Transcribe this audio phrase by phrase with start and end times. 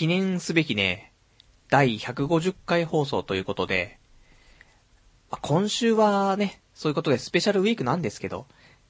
[0.00, 1.12] 記念すべきね、
[1.68, 3.98] 第150回放送ということで、
[5.30, 8.46] まあ、今週はね、そういうことでスペシャルウィークなんですけど、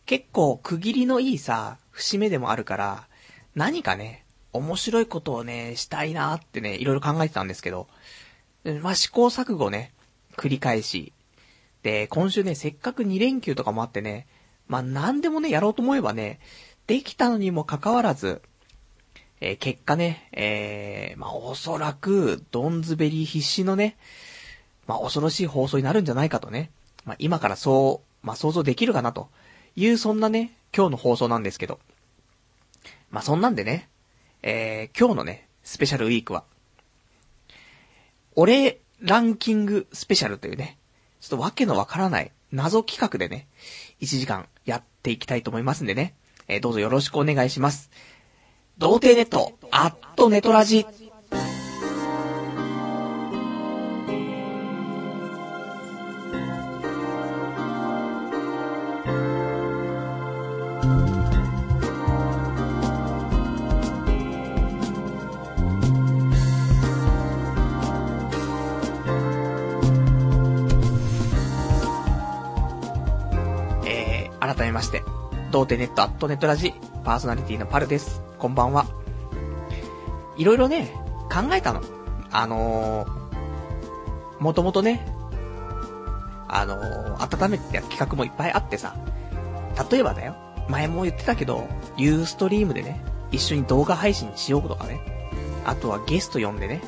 [0.07, 3.09] 結構区切りのいいさ、節目でもあるから、
[3.57, 7.89] 何かね、面白いことをね、したいなーってね、いろいろ考えてたんですけど、
[8.81, 9.93] まあ、試行錯誤ね、
[10.37, 11.13] 繰り返し。
[11.83, 14.29] で、今週ね、せっかく2連休とかもあってね、
[14.69, 16.39] まあ、何でもね、やろうと思えばね、
[16.87, 18.43] できたのにもかかわらず、
[19.41, 23.97] えー、結果ね、えー、まあ、おそらく、ドンズベリー必死のね、
[24.87, 26.71] まあ、恐ろしい放送になるんじゃないかとね、
[27.05, 29.29] まあ、今からそう、まあ、想像できるかなと
[29.77, 31.81] いう、そんなね、今日の放送なんですけど。
[33.11, 33.89] まあ、そんなんでね、
[34.43, 36.45] えー、今日のね、スペシャルウィークは、
[38.37, 40.77] 俺ランキングスペシャルというね、
[41.21, 43.47] ちょっとわけのわからない謎企画でね、
[44.01, 46.15] 1時間やっていきたいと思いますんでね、
[46.49, 47.91] えー、どうぞよろしくお願いします。
[48.81, 50.87] 童貞ネット、アットネトラジ。
[73.85, 75.03] えー、改めまして、
[75.51, 76.73] 童貞ネットアットネットラジ、
[77.05, 78.30] パーソナリティのパルです。
[78.41, 78.87] こんばんは。
[80.39, 80.95] いろいろね、
[81.31, 81.83] 考えたの。
[82.31, 85.07] あのー、もともとね、
[86.49, 88.97] あのー、温めてた企画もいっぱいあってさ、
[89.91, 90.37] 例えばだよ、
[90.71, 91.69] 前も言ってたけど、
[91.99, 95.01] ユーストリームでね、一緒に動画配信しようとかね、
[95.67, 96.81] あとはゲスト呼んでね、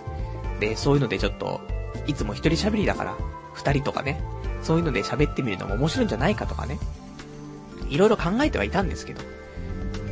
[0.58, 1.60] で、そういうのでちょっと、
[2.06, 3.14] いつも一人喋りだから、
[3.52, 4.22] 二人とかね、
[4.62, 6.78] そういうので喋ってみるのも面白いんじゃないかとかね、
[7.90, 9.20] いろいろ考えてはいたんですけど、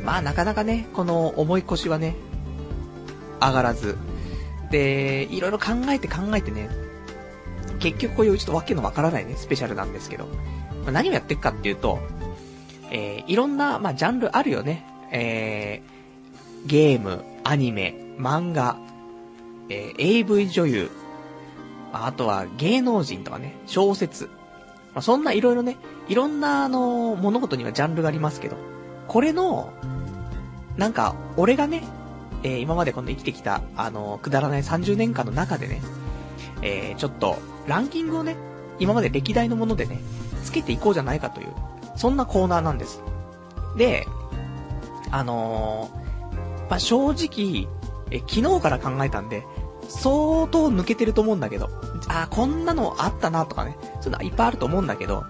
[0.03, 2.15] まあなかなかね、この重い腰はね、
[3.39, 3.97] 上がらず。
[4.71, 6.69] で、いろいろ考えて考えてね、
[7.79, 10.25] 結局こういうちょっとわけのわからないね、スペシャルなんですけど、
[10.83, 11.99] まあ、何をやっていくかっていうと、
[12.91, 14.85] えー、いろんな、まあ、ジャンルあるよね。
[15.11, 18.77] えー、ゲーム、アニメ、漫画、
[19.69, 20.91] えー、AV 女優、
[21.93, 24.25] あとは芸能人とかね、小説。
[24.93, 25.77] まあ、そんないろいろね、
[26.07, 28.57] いろんなあの、物事にはジャンルがありますけど、
[29.07, 29.73] これの、
[30.81, 31.83] なんか、俺がね、
[32.41, 35.79] えー、今までこの生きてきた、あの、くだらない30年間の中でね、
[36.63, 37.37] えー、ちょっと、
[37.67, 38.35] ランキングをね、
[38.79, 39.99] 今まで歴代のものでね、
[40.43, 41.49] つけていこうじゃないかという、
[41.95, 43.03] そんなコーナーなんです。
[43.77, 44.07] で、
[45.11, 45.91] あの、
[46.67, 47.67] まあ、正直、
[48.09, 49.45] え、昨日から考えたんで、
[49.87, 51.69] 相当抜けてると思うんだけど、
[52.07, 55.25] あ、こんなのあったなとかね、そういうのはいっぱいあると思うんだけど、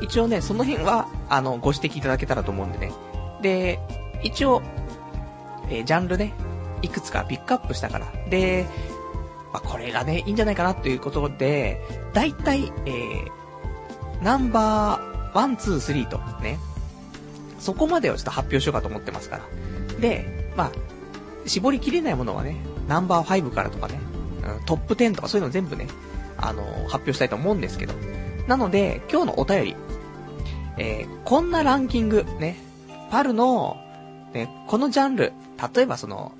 [0.00, 2.90] 一応ね、その辺は、あの、ご指摘いただけたらと思うんでね、
[3.42, 3.78] で、
[4.22, 4.62] 一応、
[5.70, 6.34] えー、ジャンルね、
[6.82, 8.06] いくつかピックアップしたから。
[8.28, 8.66] で、
[9.52, 11.80] まあ、これがね、いいんじゃないかなということで、
[12.12, 16.58] だいたい、えー、ナンバーワン、ツー、スリーとね、
[17.58, 20.00] そこまでをちょっと発表しようかと思ってますから。
[20.00, 20.72] で、まあ、
[21.46, 22.56] 絞りきれないものはね、
[22.86, 24.00] ナンバーファイブからとかね、
[24.66, 25.88] トップ10とかそういうの全部ね、
[26.36, 27.94] あのー、発表したいと思うんですけど。
[28.46, 29.76] なので、今日のお便り、
[30.78, 32.56] えー、こんなランキング、ね、
[33.10, 33.76] パルの、
[34.32, 35.32] ね、このジャンル、
[35.74, 36.32] 例えばその、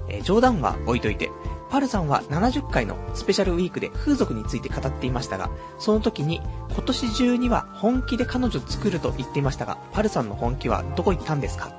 [0.10, 1.32] えー、冗談は置いといて、
[1.70, 6.40] パルさんは70回のスペシャルウィークで風俗について語っていましたが、その時に
[6.72, 11.74] 今年中には本気で彼女作ると言っていましたが、パルさんの本気はどこ行ったんですか？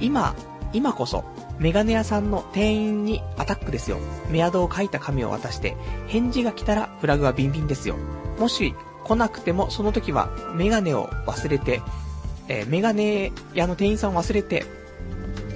[0.00, 0.34] 今、
[0.72, 1.24] 今こそ、
[1.60, 3.98] メガネ屋さんの店員にアタックですよ。
[4.28, 5.76] メアドを書いた紙を渡して、
[6.08, 7.96] 返事が来たらフラグはビンビンですよ。
[8.40, 8.74] もし
[9.04, 11.82] 来なくても、その時はメガネを忘れて、
[12.48, 14.64] えー、メガネ屋の店員さんを忘れて、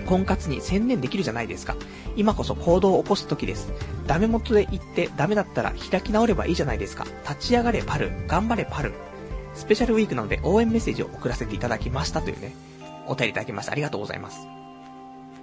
[0.06, 1.76] 婚活に専念できるじゃないですか。
[2.16, 3.72] 今こそ行動を起こす時です。
[4.06, 7.06] ダメ元で言ってダメだったら開き直ればいいじゃないですか。
[7.28, 8.92] 立ち上がれパル、頑張れパル。
[9.54, 12.54] スペシャルウィークなので応援メッセージを送らせていただきましたというね、
[13.06, 13.72] お便りいただきました。
[13.72, 14.46] ありがとうございます。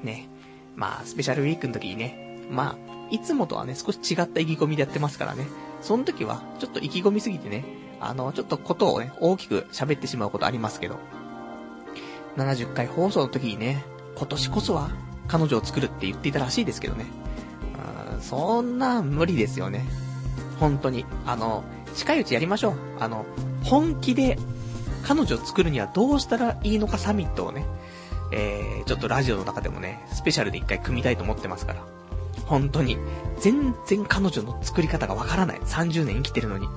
[0.03, 0.27] ね。
[0.75, 5.48] まあ、スペシャルウィークの時にね、まあ、いつもとはね、少し違った意気込みでやってますからね。
[5.81, 7.65] その時は、ちょっと意気込みすぎてね、
[8.01, 10.98] あの、ちょっとことをね、大きく喋ってしまうことありますけど。
[12.36, 14.89] 70回放送の時にね、今年こそは
[15.27, 17.06] 彼女を作るって言っていたらしいですけどね。
[18.21, 19.86] そんな無理ですよね。
[20.59, 21.06] 本当に。
[21.25, 21.63] あの、
[21.95, 22.74] 近いうちやりましょう。
[23.00, 23.25] あの、
[23.63, 24.38] 本気で
[25.03, 27.65] 彼女を作るにはどうしたらいいのかサミットをね、
[28.31, 31.83] えー、ちょっとラジオの中でもね、スペシャルで一回組みたいと思ってますから。
[32.45, 32.98] 本当に。
[33.39, 35.59] 全然彼女の作り方がわからない。
[35.59, 36.68] 30年生きてるのに。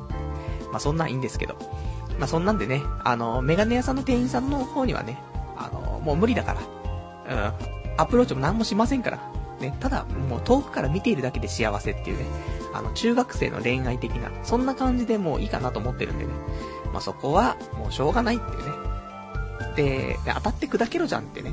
[0.74, 1.54] まあ、そんなんいいんですけど。
[2.18, 5.20] まあ、そんなんでね、あの、メガネ屋さんの店員さんの方にはね、
[5.56, 6.56] あの、もう無理だか
[7.28, 7.52] ら。
[7.52, 7.94] うん。
[7.96, 9.20] アプローチも何もしませんから。
[9.60, 12.24] ね、ただ、もう遠くから見ているだけで幸せっていうね、
[12.72, 16.32] あの、中学生の恋愛的な、そんな感じでもういいかなと思ってるんでね。
[16.92, 18.72] まあ、そこは、もうしょうがないっていうね。
[19.76, 21.52] で、当たって砕けろじゃんってね。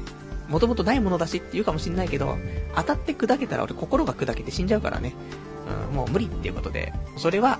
[0.50, 2.38] もともとないものだしって言うかもしんないけど、
[2.76, 5.14] 当たって砕けたら俺心が砕けて死んじゃうからね。
[5.90, 7.60] うん、もう無理っていうことで、それは、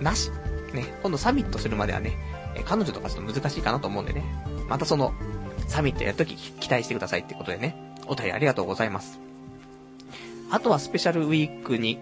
[0.00, 0.30] なし。
[0.74, 2.16] ね、今度サミットするまではね、
[2.54, 4.24] え彼女とかちょっと難しいかなと思うんでね。
[4.68, 5.12] またその、
[5.68, 7.94] サミットやるとき期待してくださいってことでね。
[8.06, 9.20] お便りありがとうございます。
[10.50, 11.98] あとはスペシャルウィークに、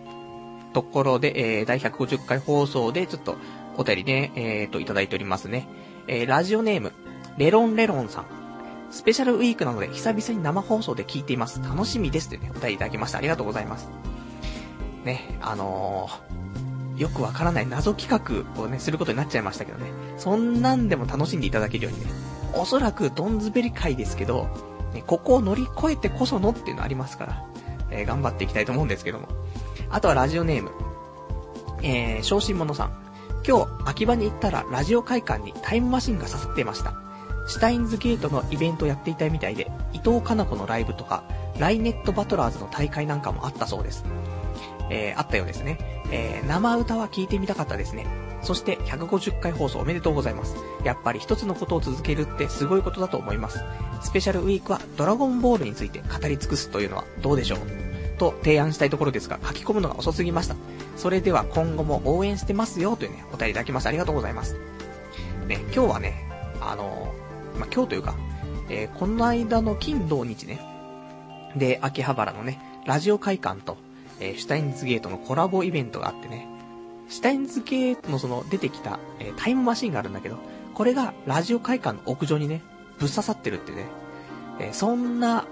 [0.72, 3.36] ところで、えー、第150回放送でちょっと
[3.76, 5.66] お便りね、えーと、いただいておりますね。
[6.06, 6.92] えー、ラジオネーム、
[7.38, 8.26] レロンレロンさん。
[8.90, 11.60] スペシャルウィークなので久々に生放送で聞いています。
[11.62, 12.28] 楽しみです。
[12.28, 13.18] というね、お便りいただきました。
[13.18, 13.88] ありがとうございます。
[15.04, 16.49] ね、あのー、
[17.00, 19.90] よくわからない謎企画をね、することになっちゃいましたけどね。
[20.18, 22.12] そんなんでも楽しんでいただけるようにね。
[22.52, 24.48] おそらくドンズベリ会ですけど、
[24.92, 27.44] ね、ここを乗り越えてこそのっていうのありますから、
[27.90, 29.28] えー、頑張っていきたいと思うんですけども。
[29.88, 30.72] あとはラジオネーム。
[31.82, 32.92] えー、昇進者さん。
[33.48, 36.92] 今日、秋葉に行ったらラジオ会館にタイムマシンが刺さっていました。
[37.46, 41.24] シュタインズゲートのイベントをやっていたみたいで、伊藤かな子のライブとか、
[41.58, 44.04] ライネットバトラーズの大会なんかもあったそうです。
[44.90, 45.99] えー、あったようですね。
[46.10, 48.06] えー、生歌は聞いてみたかったですね。
[48.42, 50.56] そして150回放送おめでとうございます。
[50.84, 53.60] やっぱり一つのことを続けるってすごいことだと思います。
[54.02, 57.58] スペシャルウィークはドラゴンボールについて語り尽くすというのはどうでしょう
[58.18, 60.56] と提案したいところですが、書き込むのが遅すぎました。
[60.96, 63.88] それでは今後も応援してますよというね、お便りいただきました。
[63.90, 64.56] ありがとうございます。
[65.46, 66.24] ね、今日はね、
[66.60, 67.12] あの
[67.58, 68.14] まあ、今日というか、
[68.68, 70.60] えー、この間の金土日ね、
[71.56, 73.76] で、秋葉原のね、ラジオ会館と、
[74.20, 76.46] えー、シュタインズゲートのコラボイベントがあってね、
[77.08, 80.38] シュタインズゲートのその出てきた、えー、タイムマシンがあるんだけど、
[80.74, 82.62] これがラジオ会館の屋上にね、
[82.98, 83.86] ぶっ刺さってるってね、
[84.60, 85.46] えー、そんな、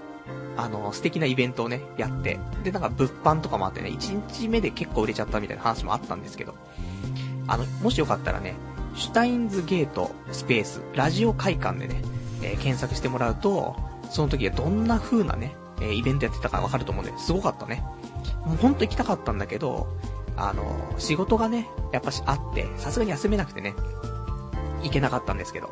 [0.55, 6.55] あの、素敵なイベントをね、やって、で、なんか物販とかもあってね、1日目で結構売れちゃったみたいな話もあったんですけど、
[7.47, 8.53] あの、もしよかったらね、
[8.95, 12.01] シュタインズゲートスペースラジオ会館でね、
[12.41, 13.75] えー、検索してもらうと、
[14.09, 17.83] その時はどんな風なね、え、イベントやってたかわかると思うんで、すごかったね。
[18.45, 19.87] もうほんと行きたかったんだけど、
[20.37, 23.73] あの、仕事がね、やっぱしあって、さすがに休めなくてね、
[24.83, 25.69] 行けなかったんですけど、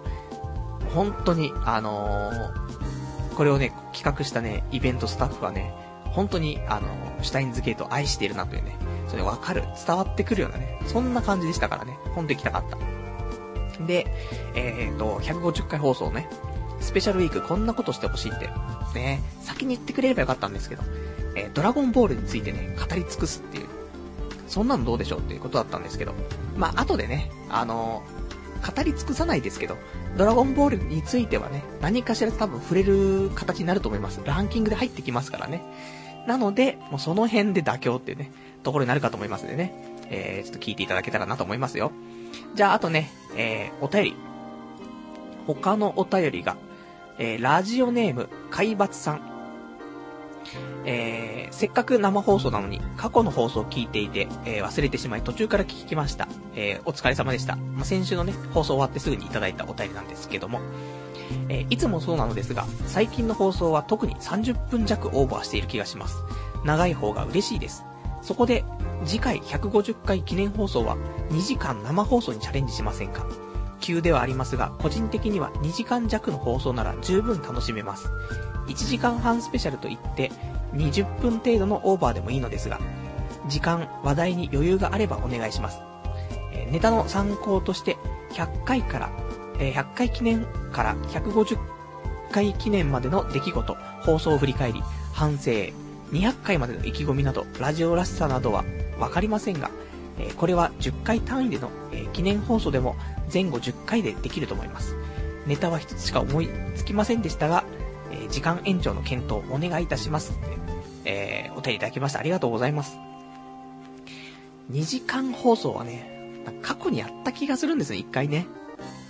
[0.93, 5.73] 本当に、あのー、これをね、企画したね、イベントスタッフはね、
[6.05, 6.87] 本当に、あの
[7.21, 8.75] シュタインズゲートを愛しているなというね、
[9.07, 13.85] それわかる、伝わってくるようなね、そんな感じでしたからね、ほんと行きたかった。
[13.85, 14.07] で、
[14.55, 16.27] えっ、ー、と、150回放送ね、
[16.79, 18.49] スペシャルウィークこんなことしてほしいって、
[18.95, 20.83] ね、先に言ってくれればよかったんですけど、
[21.37, 23.67] え、ドラゴンボールについてね、語り尽くすっていう、
[24.47, 26.13] そんなのどうでしょうっていうことだったんですけど、
[26.55, 28.03] まあ、後でね、あの、
[28.75, 29.77] 語り尽くさないですけど、
[30.17, 34.21] ドラゴンボールについてはね、何かしら多分触れる形になると思います。
[34.25, 35.61] ランキングで入ってきますからね。
[36.25, 38.31] なので、もうその辺で妥協っていうね、
[38.63, 39.73] ところになるかと思いますんでね、
[40.09, 41.91] えー、ちょっと聞いていただけたらなと思いますよ。
[42.55, 44.15] じゃあ、あとね、えー、お便り。
[45.45, 46.57] 他のお便りが、
[47.19, 49.36] えー、ラジオネーム、海抜さん。
[50.89, 56.29] えー、せっかく生放送なのに、過去の放送を聞いていて、えー、忘れてしまい途中から聞きました。
[56.55, 57.57] えー、お疲れ様でした。
[57.57, 60.61] まあ、先週のね、放送終わってすぐにいただいたお便りなんですけども、
[61.49, 66.15] えいつもそうなのですが、最近の放送は特に30分弱オーバーしている気がします。
[66.63, 67.83] 長い方が嬉しいです。
[68.21, 68.63] そこで、
[69.05, 70.95] 次回150回記念放送は
[71.31, 73.27] 2時間生放送にチャレンジしませんか？
[73.79, 78.09] 急ではありますが、個人的には2時間弱の放送なら十分楽しめます。
[78.67, 80.31] 1時間半スペシャルといって、
[80.73, 82.79] 20分程度のオーバーでもいいのですが、
[83.47, 85.79] 時間、話題に余裕があればお願いします。
[86.53, 87.97] えネタの参考として、
[88.31, 89.09] 100回から、
[89.59, 91.57] え100回記念から150
[92.31, 94.83] 回記念までの出来事、放送を振り返り、
[95.13, 95.51] 反省、
[96.11, 98.63] 200回までの意気込みなど、ラジオらしさなどは
[98.99, 99.71] わかりませんが、
[100.19, 102.95] えこれは10回単位での、え記念放送でも
[103.33, 104.95] 前後10回でできると思います。
[105.45, 107.63] ネタは一つしか思いつきませんでしたが、
[108.29, 110.57] 時間延長の検討お願いいたしますって、
[111.05, 112.19] えーお手いただきました。
[112.19, 112.97] ありがとうございます。
[114.71, 118.45] 2時間放送はね、過去にやった気がするんですね、一回ね。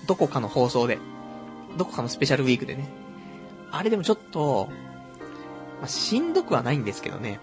[0.07, 0.97] どこかの放送で。
[1.77, 2.87] どこかのスペシャルウィークでね。
[3.69, 4.69] あれでもちょっと、
[5.79, 7.39] まあ、しんどくはないんですけどね。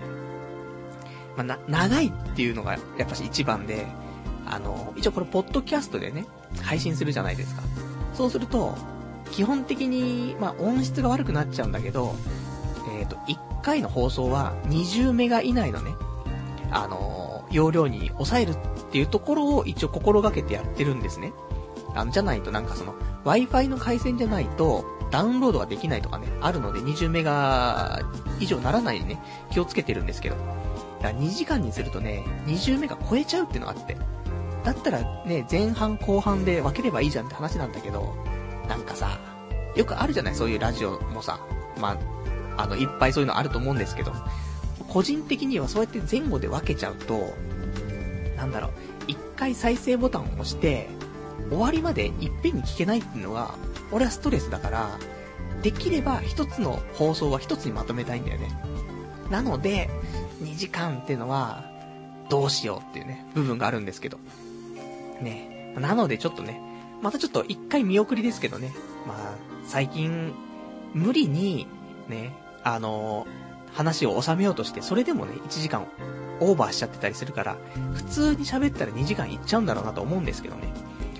[1.37, 3.87] まあ、な、長いっていうのがやっぱし一番で、
[4.47, 6.25] あの、一応これポッドキャストでね、
[6.63, 7.63] 配信するじゃないですか。
[8.15, 8.75] そうすると、
[9.31, 12.15] 基本的に、まあ、音質が悪くなっちゃうんだけど、
[12.99, 15.95] えっ、と、1回の放送は20メガ以内のね、
[16.71, 18.57] あの、容量に抑えるっ
[18.91, 21.33] ていうところを一応心がけてやってるんですね。
[21.95, 28.01] あの、じゃないとなんかその、Wi-Fi の回線じゃないと、ダウンロードができないとかね、あるので20メガ
[28.41, 30.37] 以上ならないにね、気をつけてるんですけど。
[31.01, 33.97] だから2時間にするとね、20メガ超えちゃうっていうのがあって。
[34.65, 38.15] だったらね、前半後半で分ければいいじゃんって話なんだけど、
[38.69, 39.19] なんかさ、
[39.77, 40.35] よくあるじゃない？
[40.35, 41.39] そういうラジオもさ。
[41.81, 41.99] ま
[42.57, 44.13] あ、あの、いっぱいそういうのあると思うんですけど、
[44.89, 47.35] 個人的にはそうやって前後で分けちゃうと、
[48.37, 48.71] なんだろう、
[49.09, 50.89] 一回再生ボタンを押して、
[51.51, 53.55] 終わりまでいっぺんに聞けないっていうのは、
[53.91, 54.99] 俺はストレスだから、
[55.63, 58.51] できれば一つの放送は一つにまとめたいんだよね。
[59.31, 59.91] なので、
[60.43, 61.65] 2時間っていうのは、
[62.31, 64.19] どうしようっていうね、部分があるんですけど。
[65.21, 65.75] ね。
[65.79, 66.61] なのでちょっとね、
[67.05, 68.73] またちょっと一回見送りですけどね。
[69.07, 70.33] まあ、最近、
[70.95, 71.67] 無理に、
[72.09, 73.27] ね、あの
[73.75, 75.87] 話を収めようとして、それでもね、1時間
[76.41, 77.59] オーバーしちゃってたりするから、
[77.93, 80.73] 普通に喋ったら2時間いっちゃうんだろうなと思うんですけどね。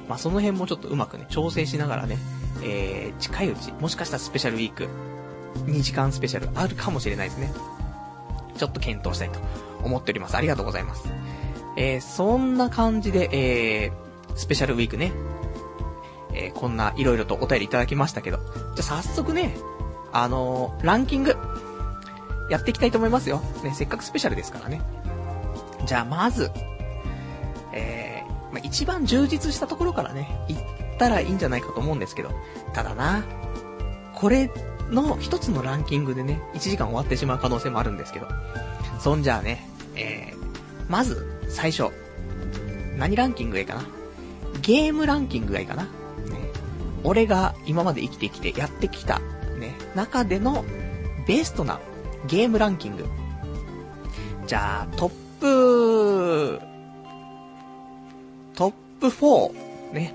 [0.09, 2.17] まあ、その辺もちょっとうまくね、調整しながらね、
[2.63, 4.89] えー、近いうち、もしかしたらスペシャルウィーク、
[5.67, 7.53] 2時間スペシャルあるかもしれないですね。
[8.57, 9.39] ちょっと検討したいと
[9.83, 10.37] 思っております。
[10.39, 11.13] ありがとうございます。
[11.77, 15.13] えー、そんな感じで、えー、スペシャルウィークね、
[16.35, 18.39] えー、こんないろいろとお便りいただきましたけど、
[18.75, 19.57] じゃあ早速ね、
[20.13, 21.37] あのー、ランキング、
[22.51, 23.41] やっていきたいと思いますよ。
[23.63, 24.83] ね、せっかくスペシャルですからね。
[25.87, 26.51] じゃあまず、
[27.73, 30.63] えー、まあ、一番充実したところからね、行っ
[30.99, 32.31] たらいいんじゃないかと思うんですけど、
[32.73, 33.25] ただな、
[34.15, 34.51] これ
[34.91, 38.29] の一つのランキングでね、1時間終わってしまう可能性もあるんですけど、
[39.01, 40.37] そんじゃあね、えー、
[40.89, 41.91] まず、最初、
[42.97, 43.85] 何ランキングがいいかな？
[44.63, 45.89] ゲームランキングがいいかな？
[47.05, 49.21] 俺が今まで生きてきてやってきた、
[49.59, 50.65] ね、中での
[51.27, 51.81] ベストな
[52.27, 53.05] ゲームランキング。
[54.47, 56.61] じゃあ、トップ、
[58.55, 60.15] トップ4、ね。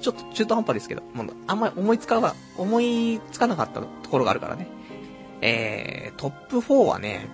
[0.00, 4.68] ちょっと中途半端ですけど、もうあんまり思いつかな、思いつかなかったところがあるからね。
[5.40, 7.28] えー、トップ4はね、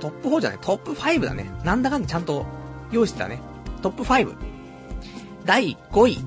[0.00, 1.50] トップ4じゃない、トップ5だね。
[1.64, 2.44] なんだかんだちゃんと
[2.92, 3.40] 用意してたね。
[3.82, 4.55] トップ5。
[5.46, 6.18] 第5位。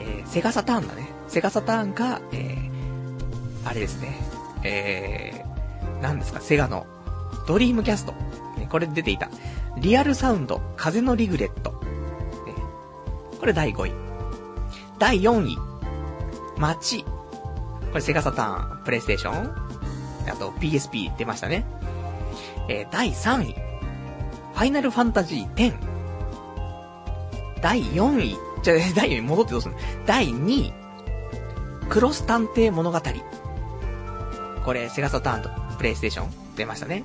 [0.00, 1.08] えー、セガサターンだね。
[1.28, 4.18] セガサターンか、えー、あれですね。
[4.64, 6.86] えー、なんですか、セガの
[7.46, 8.14] ドリームキャスト。
[8.68, 9.30] これ出ていた。
[9.78, 11.80] リアルサウンド、風のリグレット。
[13.38, 13.92] これ第5位。
[14.98, 15.56] 第4位。
[16.58, 17.04] 街。
[17.04, 19.62] これセガサターン、プレイステーション。
[20.28, 21.64] あと PSP 出ましたね。
[22.68, 23.54] えー、第3位。
[23.54, 25.91] ファイナルファンタジー10。
[27.62, 28.36] 第4位。
[28.62, 29.80] じゃ、第4位戻ってどうするの？
[30.04, 30.72] 第2位。
[31.88, 33.00] クロス探偵物語。
[34.64, 37.04] これ、セガサターンとプレイステーション出ましたね。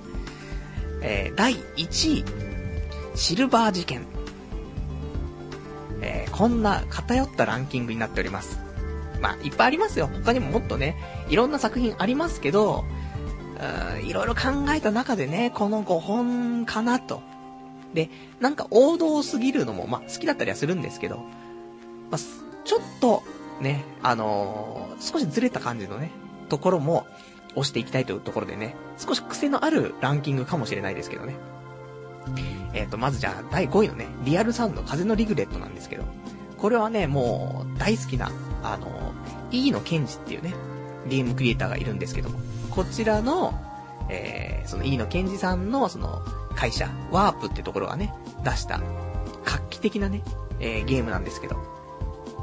[1.02, 2.26] えー、第1位。
[3.16, 4.06] シルバー事件。
[6.02, 8.60] えー、こんな偏ったランキングになっております。
[9.20, 10.08] まあ、いっぱいありますよ。
[10.24, 10.96] 他にももっとね、
[11.30, 12.86] いろんな作品ありますけど、
[13.56, 17.22] うーんいろいろ考えた中でね、この5本かなと。
[17.94, 21.18] で、なんか王道すぎるのも、まあ、好きだったりはするんですけど、
[22.12, 22.18] まあ、
[22.64, 23.24] ちょっと、
[23.62, 26.10] ね、あのー少しずれた感じのね、
[26.50, 27.06] ところも、
[27.58, 31.36] 押していきたいというところでね、少し癖のあるランキングかもしれないですけどね。
[32.74, 36.04] えっ、と、まずじゃあ、第5位のね、リアルサウンド風のリグレットなんですけど、
[36.58, 38.32] これはね、もう、大好きな、
[38.64, 39.14] あの、
[39.52, 40.54] E のケンジっていうね、
[41.08, 42.40] ゲームクリエイターがいるんですけども、
[42.70, 43.60] こちらの、
[44.10, 46.22] えー、その E のケンジさんの、その、
[46.58, 48.82] 会社、ワープってところがね、出した、
[49.46, 50.24] 画期的なね、
[50.60, 51.56] えー、ゲームなんですけど。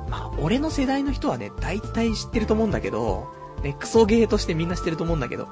[0.09, 3.26] まあ、俺の世代の人はね、大体知ってると思うんだけど、
[3.62, 5.49] ね、クソゲーとしてみんな知ってると思うんだけど、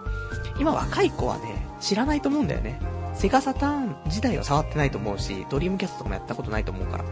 [0.60, 2.80] 今若い子はね、知らないと思うんだよね。
[3.14, 7.04] セガサターン自体は触ってないと思うし、ドリームキャストとかもやったことないと思うから。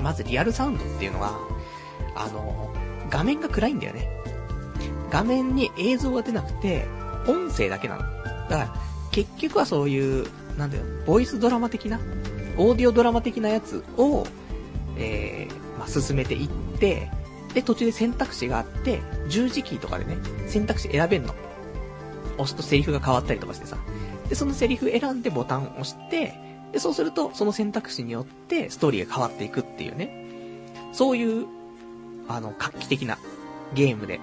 [0.00, 1.38] まずリアルサウンドっていうのは、
[2.14, 2.70] あの、
[3.10, 4.08] 画面が暗いんだよね。
[5.10, 6.86] 画面に映像が出なくて、
[7.28, 8.02] 音声だけなの。
[8.02, 8.06] だ
[8.48, 8.74] から、
[9.10, 12.00] 結局はそういう、なんだよ、ボイスドラマ的な、
[12.56, 14.26] オーディオドラマ的なやつを、
[14.96, 16.48] えー、まあ、進めていっ
[16.78, 17.10] て、
[17.54, 21.34] で、途中で選択肢があって、十字キーとかでね、選択肢選べんの。
[22.36, 23.78] 押すとセリフが変わったりとかしてさ。
[24.28, 26.34] で、そのセリフ選んでボタンを押して、
[26.72, 30.26] で、そうすると、その選択肢によってストーリーが変わっていくっていうね。
[30.92, 31.46] そういう、
[32.28, 33.18] あの、画期的な
[33.74, 34.20] ゲームで。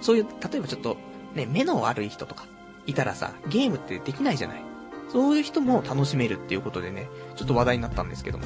[0.00, 0.96] そういう、例えばちょっと、
[1.34, 2.46] ね、目の悪い人とか、
[2.86, 4.63] いたらさ、ゲームってできないじゃない。
[5.10, 8.44] そういう人も楽しめるっていうことでね、ちょっと話題になったんですけども。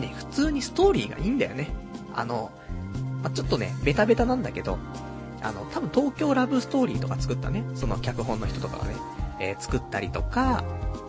[0.00, 1.70] ね、普通にストーリーがいいんだよね。
[2.14, 2.50] あの、
[3.22, 4.78] まあ、ちょっとね、ベタベタなんだけど、
[5.42, 8.94] あの、多分東京ラブストーリーとか作ったね、その脚本の人とかがね、
[9.40, 10.64] えー、作ったりとか、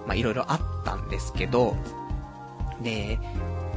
[0.05, 1.75] まあ、いろいろあったんですけど、
[2.81, 3.19] で、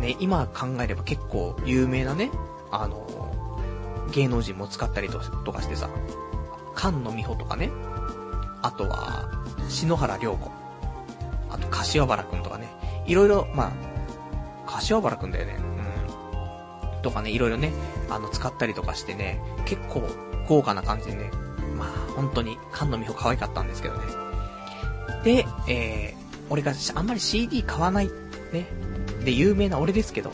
[0.00, 2.30] ね、今考えれば結構有名なね、
[2.70, 3.06] あの、
[4.12, 5.18] 芸能人も使ったりと
[5.52, 5.88] かしてさ、
[6.76, 7.70] 菅野美穂とかね、
[8.62, 9.28] あとは、
[9.68, 10.50] 篠原涼子、
[11.60, 12.68] と柏原くんとかね、
[13.06, 15.56] いろいろ、まあ、柏原くんだよね、
[16.94, 17.02] うん。
[17.02, 17.72] とかね、いろいろね、
[18.08, 20.02] あの、使ったりとかしてね、結構
[20.48, 21.30] 豪華な感じでね、
[21.76, 24.04] まあ、本当に、菅野美穂可愛かったんですけどね。
[25.24, 28.08] で、えー、俺があんまり CD 買わない、
[28.52, 28.66] ね、
[29.24, 30.30] で有名な俺ですけど、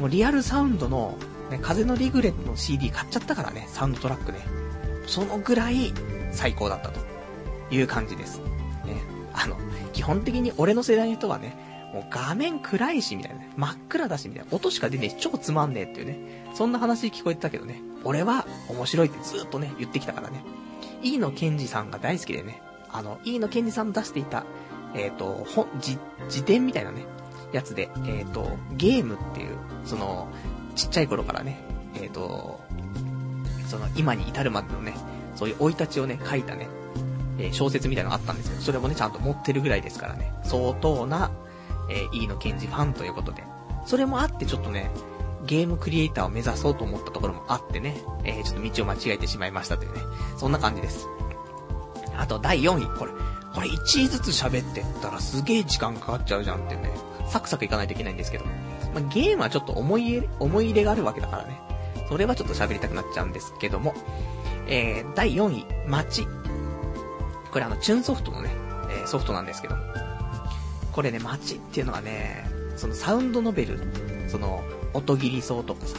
[0.00, 1.16] もうリアルサウンドの、
[1.50, 4.40] ね、風のリグレットの CD 買っちゃったからね、サウンドトラックね。
[5.06, 5.92] そのぐらい
[6.32, 7.00] 最高だったと
[7.70, 8.40] いう感じです。
[9.40, 9.56] あの、
[9.92, 11.54] 基本的に俺の世代の人はね、
[11.94, 13.50] もう画面暗いし、みたいなね。
[13.56, 14.54] 真っ暗だし、みたいな。
[14.54, 16.18] 音しか出ねえし、超つまんねえっていうね。
[16.54, 17.80] そんな話聞こえてたけどね。
[18.04, 20.42] 俺は面白いってずっとね、言ってきたからね。
[21.02, 22.60] 飯野健二さんが大好きでね。
[22.90, 24.44] あの、飯野健二さん出していた、
[24.94, 25.98] えっ、ー、と、本、じ、
[26.28, 27.04] 辞典みたいなね、
[27.52, 30.28] やつで、えっ、ー、と、ゲームっていう、その、
[30.74, 31.58] ちっちゃい頃からね、
[31.94, 32.60] えっ、ー、と、
[33.68, 34.94] その、今に至るまでのね、
[35.36, 36.68] そういう生い立ちをね、書いたね、
[37.38, 41.30] え小説みたいなのあったんですけど、それもね、ちゃんと持ってるぐらいですからね、相当な、
[41.90, 43.44] えー、飯野健二ファンということで、
[43.86, 44.90] それもあってちょっとね、
[45.46, 50.00] ゲームクリエイターを目指そうと思ったところもあってね、えー、ちょっと道を間違えてしまいましたというね、
[50.36, 51.06] そんな感じです。
[52.16, 53.12] あと、第4位、これ。
[53.54, 56.92] これ1位ずつ喋ってったらすげえ時間かかっちゃうじゃんってね、
[57.28, 58.44] サクサクいかないといけないんですけど。
[58.94, 61.60] まあ、ゲームはちょっと思い入れ、思い入れがあるわけだからね。
[62.08, 63.94] それはちょっと喋りたくなっちゃうんですけども。
[64.66, 66.26] えー、第4位、街。
[67.52, 68.50] これあの、チューンソフトのね、
[68.90, 69.76] えー、ソフトなんですけど。
[70.92, 73.78] これね、街っていうのはね、そのサウンドノベル、
[74.28, 75.98] その、音切り層とかさ、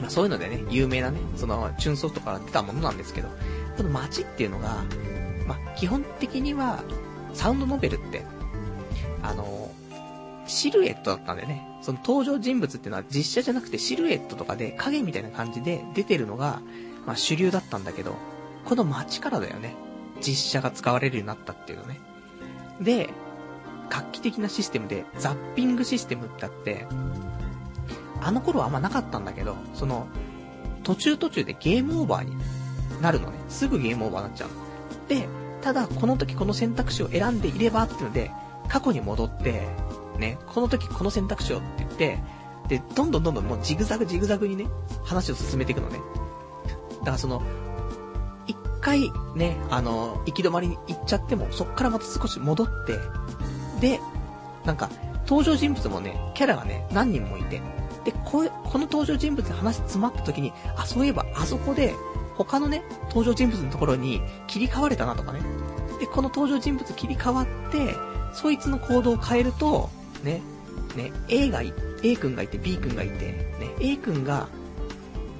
[0.00, 3.28] まあそういうのでね、有名なね、その、チューンソフトから出たものなんですけど、
[3.76, 4.82] この街っていうのが、
[5.46, 6.82] まあ、基本的には、
[7.34, 8.24] サウンドノベルって、
[9.22, 9.70] あの、
[10.46, 16.60] シルエットだったんでね、その登場人物っていうのは実写じゃなくてシルエットとかで影みたいな感じで出てるのが、
[17.06, 18.16] まあ、主流だったんだけど、
[18.64, 19.74] この街からだよね。
[20.24, 22.00] 実写が使われるようになったっていうのね。
[22.80, 23.10] で、
[23.90, 26.86] 画期的なシステムで、ザッピングシステムってあって、
[28.20, 30.06] あの頃はあんまなかったんだけど、その、
[30.82, 32.36] 途中途中でゲームオーバーに
[33.00, 33.38] なるのね。
[33.48, 34.54] すぐゲームオーバーになっちゃうの。
[35.08, 35.28] で、
[35.60, 38.30] ただ、この時この選択肢を選んでいればっていうので、
[38.68, 39.68] 過去に戻って、
[40.18, 42.18] ね、この時この選択肢をって言って、
[42.68, 44.66] で、どんどんどんどんもうジグザグジグザグにね、
[45.04, 46.00] 話を進めていくのね。
[47.00, 47.42] だからその、
[48.84, 52.98] 回ね、あの、行き止まりに行っちゃっても、そっからまた少し戻って、
[53.80, 54.00] で、
[54.64, 54.90] なんか、
[55.26, 57.62] 登場人物もね、キャラがね、何人もいて、
[58.04, 61.94] で、ここの登場人物で話詰まった時に、あ、そういえば、あそこで、
[62.36, 65.40] 他のね、登場人物のところに切り替われたなとかね。
[65.98, 67.94] で、この登場人物切り替わって、
[68.34, 69.88] そいつの行動を変えると、
[70.22, 70.42] ね、
[70.96, 74.48] ね、A がい、A 君がいて B 君がいて、ね、A 君が、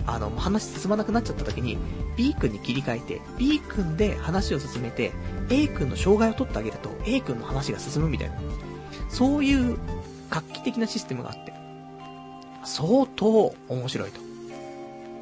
[0.07, 1.79] あの、話進まなくなっちゃった時に、
[2.17, 5.12] B 君に切り替えて、B 君で話を進めて、
[5.51, 8.37] A 君の障害を取ってあげると、A 君の話が進むみたいな。
[9.09, 9.77] そういう
[10.31, 11.55] 画期的なシステムがあって、
[12.64, 14.21] 相当面白いと。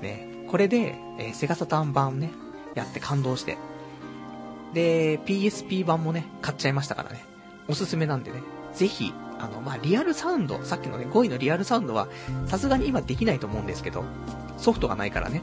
[0.02, 0.46] ね。
[0.48, 2.30] これで、えー、セガサターン版をね、
[2.74, 3.56] やって感動して。
[4.74, 7.24] で、PSP 版もね、買っちゃいましたからね。
[7.68, 8.42] おすすめなんでね、
[8.74, 12.08] ぜひ、あの、まあ、リアルサウンド、さっきのね、5位のリアルサウンドは、
[12.46, 14.04] さすがに今できないと思うんですけど、
[14.58, 15.42] ソフトがないからね。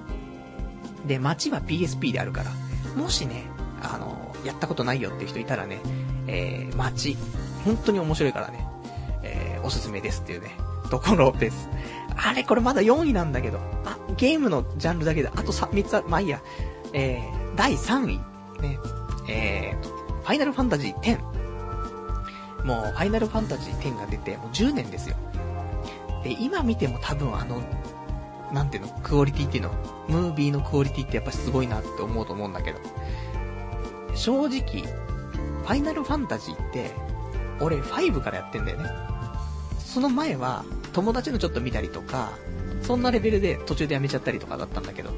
[1.05, 2.51] で、街は PSP であるから、
[2.95, 3.45] もしね、
[3.81, 5.79] あの、やったことないよっていう人いたらね、
[6.27, 7.17] えー、街、
[7.65, 8.67] 本当に面白いからね、
[9.23, 10.51] えー、おすすめですっていうね、
[10.89, 11.69] ところです。
[12.15, 16.41] あれ、これまだ4位なんだけど、あ、ゲームのジャンルだけで、あと 3, 3つは、まあいいや、
[16.93, 18.17] えー、第3位、
[18.61, 18.79] ね、
[19.29, 21.39] えー、ファイナルファンタジー10。
[22.65, 25.15] もう、ファイナルファンタジー10が出て、もう10年ですよ。
[26.23, 27.61] で、今見ても多分あの、
[28.53, 29.71] なんていうの、クオリティっていうの、
[30.07, 32.79] ムービーのクオリティってやっぱすごいなって思うと思うんだけど、
[34.15, 34.83] 正直、
[35.63, 36.91] ファイナルファンタジーって、
[37.59, 38.89] 俺5からやってんだよね。
[39.79, 42.31] その前は、友達のちょっと見たりとか、
[42.81, 45.11] そんなレベルで途中でやめちゃったりとかだったんだけど。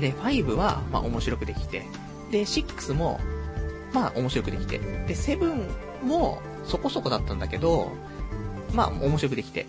[0.00, 1.86] で、5は、まあ面白くできて、
[2.30, 3.20] で、6も、
[3.92, 5.68] まあ面白くできて、で、7
[6.02, 7.92] もそこそこだったんだけど、
[8.72, 9.66] まあ面白くできて、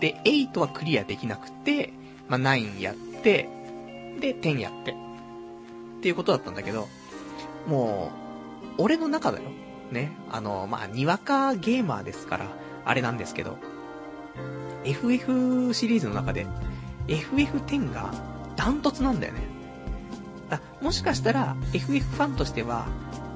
[0.00, 1.92] で、8はクリアできなくて、
[2.28, 3.48] まあ9やって、
[4.20, 4.94] で、10やって、っ
[6.02, 6.88] ていうことだったんだけど、
[7.66, 8.10] も
[8.78, 9.44] う、俺の中だよ。
[9.92, 10.12] ね。
[10.30, 12.46] あの、まあ、にわかゲーマーですから、
[12.84, 13.56] あれなんですけど、
[14.84, 16.46] FF シリーズの中で、
[17.08, 18.12] FF10 が
[18.56, 19.40] ダントツなんだよね。
[20.50, 22.86] だもしかしたら、FF ファンとしては、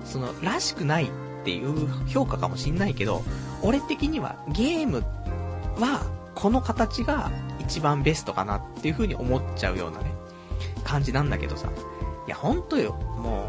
[0.04, 1.08] その、らしくないっ
[1.44, 3.22] ていう評価かもしんないけど、
[3.62, 5.04] 俺的にはゲーム
[5.78, 10.12] は、この形が一番ベストかなっていう風に思っちゃうようなね、
[10.84, 11.70] 感じなんだけどさ。
[12.26, 12.94] いや、ほんとよ。
[13.18, 13.48] も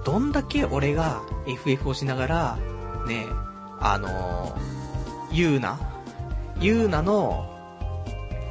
[0.00, 2.58] う、どんだけ俺が FF をしながら、
[3.06, 3.26] ね、
[3.80, 5.78] あのー、ユーナ
[6.60, 7.48] ユーナの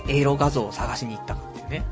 [0.07, 1.85] エロ画像を探しに行ったかっていうね。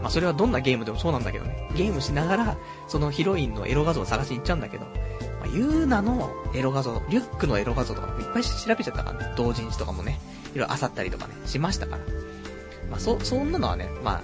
[0.00, 1.68] まあ、それはどんなゲームでもそうなんだけどね。
[1.74, 2.56] ゲームしながら、
[2.88, 4.90] そのヒロインのエロ画像を探しに行っちゃうんだけど、ま
[5.44, 9.34] あ、ユーナのエロ画像、リュックのエロ画像とかもいっぱい調べちゃったからね。
[9.36, 10.18] 同人誌とかもね、
[10.56, 12.02] いろいろ漁ったりとかね、しましたから。
[12.90, 14.22] まあ、そ、そんなのはね、まあ、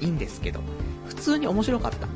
[0.00, 0.60] いいんですけど、
[1.06, 2.08] 普通に面白かった。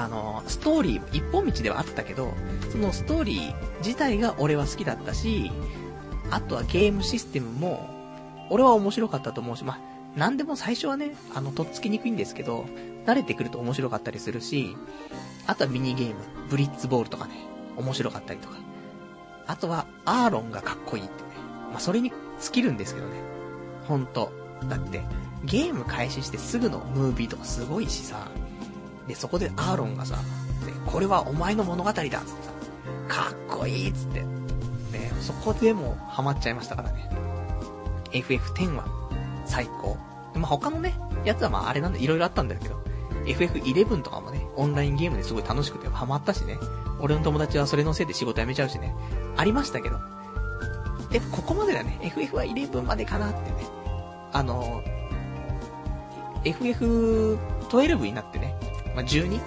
[0.00, 2.32] あの、ストーリー、一本道ではあったけど、
[2.70, 5.50] そのストーリー自体が俺は好きだったし、
[6.30, 7.88] あとはゲームシステムも、
[8.50, 12.66] 俺は面白かったと思うし、まあ、なんでも最初はね、あの、とっつきにくいんですけど、
[13.06, 14.76] 慣れてくると面白かったりするし、
[15.46, 16.14] あとはミニゲーム、
[16.48, 17.34] ブリッツボールとかね、
[17.76, 18.56] 面白かったりとか。
[19.46, 21.27] あとは、アーロンがかっこいいって。
[21.70, 23.14] まあ、それに尽きるんですけどね。
[23.86, 24.32] ほんと。
[24.68, 25.02] だって、
[25.44, 28.28] ゲーム開始してすぐのムービーとかすごいしさ、
[29.06, 30.22] で、そこでアーロンがさ、ね、
[30.86, 32.26] これはお前の物語だっつってさ、
[33.08, 37.08] かっこいいっつって、ね、そこでもハマっちゃいましたからね。
[38.12, 38.84] FF10 は
[39.46, 39.96] 最高。
[40.34, 42.82] まあ、他のね、やつはまああれなんで、いろいろあったんだけど、
[43.24, 46.58] FF11 とかもね、オンラインゲームですごい楽しくてハマったしね。
[47.00, 48.94] 俺の友達はそれのせいで仕事辞めちゃうしね。
[49.36, 49.98] ありましたけど。
[51.10, 51.98] で、ここまでだね。
[52.02, 53.66] FF は11までかなってね。
[54.32, 54.82] あの、
[56.44, 58.54] FF12 になってね。
[58.94, 59.40] まあ、12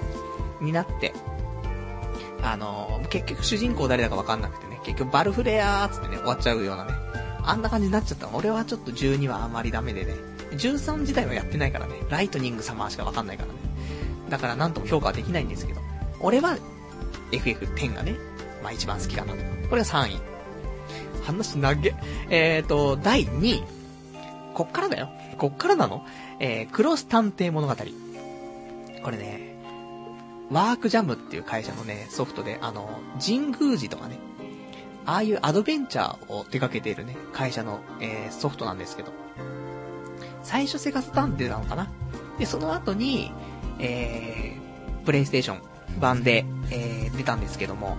[0.61, 1.13] になって、
[2.43, 4.79] あの結局主人公誰だかわかんなくてね。
[4.83, 6.91] 結局バルフレアーつってね、終わっちゃうようなね。
[7.43, 10.13] あんな感じになっちゃった俺はちょっと12はあまりダメでね。
[10.51, 11.93] 13自体はやってないからね。
[12.09, 13.59] ライトニング様しかわかんないからね。
[14.29, 15.81] だからなんとも評価はできないんですけど。
[16.19, 16.57] 俺は
[17.31, 18.15] FF10 がね、
[18.63, 19.39] まあ一番好きかなと。
[19.69, 20.30] これが3位。
[21.21, 21.95] 話投げ。
[22.29, 23.63] えーと、第2位。
[24.53, 25.09] こっからだよ。
[25.37, 26.05] こっからなの
[26.39, 27.75] えー、クロス探偵物語。
[29.03, 29.55] これね、
[30.51, 34.19] ワークジャムっていう会社のね、ソフトで、あの、神宮寺とかね、
[35.05, 39.13] ああいうアドベンチャーを手掛けているね、会社の、えー、ソフトなんですけど、
[40.43, 41.91] 最初セガス探偵なのかな
[42.37, 43.31] で、その後に、
[43.79, 47.97] えー、プレイステーション版で、えー、出たんですけども、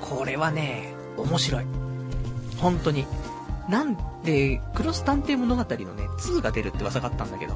[0.00, 1.81] これはね、面白い。
[2.62, 3.06] 本当に。
[3.68, 7.54] なんで、クロス探偵物語のね、2が出るって噂があったんだけど、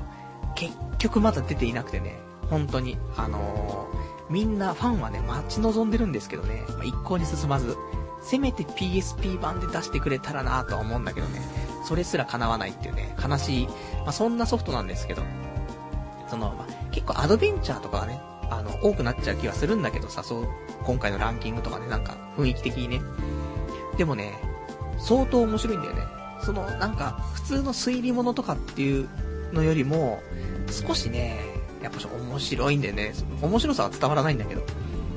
[0.54, 2.18] 結局まだ出ていなくてね、
[2.50, 7.76] 本当に、あのー、みんなファンはね、待ち望んでるんですけどね、まあ、一向に進まず、
[8.22, 11.40] せめて PSP 版で出してくれたらなとは思うんだけどね、
[11.84, 15.22] それすら叶わないっていうね、悲しい、まあ、そんなソフトなんですけど、
[16.28, 20.48] その、まあ、結構アドベンチャーとかはね、あの、多くなっちゃう気はするんだけどさ、そう、
[20.84, 23.00] 今回のランキングとかね、なんか雰囲気的にね。
[23.96, 24.32] でもね、
[24.98, 26.02] 相当面白いんだよね。
[26.42, 29.08] その、なんか、普通の推理物とかっていう
[29.52, 30.22] のよりも、
[30.70, 31.38] 少しね、
[31.82, 33.12] やっぱ面白いんだよね。
[33.42, 34.62] 面白さは伝わらないんだけど。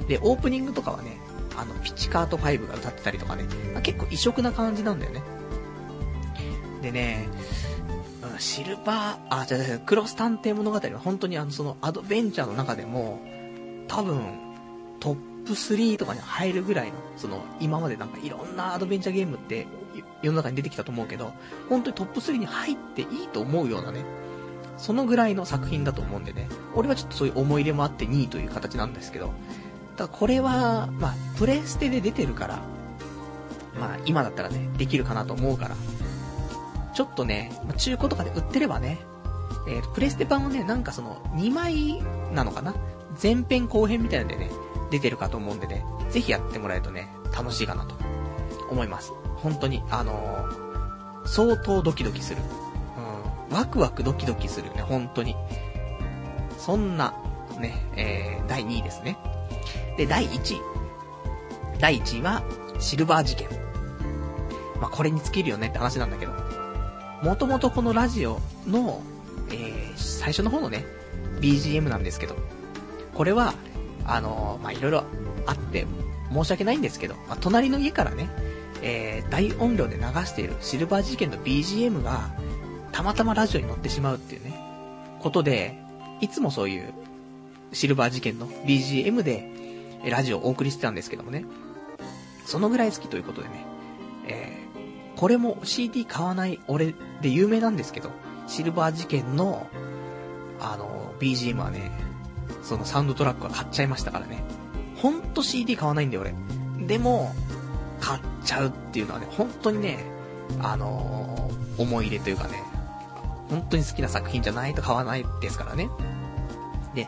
[0.07, 1.17] で、オープニングとかはね、
[1.57, 5.23] あの、ピチカート5が歌ってたりとかね、まあ、結構異色な感じなんだよね。
[6.81, 7.27] でね、
[8.37, 13.19] シルバー、あ、じゃじゃクロス探偵物語は本当にあの、そのアドベンチャーの中でも、
[13.87, 14.21] 多分、
[14.99, 19.65] トップ3とかに入るぐらいの、その、今までなんかいろんなアドベンチャーゲームって
[20.21, 21.33] 世の中に出てきたと思うけど、
[21.69, 24.05] 本当にトップ3に入っていいと思うようなね、
[24.77, 29.33] そのぐらいの作品だと思うんでね、俺はちょっとそういう思い入れもあって2位という形なんですけど、
[29.97, 32.59] ただこれは、まあ、プレステで出てるから、
[33.79, 35.75] まあ、今だったらね、できるかなと思うから、
[36.93, 38.99] ちょっとね、中古とかで売ってればね、
[39.67, 42.01] えー、プレステ版はね、なんかその、2枚
[42.33, 42.75] なのかな
[43.21, 44.49] 前編後編みたいなんでね、
[44.89, 47.95] 出てるかと思うんでね、ぜひやってもらえるとね、楽しいかなと
[48.69, 49.12] 思います。
[49.38, 52.41] 本当に、あのー、相当ドキドキする。
[53.49, 55.36] うん、ワクワクドキドキするよね、本当に。
[56.58, 57.13] そんな、
[57.60, 59.17] ね、えー、第2位ですね。
[59.97, 60.62] で、第1位。
[61.80, 62.43] 第1位は、
[62.80, 63.47] シルバー事件。
[64.80, 66.34] まあ、これに尽きるよねって話なんだけど。
[67.23, 69.02] もともとこのラジオの、
[69.49, 70.86] えー、最初の方のね、
[71.41, 72.36] BGM なんですけど、
[73.13, 73.54] これは、
[74.10, 75.04] あの、まあ、いろいろ
[75.45, 75.86] あって、
[76.32, 78.30] 申し訳ないんですけど、まあ、隣の家からね、
[78.82, 82.30] えー、大音量で流しているシルバー事件の BGM が、
[82.91, 84.54] たまたまラジオに乗ってしまうっていうね、
[85.22, 85.80] ことで、
[86.22, 86.93] いつもそういう
[87.72, 89.60] シルバー事件の BGM で、
[90.10, 91.45] ラジオをお送りしてたんですけどもね。
[92.45, 93.65] そのぐらい好きということでね。
[94.28, 98.12] えー、これも CD 買わない俺で有名なんですけど、
[98.48, 99.67] シルバー事件の、
[100.60, 101.91] あの、BGM はね、
[102.69, 104.43] そのサウンドトラックは買っちゃいましたからね。
[104.95, 106.36] ほんと CD 買わないんだよ俺。
[106.86, 107.34] でも、
[107.99, 110.05] 買っちゃうっていうのはね、本当にね、
[110.62, 112.62] あのー、思い入れというかね、
[113.49, 115.89] 本当に好きな作品じゃないと買わないですからね。
[116.93, 117.08] で、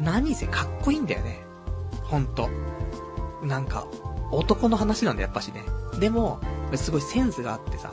[0.00, 1.42] 何せかっこいいんだよね。
[2.04, 2.48] ほんと。
[3.42, 3.86] なんか、
[4.30, 5.62] 男の話なんだやっぱしね。
[6.00, 6.40] でも、
[6.74, 7.92] すごいセンスがあってさ、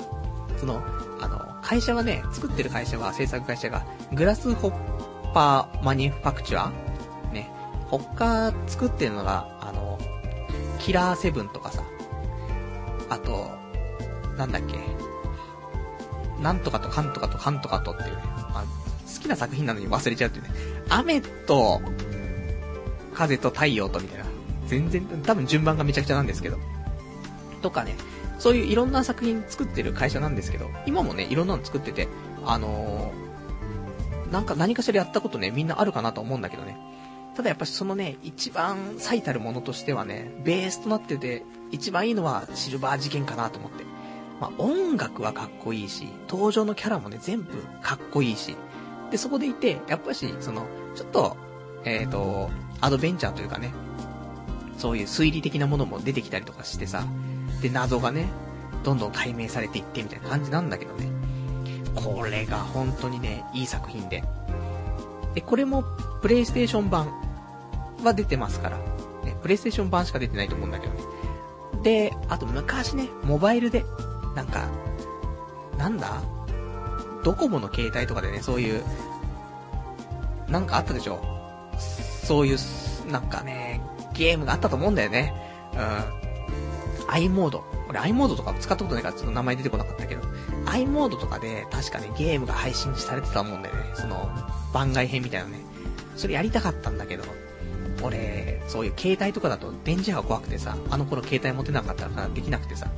[0.58, 0.82] その、
[1.20, 6.72] あの、会社はね、作ってる会社は、制作会社が、グラスホッパーマニファクチュア
[7.90, 10.00] ね、ホッカー作ってるのが、あの、
[10.80, 11.84] キラーセブンとかさ、
[13.10, 13.50] あと、
[14.38, 14.78] なんだっけ、
[16.42, 18.64] なんとかとかんとかとかんとかとっていうね、あ
[19.06, 20.52] 好きな作品なのに忘れちゃうっていうね、
[20.90, 21.82] 雨と、
[23.14, 24.26] 風と太陽とみたいな、
[24.68, 26.58] 全然、多分順番がめちゃくちゃなんですけど、
[27.62, 27.96] とかね、
[28.38, 32.08] そういういろんな作品作ってる会社なんですけど、今もね、いろんなの作ってて、
[32.46, 36.78] あのー、なんか何かしらやったことね、みんなあるかなと思うんだけどね。
[37.40, 43.86] ただやっぱりそのね、一番最たるものとしてはね、ベースとなってて、一番いいのはシルバー事件かなと思って。
[44.42, 48.58] まあ、音楽はかっこいいし、登場のキャラもね、全部かっこいいし。
[49.10, 51.38] で、そこでいて、やっぱし、その、ちょっと、
[51.86, 52.50] えっ、ー、と、
[52.82, 53.72] アドベンチャーというかね、
[54.78, 57.06] そういう推理的なものも出てきたりとかしてさ、
[57.62, 58.28] で、謎がね、
[58.84, 61.10] どんどん解明されていってみたいな感じなんだけどね。
[61.96, 64.26] これが本当にね、いい作品で。
[65.36, 65.86] で、これも、
[66.22, 67.29] プレイステーション版
[68.04, 68.78] は出てますから。
[69.24, 71.02] ね、プレイステーション版しか出てないと思うんだけどね。
[71.84, 73.86] で、あと昔ね、モバイルで、
[74.36, 74.68] なんか、
[75.78, 76.22] なんだ？
[77.24, 78.84] ドコモの携帯とかでね、そういう、
[80.50, 81.22] なんかあったでしょ？
[81.78, 82.58] そういう、
[83.12, 83.82] なんかね、
[84.14, 85.34] ゲームがあったと思うんだよね。
[85.74, 85.78] う
[87.06, 87.10] ん。
[87.10, 87.64] i モード。
[87.88, 90.22] 俺 i モードとか使ったことないからちょっと名前出てこなかったけど、
[90.66, 93.82] i モードとかで確かね、ゲームが配信されてたと思うんだよね。
[93.96, 94.30] その、
[94.74, 95.60] 番外編みたいなね。
[96.16, 97.24] それやりたかったんだけど、
[98.02, 102.86] 俺、そういう携帯とかだと電磁波怖くてさ、あの頃携帯持てなかったからできなくてさ。
[102.86, 102.92] ま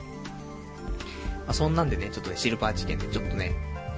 [1.47, 3.55] あ、そんなんでね、ちょっとね、シルバー事件でちょっとね、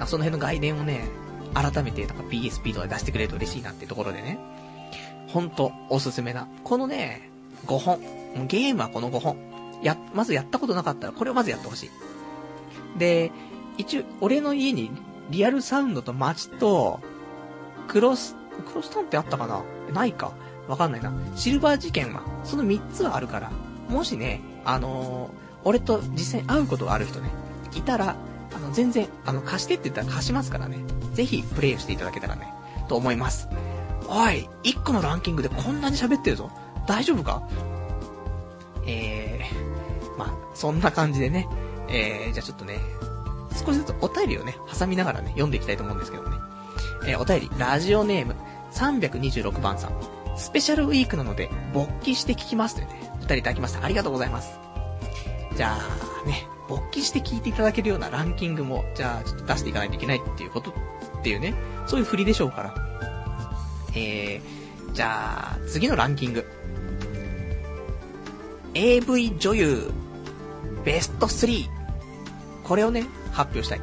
[0.07, 1.05] その辺の概念をね、
[1.53, 4.39] 改めてなんか PSP とか出してくれると嬉しいなってところでね。
[5.27, 6.47] ほんと、おすすめな。
[6.63, 7.29] このね、
[7.65, 7.99] 5本。
[8.47, 9.37] ゲームはこの5本。
[9.83, 12.99] や、まずやったことなかったら、これをまずやってほしい。
[12.99, 13.31] で、
[13.77, 14.91] 一応、俺の家に、
[15.29, 16.99] リアルサウンドと街と、
[17.87, 18.35] クロス、
[18.67, 19.63] クロスタンってあったかな？
[19.93, 20.31] ないか。
[20.67, 21.11] わかんないな。
[21.35, 23.51] シルバー事件は、その3つはあるから、
[23.89, 25.31] もしね、あのー、
[25.65, 27.29] 俺と実際に会うことがある人ね、
[27.75, 28.15] いたら、
[28.55, 30.77] あの、全然、あの、貸してって言ったら貸しますからね。
[31.13, 32.53] ぜひ、プレイしていただけたらね、
[32.87, 33.47] と思います。
[34.07, 36.51] おい、1個のランキングでこんなに喋ってるぞ。
[36.87, 37.41] 大丈夫か？
[38.85, 41.47] えー、まあ、そんな感じでね、
[41.87, 42.79] えー、じゃあちょっとね、
[43.65, 46.37] 少しずつお便りをね、挟みながらね、読んでいきたいと思うんですけどね。
[47.07, 48.35] えー、お便り、ラジオネーム、
[48.73, 49.91] 326番さん。
[50.35, 53.83] スペシャルウィークなので、勃起して聞きますというね、二人いただきました。
[53.83, 54.59] ありがとうございます。
[55.55, 60.73] じゃあ、ね、勃起して聞いていただけるようなランキングも、じゃあ、ちょっと出していかないといけないっていうこと、っ
[61.23, 61.53] ていうね、
[61.87, 62.75] そういう振りでしょうから。
[63.95, 66.45] えー、じゃあ、次のランキング。
[68.73, 69.91] AV 女優、
[70.83, 71.69] ベスト3。
[72.63, 73.81] これをね、発表したい。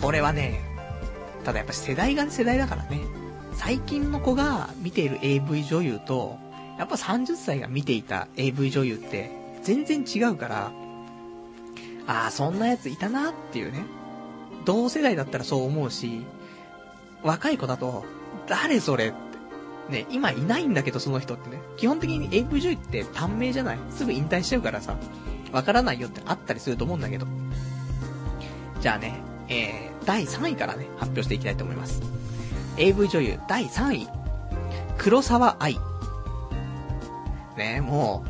[0.00, 0.60] これはね、
[1.44, 3.00] ただやっぱ世代が世代だからね。
[3.56, 6.38] 最近の子が見ている AV 女優と、
[6.78, 9.30] やっぱ30歳が見ていた AV 女優って
[9.62, 10.72] 全然違うから、
[12.06, 13.84] ああ、そんなやついたなっていうね。
[14.64, 16.24] 同世代だったらそう思うし、
[17.22, 18.04] 若い子だと、
[18.46, 19.24] 誰それって。
[19.88, 21.60] ね、今いないんだけどその人ってね。
[21.76, 23.78] 基本的に AV 女優って短命じゃない？
[23.90, 24.96] すぐ引退しちゃうからさ、
[25.52, 27.26] わからないよってあったりすると思うんだけど。
[28.80, 32.02] じゃあね、えー、第3位からね、発表していきたいと思います。
[32.76, 34.08] AV 女優第3位。
[34.98, 35.78] 黒沢愛。
[37.56, 38.24] ね、も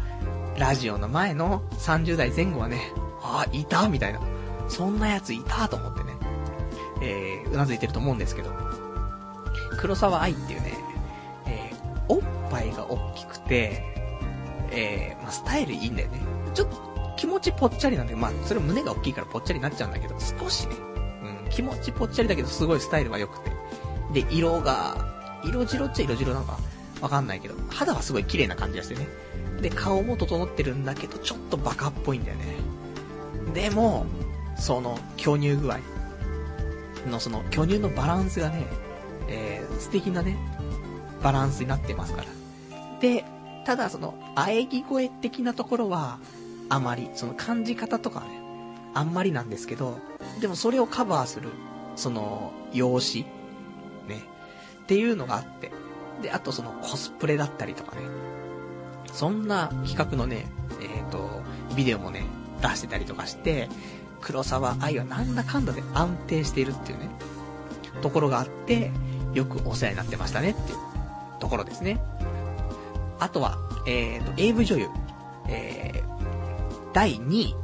[0.57, 4.21] う、ラジオの前の30代前後はね、あ、いたみたいな。
[4.69, 6.13] そんなやついたと思ってね、
[7.03, 8.51] えー、うなずいてると思うんですけど。
[9.79, 10.73] 黒沢愛っていうね、
[11.47, 13.83] えー、おっぱいが大きくて、
[14.71, 16.21] えー、まあ、スタイルいいんだよね。
[16.55, 16.77] ちょっと、
[17.17, 20.75] 気持ちぽっちゃりなんで、まあ、それ胸が大きいからぽっちゃりになっちゃうんだけど、少しね、
[21.45, 23.51] うん、気持ちぽっちゃりだけど、すごいスタイルは良くて。
[24.15, 24.97] で、色が、
[25.45, 26.59] 色白っちゃ色白なんか、
[27.01, 29.07] わかんないけど、肌はすごい綺麗な感じがしてね。
[29.61, 32.57] で、顔も整ってるんだけど、ちょっとバカっぽいんだよね。
[33.53, 34.07] でも、
[34.57, 35.81] その、巨乳具合
[37.11, 38.67] の、その、巨乳のバランスがね、
[39.29, 40.39] えー、素敵なね、
[41.23, 42.29] バランスになってますから。
[43.01, 43.25] で、
[43.65, 46.19] ただその、喘ぎ声的なところは、
[46.69, 48.27] あまり、その感じ方とかね、
[48.95, 49.99] あんまりなんですけど、
[50.41, 51.51] でもそれをカバーする、
[51.97, 53.29] その、容姿、
[54.85, 55.73] っていうのがあって、
[56.23, 58.03] で、あとそのコスプレだったりとかね、
[59.13, 60.47] そんな企画のね、
[60.81, 61.43] えっ、ー、と、
[61.75, 62.25] ビデオもね、
[62.61, 63.69] 出してたりとかして、
[64.21, 67.09] 黒沢愛はなんだかんだで安定しているっていうね、
[68.03, 68.91] ところがあって、
[69.33, 70.79] よくお世話になってましたねっていう
[71.41, 72.01] ところですね。
[73.19, 74.89] あとは、えっ、ー、と、AV 女優、
[75.49, 77.57] えー、第2位、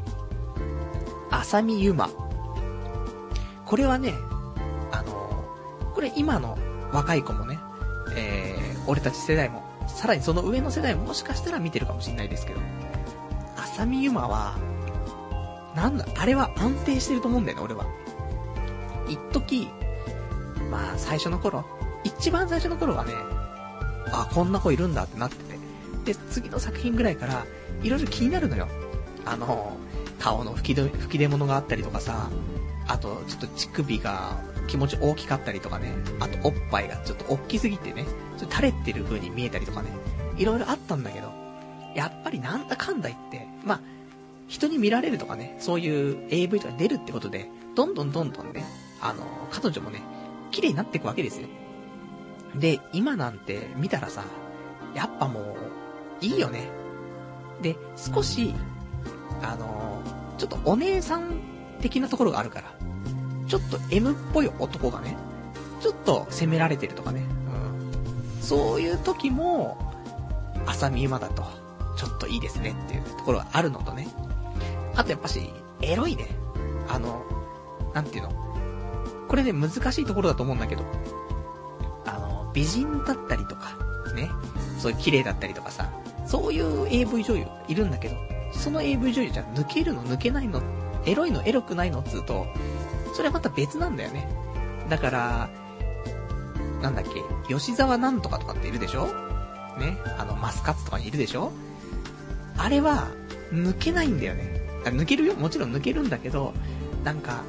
[1.30, 2.08] 浅見ゆま。
[3.66, 4.14] これはね、
[4.90, 5.44] あの、
[5.94, 6.56] これ今の
[6.92, 7.58] 若い子もね、
[8.16, 12.60] えー、俺たち世代も、さらにその上の世代ももしかしたら見てるかもしれないですけど、
[13.56, 14.56] 浅見ゆまは、
[15.74, 17.86] なんだ、あれは安定してると思うんだよね、俺は。
[19.08, 19.68] 一時、
[20.70, 21.64] まあ、最初の頃、
[22.04, 23.12] 一番最初の頃はね、
[24.12, 25.58] あ、こんな子いるんだってなってて。
[26.04, 27.44] で、次の作品ぐらいから、
[27.82, 28.68] いろいろ気になるのよ。
[29.24, 29.76] あの、
[30.18, 32.30] 顔の吹き吹き出物があったりとかさ、
[32.88, 34.38] あと、ちょっと乳首が
[34.70, 38.04] 気持ち大きかったりとかね、あとおっぱいがちょっと大きすぎてね、
[38.38, 39.90] ちょっと垂れてる風に見えたりとかね、
[40.36, 41.32] いろいろあったんだけど、
[41.96, 43.80] やっぱりなんだかんだ言って、まあ、
[44.46, 48.64] 人に見られるとかね、そういう AV とか出るってことで、どんどんどんどんね、
[49.00, 50.02] あの、彼女もね、
[50.52, 51.48] 綺麗になっていくわけですよ。
[52.54, 54.24] で、今なんて見たらさ、
[54.94, 55.40] やっぱも
[56.20, 56.68] う、いいよね。
[57.60, 58.54] で、少し、
[59.42, 60.00] あの、
[60.38, 61.40] ちょっとお姉さん
[61.80, 62.89] 的なところがあるから、
[63.50, 65.16] ちょっと M っぽい男がね、
[65.80, 67.22] ちょっと責められてるとかね、
[68.38, 68.42] うん。
[68.42, 69.76] そういう時も、
[70.66, 71.42] 浅見馬だと、
[71.96, 74.06] ちょっといいですねっていうところがあるのとね。
[74.94, 75.50] あとやっぱし、
[75.82, 76.28] エロいね。
[76.88, 77.24] あの、
[77.92, 78.30] なんていうの。
[79.26, 80.84] これね、難しいところだと思うんだけど、
[82.06, 83.76] あの、美人だったりとか、
[84.14, 84.30] ね。
[84.78, 85.90] そういう綺麗だったりとかさ、
[86.24, 88.16] そういう AV 女優いるんだけど、
[88.52, 90.62] その AV 女優じゃ抜けるの抜けないの、
[91.04, 92.46] エロいのエロくないのっつうと、
[93.14, 94.28] それはまた別なんだよね。
[94.88, 95.50] だから、
[96.82, 99.06] なんだっけ、吉沢なんとかとかっているでしょ？
[99.78, 99.98] ね？
[100.18, 101.52] あの、マスカッツとかにいるでしょ？
[102.56, 103.08] あれは、
[103.52, 104.60] 抜けないんだよね。
[104.84, 105.34] 抜けるよ。
[105.34, 106.54] もちろん抜けるんだけど、
[107.04, 107.42] なんか、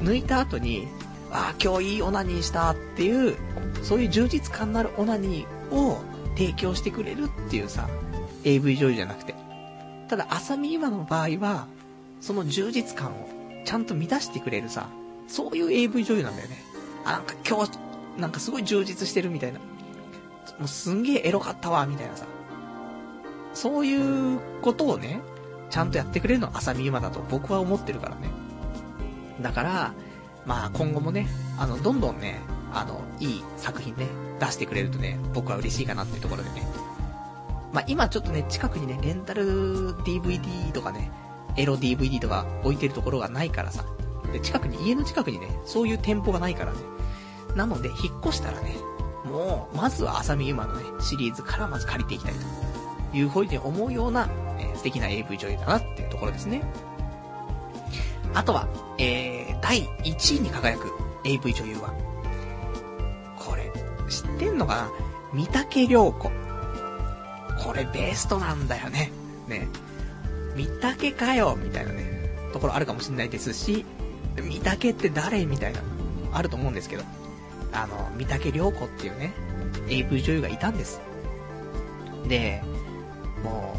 [0.00, 0.88] 抜いた後に、
[1.30, 3.36] ああ、今日いいオナニーしたっていう、
[3.82, 6.02] そういう充実感のあるオナニーを
[6.36, 7.88] 提供してくれるっていうさ、
[8.44, 9.34] AV 女優じゃなくて。
[10.08, 11.66] ただ、浅見今の場合は、
[12.20, 13.28] その充実感を
[13.70, 14.88] ちゃんと満たしてくれるさ、
[15.28, 16.56] そういう AV 女優なんだよね。
[17.04, 17.78] あ、なんか今日、
[18.18, 19.60] なんかすごい充実してるみたいな。
[19.60, 22.26] もうすんげえエロかったわ、みたいなさ。
[23.54, 25.20] そういうことをね、
[25.70, 28.32] ちゃんとやってくれるのは浅見ゆまだと僕は思ってるからね。
[29.40, 29.94] だから、
[30.44, 32.40] まあ今後もね、あの、どんどんね、
[32.72, 34.08] あの、いい作品ね、
[34.40, 36.66] 出してくれるとね、僕は嬉しいかなっていうところでね。
[37.72, 41.12] まあ今ちょっとね、近くにね、レンタル DVD とかね、
[41.60, 43.84] エロ DVD とか置いてるところがないからさ。
[44.32, 46.78] で、近くに、家の近くにね、そういう店舗がないからね。
[47.56, 48.76] なので、引っ越したらね、
[49.24, 52.34] もう、まずは浅見ゆまのね、シリーズからまず借りていきたい
[53.12, 54.28] というふうに思うような
[54.60, 56.62] え、素敵な AV 女優だなっていうところですね。
[58.34, 60.92] あとは、えー、第1位に輝く
[61.24, 61.92] AV 女優は、
[63.36, 63.72] これ、
[64.08, 64.90] 知ってんのかな？
[65.32, 66.30] 三竹良子。
[67.58, 69.12] これベストなんだよね。
[69.48, 69.68] ね。
[70.56, 73.84] 三竹かよみたいなね、ところあるかもしんないですし、
[74.36, 75.44] 三竹って誰？
[75.46, 75.80] みたいな、
[76.32, 77.04] あると思うんですけど、
[77.72, 79.32] あの、三竹良子っていうね、
[79.88, 81.00] AV 女優がいたんです。
[82.28, 82.62] で、
[83.42, 83.74] も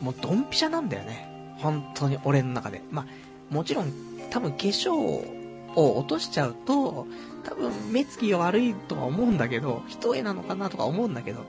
[0.00, 1.56] う、もうドンピシャなんだよね。
[1.58, 2.82] 本当に俺の中で。
[2.90, 3.06] まあ、
[3.54, 3.92] もちろん、
[4.30, 7.06] 多分化粧を落としちゃうと、
[7.44, 11.46] 多分目つきが悪いとは思うんだけど、一重なのかなとか思うんだけど、化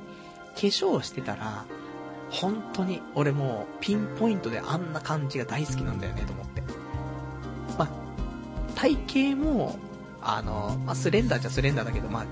[0.56, 1.66] 粧してたら、
[2.42, 6.62] 本当に俺もうピンポイントであんな感じが大好きなんだよねと思って。
[7.78, 7.90] まあ、
[8.76, 9.78] 体型も、
[10.22, 12.26] あの、まあ、スレンダーじゃスレンダーだけど、まあ、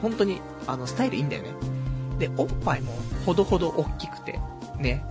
[0.00, 1.50] 本当に、あの、スタイルいいんだよね。
[2.18, 2.92] で、おっぱいも
[3.26, 4.40] ほどほど大きくて、
[4.78, 5.04] ね、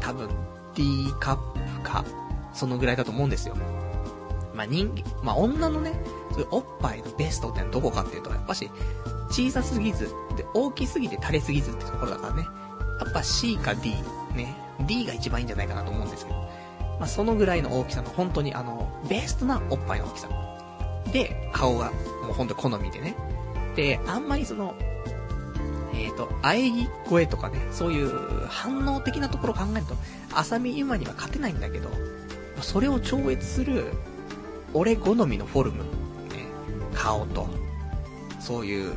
[0.00, 0.28] 多分
[0.74, 0.84] D
[1.20, 2.04] カップか、
[2.52, 3.56] そのぐらいだと思うんですよ。
[4.54, 5.92] まあ、人間、まあ、女のね、
[6.32, 8.70] そういうおっぱいのベストってのはどこかっていうと、やっぱし、
[9.30, 12.46] 小さすぎず、で、大きすぎて垂れすぎずってところだからね。
[13.04, 13.90] やっぱ C か D、
[14.34, 14.54] ね。
[14.86, 16.38] D が一番いいんじゃないかなと思うんですけど。
[16.98, 20.28] まあ、そのぐらいの大きさの、本当にあの、ベストなおっぱいの大きさ。
[21.12, 21.90] で、顔が、
[22.22, 23.16] もう本当に好みでね。
[23.74, 24.74] で、あんまりその、
[25.94, 29.96] えっ、ー、と、喘ぎ声とかね、そういう反応的なところを考えると、
[30.34, 31.90] 浅見ゆまには勝てないんだけど、
[32.60, 33.92] それを超越する、
[34.72, 35.88] 俺好みのフォルム、ね、
[36.94, 37.48] 顔と、
[38.40, 38.94] そういう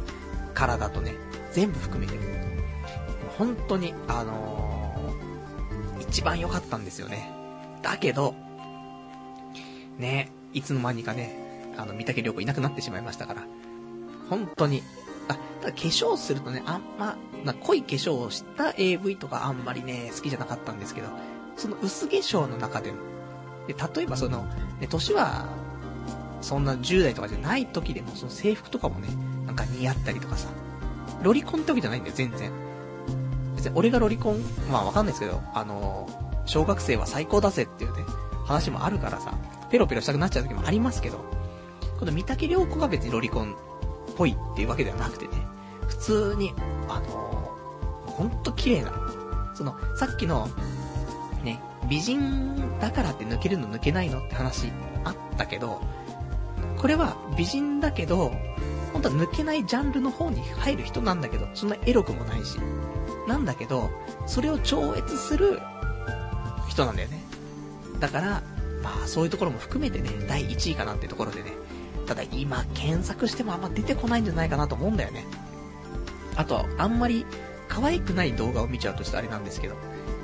[0.53, 1.15] 体とね、
[1.51, 2.34] 全部含めて、
[3.37, 7.29] 本当に、あのー、一番良かったんですよね。
[7.81, 8.35] だけど、
[9.97, 13.43] ね、いつの間にかね、あの、三竹良子いなくなってしまいましたから、
[14.29, 14.81] 本当に、
[15.27, 21.07] あ、ただ化粧するとね、あんま、な濃い化粧をした AV とかあんまりね、好きじゃなかったんですけど、
[21.57, 22.97] その薄化粧の中でも、
[23.67, 24.43] で、例えばその、
[24.79, 25.45] ね、年は、
[26.41, 29.09] そんな10代とかじゃない時でも、その制服とかもね、
[29.45, 30.49] なんか似合ったりとかさ、
[31.21, 32.64] ロリコンってわけじゃないんだよ、全然。
[33.65, 34.41] 別に俺がロリコン、
[34.71, 36.07] まあわかんないですけど、あの、
[36.45, 38.03] 小学生は最高だぜっていうね、
[38.45, 39.33] 話もあるからさ、
[39.71, 41.17] ペロペロしたくなっちゃう時もありますけど、
[41.99, 43.55] この三竹良子が別にロリコンっ
[44.15, 45.31] ぽいっていうわけではなくてね、
[45.87, 46.53] 普通に、
[46.87, 47.05] あの、
[48.05, 48.91] ほんと綺麗な、
[49.55, 50.47] その、さっきの、
[51.43, 51.59] ね、
[51.89, 54.71] 美人だからって抜けるの抜けないのって話
[55.03, 55.81] あったけど、
[56.77, 58.31] これは美人だけど、
[58.93, 62.59] 本当は抜けないジャンルの方に入る人なんだけど、そんなエロくもないし。
[63.27, 63.89] なんだけど、
[64.27, 65.59] それを超越する
[66.67, 67.19] 人なんだよね。
[67.99, 68.43] だから、
[68.83, 71.53] まあそういうところも含めてね、第1位かなってところでね。
[72.05, 75.25] ただ今検索してもあんま出てこないんじゃないかなと思うんだよね。
[76.35, 77.25] あと、あんまり
[77.67, 79.75] 可愛くない動画を見ちゃうとしてあれなんですけど、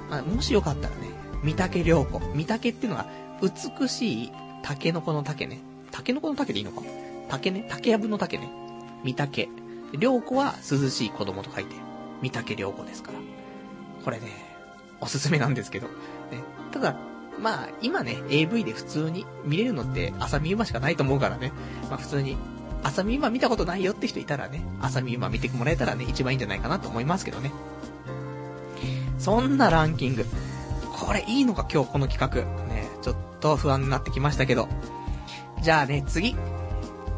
[0.09, 1.07] まあ、もしよかったらね、
[1.43, 2.19] 三竹良子。
[2.35, 3.07] 三竹っていうのは、
[3.41, 4.31] 美しい
[4.61, 5.59] タケノコの竹ね。
[5.91, 6.81] タケノコの竹でいいのか
[7.29, 7.65] 竹ね。
[7.69, 8.49] 竹やぶの竹ね。
[9.03, 9.49] 三竹。
[9.99, 11.75] 良子は涼しい子供と書いて、
[12.21, 13.19] 三竹良子ですから。
[14.03, 14.27] これね、
[14.99, 15.87] おすすめなんですけど。
[15.87, 15.93] ね。
[16.71, 16.95] ただ、
[17.39, 21.51] まあ、今ね、AV で普通に見れるのって、浅見馬しかないと思うからね。
[21.89, 22.37] まあ普通に、
[22.83, 27.51] 浅見馬見たことないよって人いたらね、浅見馬見てもらえたらね、一番いいんじゃないかなと思いますけどね。
[29.17, 30.25] そんなランキング。
[30.91, 32.65] これいいのか今日この企画。
[32.65, 34.67] ね、ちょっと不安になってきましたけど。
[35.61, 36.35] じゃあね、次。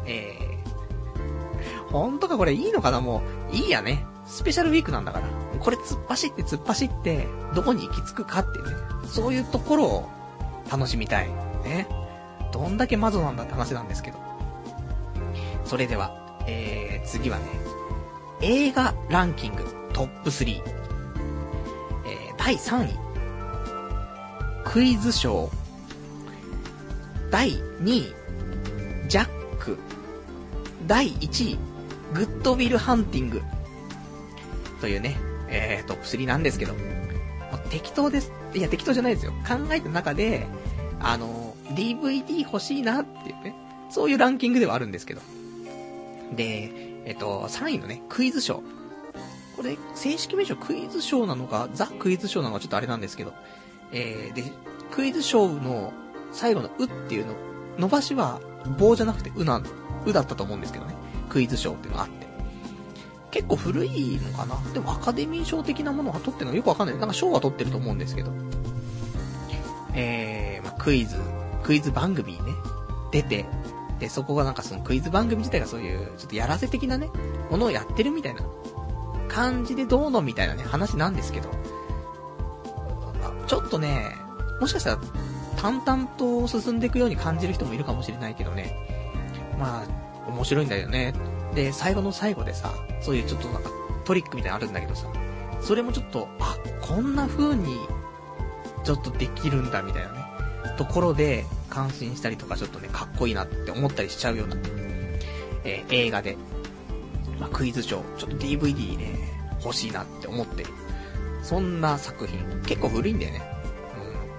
[0.06, 4.06] えー、ほんとかこれいいのかなもう、いいやね。
[4.26, 5.28] スペシャルウィークなんだから。
[5.58, 8.76] これ突っ走って突っ走って、どこに行き着くかっていうね。
[9.06, 10.08] そういうところを
[10.70, 11.28] 楽しみたい。
[11.64, 11.86] ね。
[12.52, 14.18] どんだけマゾなんだって話なんですけど。
[15.64, 17.44] それでは、えー、次はね、
[18.40, 20.62] 映画ランキングトップ3。
[22.06, 22.98] えー、第3位。
[24.64, 25.50] クイズショー。
[27.30, 28.14] 第2位。
[29.08, 29.26] ジャッ
[29.58, 29.78] ク。
[30.86, 31.58] 第1位。
[32.12, 33.42] グッドウィルハンティング。
[34.84, 35.16] というね、
[35.48, 36.74] えー、トップ3なんですけど。
[37.70, 38.30] 適当です。
[38.54, 39.32] いや、適当じゃないですよ。
[39.48, 40.46] 考えた中で、
[41.00, 43.54] あの、DVD 欲しいなっていうね、
[43.88, 45.22] そういうランキングではあるんですけど。
[46.36, 46.70] で、
[47.06, 48.62] えっと、3位のね、クイズショー。
[49.56, 53.32] これ、正式名称クイズショーなのか、ザ・クイズショーなのかちょっとあれなんですけど。
[53.90, 54.52] えー、で、
[54.90, 55.94] クイズショーの
[56.30, 57.32] 最後のうっていうの、
[57.78, 58.38] 伸ばしは
[58.76, 59.62] 棒じゃなくてうな、
[60.04, 60.94] うだったと思うんですけどね。
[61.30, 62.23] クイズショーっていうのがあって。
[63.34, 64.56] 結構古いのかな？
[64.72, 66.98] でもアカデミー賞的なものは取ってるのよくわかんない。
[66.98, 68.30] なんか賞は取ってると思うんですけど。
[69.94, 71.16] えー、まあ、クイズ、
[71.64, 72.52] クイズ番組にね、
[73.10, 73.44] 出て、
[73.98, 77.10] で、そこがなんかそのクイズ番組自体がそういう、ちょっとやらせ的なね、
[77.50, 78.42] ものをやってるみたいな。
[79.26, 81.48] 感じでどうのみたいなね、話なんですけど、
[83.48, 84.14] ちょっとね、
[84.60, 84.98] もしかしたら
[85.56, 88.76] 淡々と進んでいくように感じる人もいるかもしれないけどね、
[89.58, 91.14] まあ、面白いんだよね。
[91.54, 93.70] で、最後の最後でさ、そういうちょっとなんか
[94.04, 95.06] トリックみたいなのあるんだけどさ、
[95.60, 97.76] それもちょっと、あ、こんな風に、
[98.84, 100.24] ちょっとできるんだみたいなね、
[100.76, 104.56] ところで感心したりとかちょっとね、かっこいいなって思ったりしちゃうような、
[105.64, 106.36] えー、映画で、
[107.40, 109.34] まあ、クイズショー、ちょっと DVD ね、
[109.64, 110.70] 欲しいなって思ってる。
[111.42, 112.38] そんな作品。
[112.66, 113.42] 結構古いんだよね。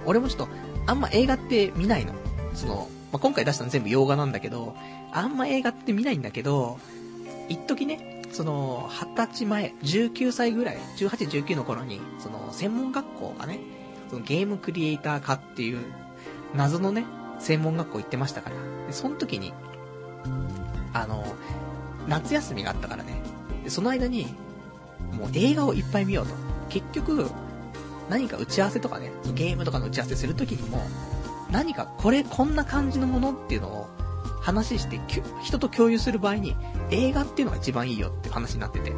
[0.03, 0.09] うん。
[0.09, 0.47] 俺もちょっと、
[0.88, 2.13] あんま映画って見ないの。
[2.53, 4.76] その、まあ、今回出したの全部洋画なんだけど、
[5.11, 6.80] あんま映画って見ないんだけど、
[7.50, 13.60] 一時ね、その、二十歳前、19歳ぐらい、18、19の頃に、その、専門学校がね、
[14.10, 15.80] そのゲームクリエイター科っていう、
[16.54, 17.06] 謎のね、
[17.39, 18.56] 専門学校行ってましたから。
[18.88, 19.54] で、その時に、
[20.93, 21.26] あの、
[22.08, 23.22] 夏休みがあったからね。
[23.64, 24.28] で、その間に、
[25.14, 26.34] もう映画をいっぱい見ようと。
[26.70, 27.30] 結局、
[28.10, 30.80] 何か打ち合わせとかね、ゲームとかの打ち合わせするときにも、
[31.52, 33.89] 何かこれこんな感じのものっていうのを
[34.46, 35.00] 話して、
[35.41, 36.56] 人と共有する場合に、
[36.91, 38.91] 映画っていうのが一番いいよって話になってて。
[38.91, 38.98] ね。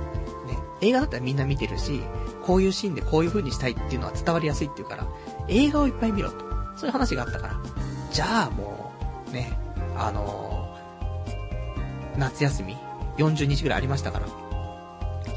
[0.81, 2.01] 映画だったらみんな見てるし、
[2.43, 5.07] こういうシーンでこういう風にしたいっていうのは伝わりやすいっていうから、
[5.47, 6.45] 映画をいっぱい見ろと。
[6.75, 7.55] そういう話があったから。
[8.11, 8.91] じゃあも
[9.29, 9.57] う、ね、
[9.95, 12.75] あのー、夏休み、
[13.17, 14.27] 40日ぐらいありましたから、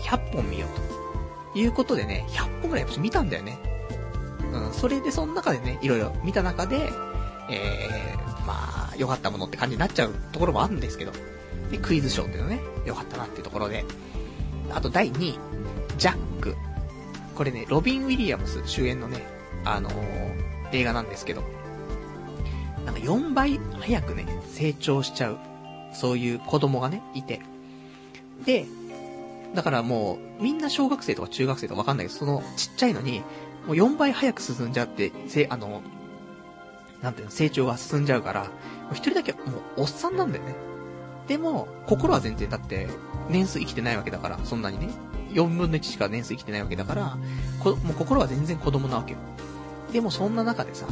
[0.02, 1.58] 100本見ようと。
[1.58, 3.58] いうことでね、100本ぐらいやっぱ見たんだよね。
[4.52, 6.90] うん、それでその中でね、いろいろ見た中で、
[7.48, 11.12] えー、まあ、良かったものって感じになっちゃうところもあるんですけど、
[11.70, 13.84] で、クイズショーっていうのね、良かったなっていうところで、
[14.72, 15.38] あと第2位、
[15.98, 16.56] ジャック。
[17.34, 19.22] これね、ロビン・ウィリアムス主演のね、
[19.64, 19.94] あのー、
[20.72, 21.42] 映画なんですけど、
[22.84, 25.38] なんか4倍早くね、成長しちゃう、
[25.92, 27.40] そういう子供がね、いて。
[28.44, 28.66] で、
[29.54, 33.20] だからもう、みんな小学生とか中学生とかわかんないけど、そのちっちゃいのに、
[33.66, 35.82] もう4倍早く進んじゃって、せ、あの、
[37.02, 38.46] なんていうの、成長が進んじゃうから、
[38.92, 39.38] 一人だけも
[39.76, 40.54] うおっさんなんだよね。
[41.28, 42.88] でも、心は全然だって、
[43.28, 44.90] 年数生きてないわけだから、そんなにね。
[45.30, 47.16] 4分の1しか年数生きてないわけだから、
[47.64, 49.18] もう心は全然子供なわけよ。
[49.92, 50.86] でもそんな中でさ、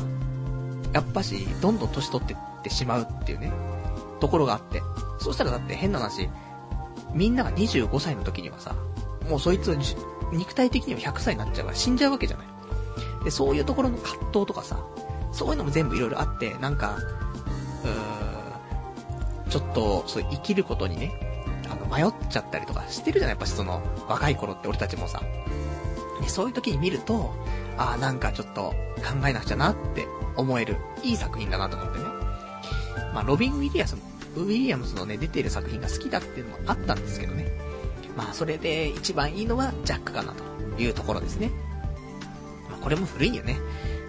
[0.92, 3.52] やっぱし、どんどん年取ってってしまうっていうね、
[4.20, 4.82] ところがあって。
[5.18, 6.28] そしたらだって変な話、
[7.12, 8.76] みんなが25歳の時にはさ、
[9.28, 9.76] もうそいつ
[10.32, 12.46] 肉体的には100歳になっちゃうから死んじゃうわけじゃない。
[13.24, 14.78] で、そういうところの葛藤とかさ、
[15.32, 16.96] そういうのも全部いろいろあって、なんか、
[17.84, 21.12] うーん、ちょっと、そう生きることにね、
[21.70, 23.36] あの、迷っちゃったりとかしてるじゃない？
[23.36, 25.22] やっぱその、若い頃って俺たちもさ。
[26.20, 27.34] で、そういう時に見ると、
[27.76, 30.06] ああ、なんかちょっと考えなくちゃなって
[30.36, 32.04] 思える、いい作品だなと思ってね。
[33.14, 33.96] まあ、ロビン・ウィリアムス、
[34.36, 37.46] ウィリアムスのね、出てる作品が好きだっていうのもあったんですけどね。
[38.16, 41.52] まあ、それで一番いいのはジャックかなというところですね。
[42.68, 43.56] まあ、これも古いよね。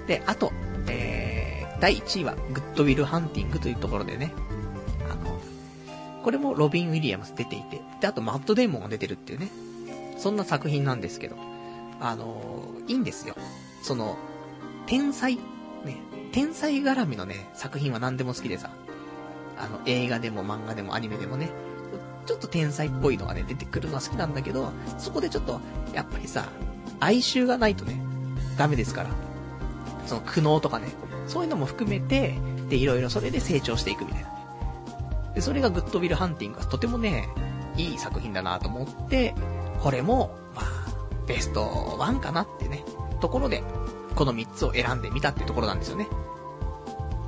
[0.08, 0.52] で、あと、
[0.90, 4.34] えー、第1位は、グッドウィル・ハンティングというところでね、
[5.10, 5.40] あの、
[6.24, 9.50] これもロビン・ウィリアムス出ていて、で、あとマット・デーモンが出てるっていうね、
[10.18, 11.36] そんな作品なんですけど、
[12.02, 13.36] あのいいんですよ。
[13.82, 14.18] その、
[14.86, 15.42] 天才、ね、
[16.32, 18.72] 天才絡みのね、作品は何でも好きでさ、
[19.58, 21.50] あの、映画でも漫画でもアニメでもね、
[22.26, 25.60] ちょっと天才っぽいのがね、出てくるのは好きなんだけど、そこでちょっと、
[25.94, 26.50] やっぱりさ、
[27.00, 28.02] 哀愁がないとね、
[28.58, 29.10] ダメですから。
[30.06, 30.88] その苦悩とかね、
[31.28, 32.36] そういうのも含めて、
[32.70, 34.34] で、いろいろそれで成長していくみたいなね。
[35.36, 37.30] で、それがグッドウィルハンティングがとてもね、
[37.78, 39.36] いい作品だなと思って、
[39.82, 40.66] これも、まあ、
[41.28, 41.64] ベスト
[42.00, 42.84] 1かなってね、
[43.22, 43.64] ところで、
[44.16, 46.08] この3つを選んでみたってところなんですよね。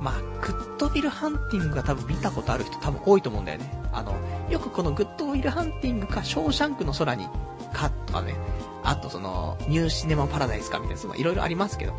[0.00, 3.72] まあ、グッドウィルハンティングが多分見たことある人多分多いと思うんだよね。
[3.92, 4.16] あの、
[4.50, 7.28] よくこのグッドウィルハンティングか、ショーシャンクの空に
[7.72, 8.34] かとかね、
[8.82, 11.94] あとその、ニューシネマパラダイスかみたいな、そのいろいろありますけど、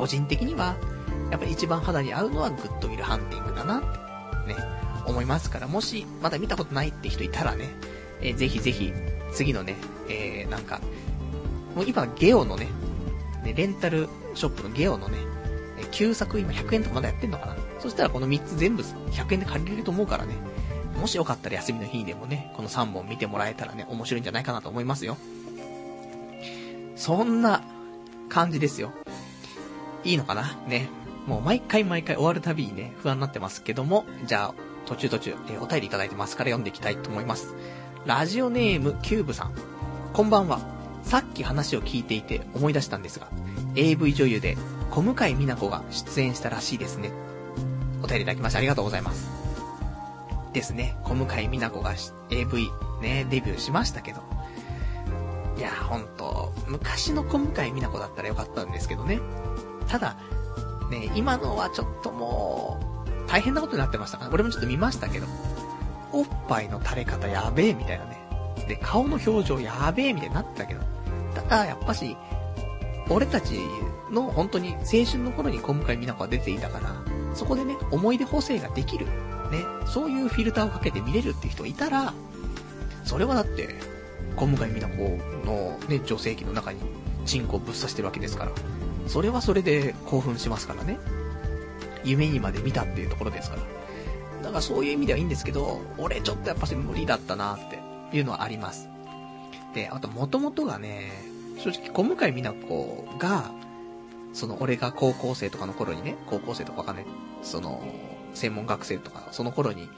[0.00, 0.76] 個人的には、
[1.30, 3.82] やっぱり一番肌に合うのはグッドウィルハンティングだなっ
[4.46, 4.56] て、ね、
[5.06, 7.68] 思いますから、もし、まだ見たことないって人いたらね、
[8.22, 8.94] えー、ぜひぜひ、
[9.30, 9.76] 次のね、
[10.08, 10.80] えー、なんか、
[11.76, 12.68] もう今、ゲオのね、
[13.44, 15.18] ね、レンタルショップのゲオのね、
[15.90, 20.34] 旧作今100円とかまだやってんのかなそしたらこの3つ全部100円で借りれると思うからね、
[20.98, 25.18] もしよかったら休みの日にでもね、この3本見てもらえたらね、面白いんじゃないかなと思いますよ。
[26.96, 27.62] そんな
[28.30, 28.92] 感じですよ。
[30.04, 30.56] いいのかな？
[30.66, 30.88] ね。
[31.26, 34.54] もう毎回毎回終わるたびにね、不安になってますけども、じゃあ、
[34.86, 37.54] 途中途中、えー、お便りいただいてますから読んでいきたいと思います。
[38.06, 39.52] ラジオネームキューブさん。
[40.12, 40.60] こんばんは。
[41.02, 43.28] さっき話を聞いていて思い出したんですが、
[43.76, 44.56] AV 女優で
[44.90, 47.12] 小向井美奈子が出演したらしいですね。
[48.02, 49.30] お便りいただきましてありがとうございます。
[50.52, 51.94] ですね、小向井美奈子が
[52.30, 52.70] AV
[53.02, 54.20] ね、デビューしましたけど。
[55.56, 59.20] いや、ほんと、昔の小向井美奈子だったらよかったんですけどね。
[59.90, 60.14] ただ、
[60.88, 62.78] ね、今のはちょっとも
[63.26, 64.26] う、大変なことになってましたか？
[64.26, 65.26] ら、俺もちょっと見ましたけど、
[66.12, 68.18] おっぱいの垂れ方やべえみたいなね。
[68.68, 70.80] で、顔の表情やべえみたいになってたけど、
[71.34, 72.16] ただ、やっぱし、
[73.08, 73.58] 俺たち
[74.12, 76.94] の本当に青春の頃に小向井美奈子が出ていたから、
[77.34, 79.06] そこでね、思い出補正ができる。
[79.06, 82.14] ね、そういうフィルターをかけて見れるって人いたら、
[83.04, 83.74] それはだって、
[84.36, 85.02] 小向井美奈子
[85.44, 86.78] のね、女性器の中に
[87.26, 88.52] チンコをぶっ刺してるわけですから。
[89.06, 90.98] それはそれで興奮しますからね。
[92.04, 93.62] 夢にまで見たっていうところですから。
[94.42, 97.58] だからそういう意味ではいいんですけど、俺ちょっとやっぱ無理だったなっ
[98.10, 98.88] ていうのはあります。
[99.74, 101.10] で、あと元々がね、
[101.58, 103.50] 正直小向井美奈子が、
[104.32, 107.06] その俺が高校生とかの頃にね、高校生とかわかんない、
[107.42, 107.82] その、
[108.34, 109.88] 専門学生とか、その頃に、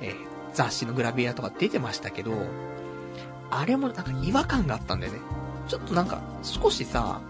[0.00, 0.14] えー、
[0.52, 2.32] 雑誌のグラビアとか出てましたけど、
[3.50, 5.18] あれもなんか違和感があったんだよね。
[5.66, 7.20] ちょっとなんか、少しさ、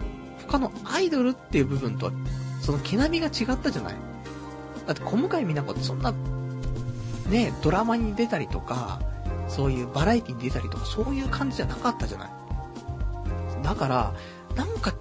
[0.50, 2.12] 他のアイドルっていう部分とは、
[2.60, 3.94] その毛並みが違ったじゃない
[4.86, 6.12] だって小向井美奈子ってそんな、
[7.28, 9.00] ね、ドラマに出たりとか、
[9.48, 12.30] そういうバラエティに出たりとか、そういう感じじゃなかったじゃない
[13.62, 14.14] だから、
[14.56, 14.96] なんか違う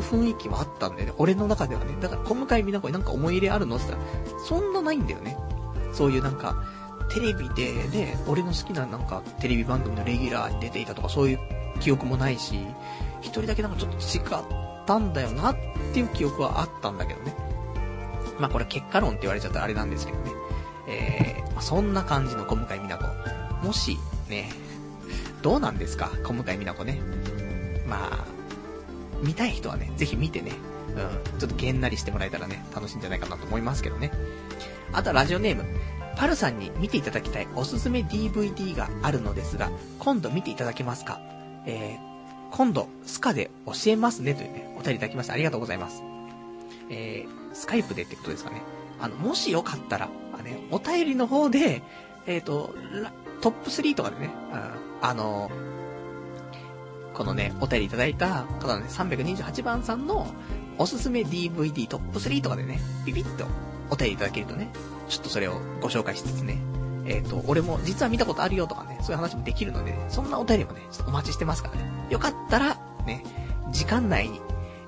[0.00, 1.14] 雰囲気はあったんだよね。
[1.16, 1.96] 俺の中ではね。
[2.00, 5.38] だから小向井美奈子になんか思い入れあるのって言ったら、そんなないんだよね。
[5.94, 6.62] そういうなんか、
[7.10, 11.38] テレビでね、俺の好きななんかテレビ番組のレギュラーに出ていたとかそういう
[11.80, 12.60] 記憶もないし、
[13.20, 14.20] 一人だけなんかちょっと違
[14.80, 15.56] ったんだよなっ
[15.92, 17.34] ていう記憶はあったんだけどね。
[18.38, 20.30] まあこれ結果論って言われちゃったらあれなんですけどね。
[20.88, 23.66] えー、まあ、そんな感じの小向井美奈子。
[23.66, 24.50] もし、ね、
[25.42, 26.10] どうなんですか？
[26.24, 27.00] 小向井美奈子ね。
[27.86, 28.24] まあ、
[29.22, 30.52] 見たい人はね、ぜひ見てね、
[30.88, 34.10] うん、ちょっとげんなりしてもらえたらね、楽しいんじゃないかなと思いますけどね。
[34.92, 35.64] あとはラジオネーム、
[36.16, 41.20] パルさんに見ていただきたいおすすめ DVD があるのですが、今度見ていただけますか？
[41.66, 42.09] えー、
[42.50, 46.02] 今度、スカで教えますねというね、お便りいただきましてありがとうございます。
[46.90, 48.62] えー、スカイプでってことですかね。
[49.00, 51.82] あの、もしよかったら、あね、お便りの方で、
[52.26, 52.74] えっ、ー、と、
[53.40, 55.50] トップ3とかでね、ああの、
[57.14, 60.26] このね、お便りいただいた方のね、328番さんの
[60.78, 63.46] おすすめ DVD トップ3とかでね、ビビッと
[63.90, 64.70] お便りいただけるとね、
[65.08, 66.58] ちょっとそれをご紹介しつつね、
[67.06, 71.90] えっ、ー、と、俺も実は見たことあるよとかね、そういう話もできるので、ね、そんなお便りもね、ちょっとお待ちしてますからね。
[72.10, 72.76] よかったら、
[73.06, 73.24] ね、
[73.70, 74.40] 時間内に、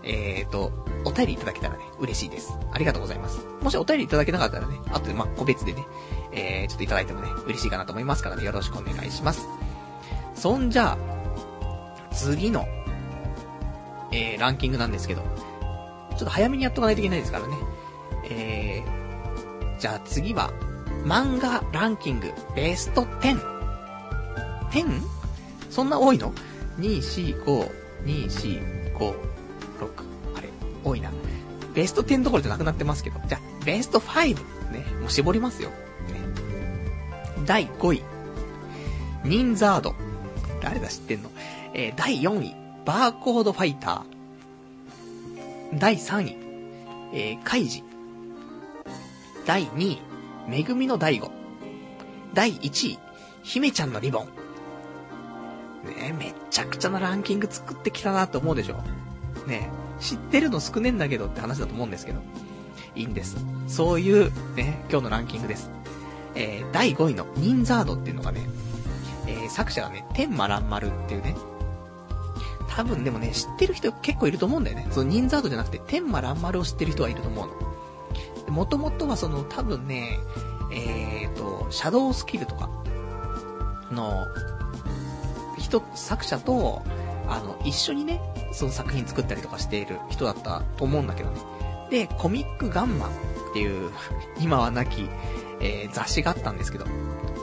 [0.02, 0.72] えっ、ー、と、
[1.04, 2.58] お便りいただけたらね、嬉しいです。
[2.72, 3.40] ありがとうございます。
[3.62, 5.84] もしお便りいただけなかったらね、後でま、個別でね、
[6.32, 9.46] えー、ちょっといただいてもね、嬉しいかなと思いますからね、よろしくお願いします。
[10.34, 12.66] そんじゃあ、次の、
[14.10, 17.56] えー、ランキングなんですけど、ちょっと早めにやっとかないといけないですからね。
[18.30, 20.52] えー、じゃあ次は、
[21.04, 23.40] 漫画ランキングベスト10。
[24.70, 25.00] 10?
[25.70, 26.32] そんな多いの
[26.78, 27.70] ?2、4、5、
[28.04, 29.14] 2、4、5、6。
[30.36, 30.48] あれ、
[30.84, 31.10] 多いな。
[31.74, 33.20] ベスト10どころじゃなくなってますけど。
[33.26, 34.34] じゃあ、ベスト5。
[34.70, 35.70] ね、もう絞りますよ。
[35.70, 35.74] ね。
[37.44, 38.02] 第5位。
[39.24, 39.94] ニンザード。
[40.60, 41.30] 誰だ知ってんの？
[41.74, 42.54] えー、第4位。
[42.84, 45.78] バーコードファイター。
[45.78, 46.36] 第3位。
[47.12, 47.82] えー、カイジ。
[49.46, 50.11] 第2位。
[50.48, 51.30] めぐみの大悟。
[52.34, 52.98] 第1位、
[53.42, 54.26] 姫ちゃんのリボン。
[55.84, 58.76] ねめっちゃくちゃなランキング作ってきたなって思うでしょ
[59.48, 59.68] ね
[59.98, 62.20] 知ってるの少ねえんだけどって話だと思うんですけど。
[62.94, 63.36] いいんです。
[63.68, 65.70] そういう、ね、今日のランキングです。
[66.34, 68.46] えー、第5位のニンザードっていうのがね、
[69.26, 71.34] えー、作者がね、天馬蘭丸っていうね、
[72.68, 74.86] 多分でもね、知ってる人結構いると思うんだよね。
[74.90, 77.71] そのニンザードじゃなくて、天馬蘭丸を知ってる人はいると思うの。
[78.48, 80.18] もともとはその多分ね、
[80.72, 82.70] えーと、シャドウスキルとか
[83.90, 84.26] の、
[85.58, 86.82] 人、作者と、
[87.28, 88.20] あの、一緒にね、
[88.52, 91.40] その作品作ったりとかしている人だったと思うんだけどね。
[91.90, 93.12] で、コミックガンマンっ
[93.52, 93.90] ていう、
[94.40, 95.08] 今はなき、
[95.60, 96.86] えー、雑誌があったんですけど、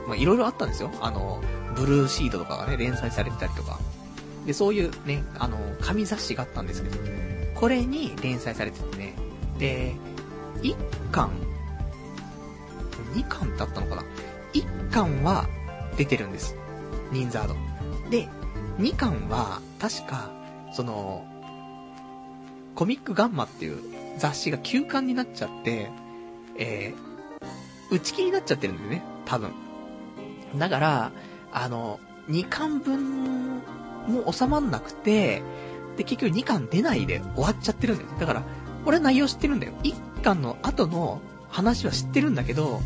[0.07, 0.91] まあ、いろいろあったんですよ。
[1.01, 1.41] あの、
[1.75, 3.79] ブルーシードとかがね、連載されてたりとか。
[4.45, 6.97] で、そういうね、あの、紙雑誌があったんですけど、
[7.55, 9.15] これに連載されててね、
[9.57, 9.95] で、
[10.61, 10.75] 1
[11.11, 11.31] 巻
[13.13, 14.03] ?2 巻ってあったのかな
[14.53, 15.47] ?1 巻は
[15.97, 16.55] 出てるんです。
[17.11, 17.55] ニンザード。
[18.09, 18.27] で、
[18.77, 20.31] 2巻は、確か、
[20.73, 21.25] その、
[22.75, 23.81] コミックガンマっていう
[24.17, 25.89] 雑誌が休刊になっちゃって、
[26.57, 29.51] えー、打ち切りになっちゃってるんだよね、多分。
[30.57, 31.11] だから、
[31.51, 31.99] あの、
[32.29, 33.57] 2巻分
[34.07, 35.41] も収まんなくて、
[35.97, 38.09] で、結局2巻出ないで終わっちゃってるんだよ。
[38.19, 38.43] だから、
[38.85, 39.73] 俺は内容知ってるんだよ。
[40.19, 42.81] 巻の後の話は知ってるんだけど、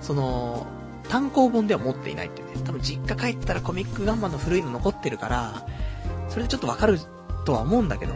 [0.00, 0.66] その、
[1.08, 2.48] 単行本では持っていないってね。
[2.64, 5.66] 多分実家帰ったらコミックガンマの古いの残ってるから、
[6.28, 6.98] それでちょっとわかる
[7.44, 8.14] とは思うんだけど。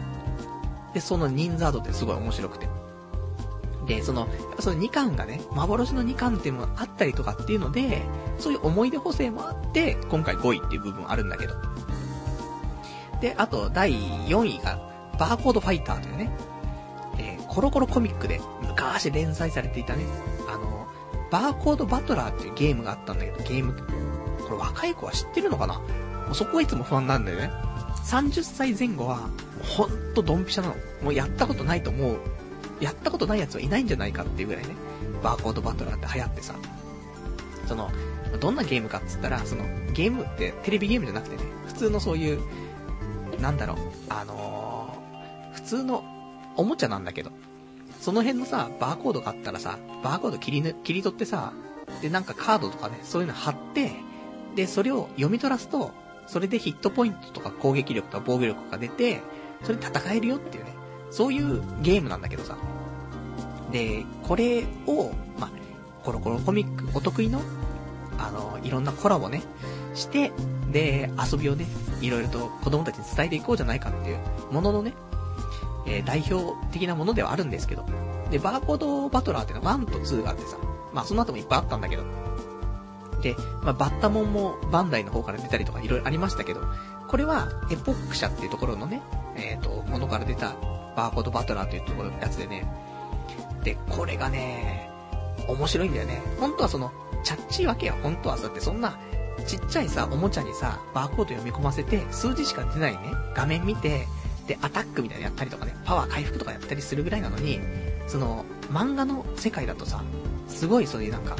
[0.94, 2.68] で、そのニンザードってすごい面白くて。
[3.86, 8.02] で、その、やっぱその2巻がね、幻の2巻っていうのがあったりとかっていうので、
[8.38, 11.54] そういう思い出補正もあって、今回5位っていう部分あるんだけど。
[13.20, 13.92] で、あと、第
[14.26, 14.80] 4位が、
[15.18, 16.30] バーコードファイターというね、
[17.56, 20.04] コロコロコミックで昔連載されていたね、
[20.46, 20.86] あの、
[21.30, 23.72] バーコードバトラーっていうゲームがあったんだけど、ゲーム、
[24.46, 25.78] これ若い子は知ってるのかな？
[25.78, 27.50] もうそこはいつも不安なんだよね。
[28.04, 29.30] 30歳前後は、
[29.62, 30.74] ほんとドンピシャなの。
[31.02, 32.18] もうやったことないと思う。
[32.78, 34.74] やったことない奴はいないんじゃないかっていうぐらいね、
[35.22, 36.54] バーコードバトラーって流行ってさ。
[37.66, 37.90] その、
[38.38, 42.38] どんなゲームかっつったら、その、ゲームってテレビゲームじゃなくてね、普通のそういう、
[43.40, 43.76] なんだろう、
[44.10, 46.04] あのー、普通の
[46.58, 47.30] おもちゃなんだけど、
[48.06, 51.52] その辺のさ、バーコードがあったらさ、バーコード切り、切り取ってさ、
[52.02, 53.90] で、なんかカードとかね、そういうの貼って、
[54.54, 55.90] で、それを読み取らすと、
[56.28, 59.22] それでヒットポイントとか攻撃力とか防御力が出て、
[59.64, 60.70] それで戦えるよっていうね、
[61.10, 62.56] そういうゲームなんだけどさ。
[63.72, 65.50] で、これを、ま
[66.04, 67.42] コロコロコミックお得意の、
[68.18, 69.42] あの、いろんなコラボね、
[69.96, 70.30] して、
[70.70, 71.66] で、遊びをね、
[72.00, 74.18] いろいろと子供たちに伝えていこうじゃないかっていう
[74.52, 74.94] もののね、
[75.86, 77.84] え、代表的なものではあるんですけど。
[78.30, 80.56] で、バーコードバトラーっていうのは1と2があってさ、
[80.92, 82.04] まあその後もいっぱいあったんだけど。
[83.22, 86.60] で、まあバッタモンもバンダイの方から出たりとかいろいろありましたけど、
[87.08, 89.00] これはエポック社っていうところのね、
[89.36, 90.54] えっ、ー、と、ものから出た
[90.96, 92.66] バーコードバトラーというところのやつでね。
[93.62, 94.90] で、これがね、
[95.48, 96.20] 面白いんだよね。
[96.40, 97.94] 本当はその、チャッチーわけよ。
[98.02, 98.98] 本当はさ、ってそんな、
[99.46, 103.00] ちっちゃいさ、おもちゃにさ、バーコード読み込ませて、数字しか出ないね、
[103.34, 104.06] 画面見て、
[104.46, 107.60] で、アタックみたいなのやったりとかね、パワー回復とかやったりするぐらいなのに、
[108.06, 110.02] その、漫画の世界だとさ、
[110.48, 111.36] すごいそういうなんか、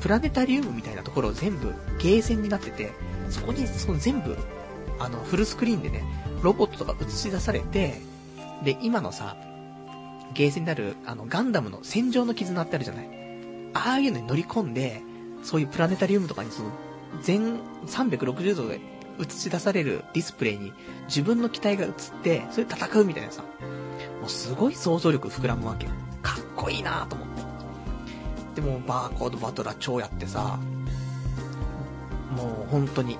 [0.00, 2.92] プラネタリウムみたいなところを全部ゲーセンになってて、
[3.30, 4.36] そこにその全部、
[4.98, 6.04] あの、フルスクリーンでね、
[6.42, 8.00] ロボットとか映し出されて、
[8.64, 9.36] で、今のさ、
[10.34, 13.08] ゲーセンになる、あの、ガンダムの戦場の絆ってあるじゃない？
[13.74, 15.02] ああいうのに乗り込んで、
[15.42, 16.70] そういうプラネタリウムとかにその、
[17.22, 18.80] 全360度で
[19.20, 20.72] 映し出されるディスプレイに
[21.06, 21.92] 自分の機体が映っ
[22.22, 23.42] て、それで戦うみたいなさ、
[24.20, 25.92] もうすごい想像力膨らむわけよ。
[26.22, 28.60] かっこいいなと思って。
[28.60, 30.58] でも、バーコードバトラー超やってさ、
[32.30, 33.18] もう本当に、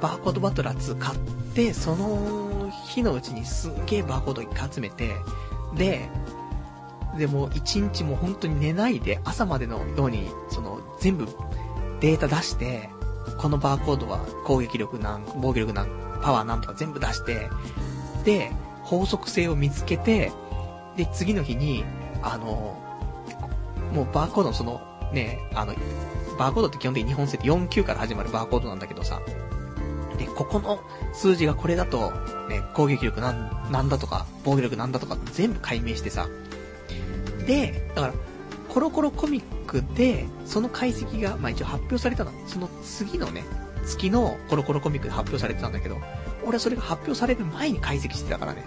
[0.00, 1.18] バーコードバトラー2買っ
[1.54, 5.16] て、その日のうちにすんげえバーコード1回集めて、
[5.74, 6.08] で、
[7.18, 11.26] でも一日も本当に寝ないで朝までのように、その全部
[12.00, 12.90] データ出して、
[13.38, 15.88] このバーコードは攻撃力なん、防御力なん、
[16.22, 17.48] パワーなんとか全部出して、
[18.24, 18.52] で、
[18.82, 20.32] 法則性を見つけて、
[20.96, 21.84] で、次の日に、
[22.22, 22.82] あの、
[23.92, 24.80] もうバーコードのその、
[25.12, 25.74] ね、あの、
[26.38, 29.20] バーコードって基本的に日本製って4級から始まるバーコードなんだけどさ、
[30.18, 30.80] で、ここの
[31.12, 32.10] 数字がこれだと、
[32.48, 36.28] ね、攻撃力なん、なんだとか、防御力なんだとか全部解明してさ、
[37.46, 38.14] で、だから、
[38.76, 42.32] コロコロコミックで、その解析が、まあ一応発表されたの。
[42.46, 43.42] その次のね、
[43.86, 45.96] 月のコロコロコミックで発表されてたんだけど、
[46.42, 48.66] 俺はそれが発表される前に解析してたからね。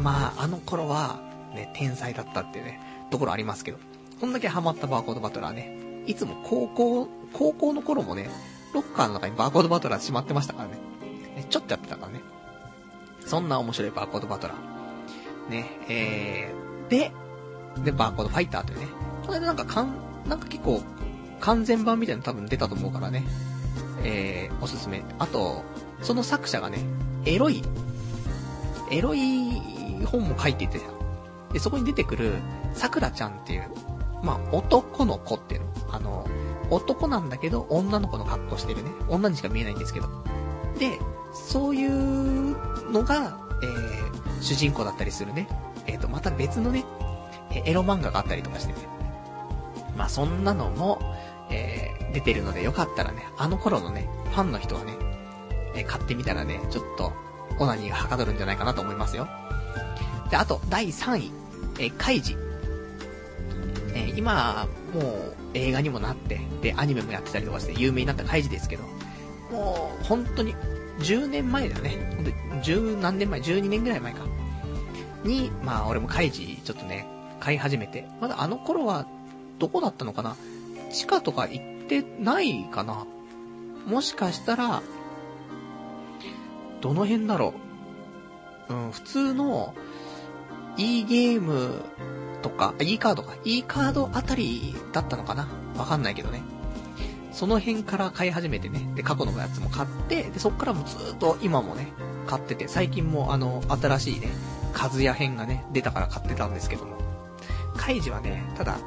[0.00, 1.18] まあ、あの頃は、
[1.56, 2.78] ね、天才だったっていうね、
[3.10, 3.78] ところありますけど。
[4.20, 5.76] こんだけハマったバーコードバトラーね。
[6.06, 8.30] いつも高校、高校の頃もね、
[8.74, 10.76] ロッカーの中にバーコードバトラーしまってましたからね。
[11.34, 12.20] ねちょっとやってたからね。
[13.26, 15.50] そんな面白いバーコードバトラー。
[15.50, 17.10] ね、えー、で、
[17.82, 18.86] で、バーコードファイターというね。
[19.26, 19.94] これでなんかかん、
[20.28, 20.82] なんか結構、
[21.40, 23.24] 完全版みたいなの多分出たと思うからね。
[24.02, 25.02] えー、おすすめ。
[25.18, 25.62] あと、
[26.02, 26.78] その作者がね、
[27.24, 27.62] エロい、
[28.90, 29.50] エロい
[30.06, 30.80] 本も書いてて、
[31.52, 32.34] で、そこに出てくる、
[32.74, 33.70] 桜ちゃんっていう、
[34.22, 35.66] まあ、男の子っていうの。
[35.92, 36.26] あの、
[36.70, 38.90] 男なんだけど、女の子の格好してるね。
[39.08, 40.08] 女にしか見えないんですけど。
[40.78, 40.98] で、
[41.32, 45.48] そういうのが、えー、主人公だったりするね。
[45.86, 46.84] えっ、ー、と、また別のね、
[47.64, 48.95] エロ漫画があったりとかしてね。
[49.96, 51.00] まあそんなのも、
[51.50, 54.94] えー、出てるのでよかったらね、あの頃のね、ファンの人はね、
[55.74, 57.12] えー、買ってみたらね、ちょっと、
[57.58, 59.28] オナニーがはかどるんじゃないかなと思いますよ。
[60.30, 61.32] で、あと、第3位、
[61.78, 62.36] えー、カイジ。
[63.94, 68.82] えー、今、もう、映画にもなって、で、アニメもやってたりとかして有名になったカイジですけど、
[69.50, 70.54] もう、本当に、
[70.98, 72.14] 10年前だよね。
[72.16, 72.30] ほんと、
[72.62, 74.20] 10何年前 ?12 年ぐらい前か。
[75.24, 77.06] に、まあ、俺もカイジ、ちょっとね、
[77.40, 78.08] 買い始めて。
[78.20, 79.06] まだあの頃は、
[79.58, 80.36] どこだったのかな？
[80.92, 83.06] 地下とか行ってないかな？
[83.86, 84.82] もしかしたら、
[86.80, 87.54] どの辺だろ
[88.68, 88.74] う？
[88.74, 89.74] うん、普通の、
[90.76, 91.82] e ゲーム
[92.42, 95.48] とか、e カードか、e カードあたりだったのかな？
[95.76, 96.42] わかんないけどね。
[97.32, 101.92] その辺から買い始めてね、で、過去のやつも買って、で、そっからもずっと今もね、
[102.26, 104.28] 買ってて、最近もあの、新しいね、
[104.72, 106.96] カズヤ編がね、出たから買ってたんですけども。
[107.76, 108.78] カイジはね、ただ、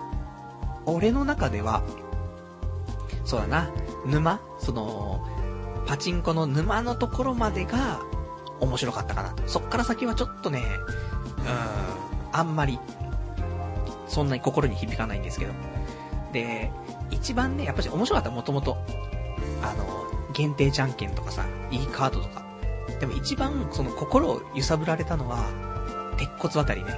[0.89, 1.83] 俺の中では、
[3.25, 3.69] そうだな、
[4.05, 5.25] 沼その、
[5.85, 7.99] パチンコの沼のところまでが
[8.59, 9.47] 面白かったかなと。
[9.47, 10.63] そっから先はちょっとね、
[11.37, 11.45] うん、
[12.31, 12.79] あんまり、
[14.07, 15.53] そんなに心に響かないんですけど。
[16.33, 16.71] で、
[17.11, 18.77] 一番ね、やっぱり面白かったもともと。
[19.63, 22.45] あの、限定じゃんけんとかさ、いいカードとか。
[22.99, 25.49] でも一番その心を揺さぶられたのは、
[26.17, 26.93] 鉄骨渡りね。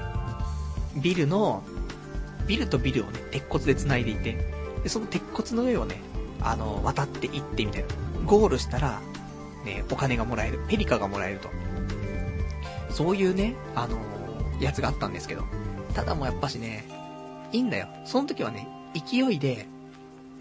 [0.97, 1.63] ビルの、
[2.51, 4.37] ビルとビルをね、鉄骨で繋いでいて、
[4.83, 6.01] で、その鉄骨の上をね、
[6.41, 7.87] あの、渡っていってみたいな。
[8.25, 8.99] ゴールしたら、
[9.63, 10.59] ね、お金がもらえる。
[10.67, 11.49] ペリカがもらえると。
[12.89, 15.45] そういうね、あのー、やつがあったんですけど。
[15.93, 16.83] ただもうやっぱしね、
[17.53, 17.87] いいんだよ。
[18.03, 19.65] その時はね、勢いで、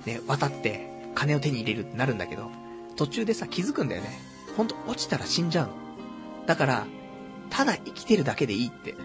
[0.05, 2.51] ね、渡って、金を手に入れるってなるんだけど、
[2.97, 4.19] 途中でさ、気づくんだよね。
[4.57, 5.75] ほんと、落ちたら死んじゃうの。
[6.47, 6.87] だから、
[7.51, 8.97] ただ生きてるだけでいいって。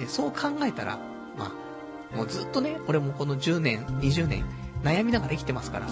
[0.00, 0.98] でそう考えたら、
[2.14, 4.44] もうずっとね、俺もこの10年、20年、
[4.82, 5.86] 悩みながら生きてますから、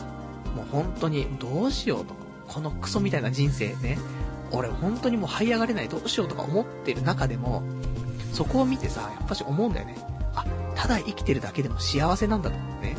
[0.55, 2.14] もう本当にどうしようと。
[2.49, 3.99] このクソみたいな人生ね、
[4.51, 7.62] 俺本当にもう這い上がれないどうしようとか思ってる中でも、
[8.33, 9.97] そこを見てさ、やっぱし思うんだよね。
[10.35, 10.45] あ、
[10.75, 12.57] ただ生きてるだけでも幸せなんだと。
[12.57, 12.97] ね。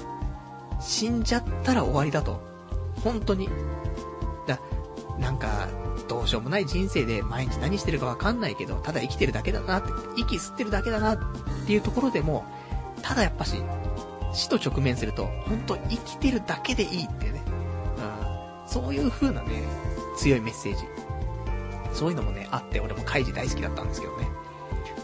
[0.80, 2.42] 死んじゃったら終わりだと。
[3.04, 3.50] 本当に。
[4.48, 4.60] だ、
[5.20, 5.68] なんか、
[6.08, 11.20] どうしようもない人生で毎日何してるかわかんないけど、ただ生きてるだけだなって、息吸ってるだけだなっ
[11.66, 12.46] ていうところでも、
[13.10, 13.56] ただやっぱし、
[14.34, 17.42] 死と直面すると、本当生きてるだけでいいっていうね。
[17.48, 18.70] うん。
[18.70, 19.64] そういう風なね、
[20.16, 20.84] 強いメッセージ。
[21.92, 24.28] そういうのもね、あって、俺もカイジ大好きだったんですけどね。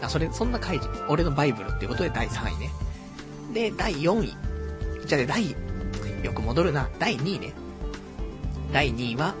[0.00, 2.70] あ、それ、そんなカイジ、俺のバイブルっていうことで第3位ね。
[3.52, 4.36] で、第4位。
[5.04, 5.50] じゃあね、第、
[6.22, 6.88] よく戻るな。
[7.00, 7.54] 第2位ね。
[8.72, 9.34] 第2位は、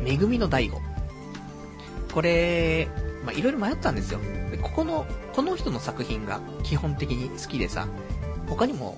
[0.00, 0.80] めぐみの大悟。
[2.14, 2.88] これ、
[3.24, 4.20] まあ、いろいろ迷ったんですよ。
[4.62, 7.88] ここの、この人の作品が基本的に好きでさ、
[8.52, 8.96] 他にも、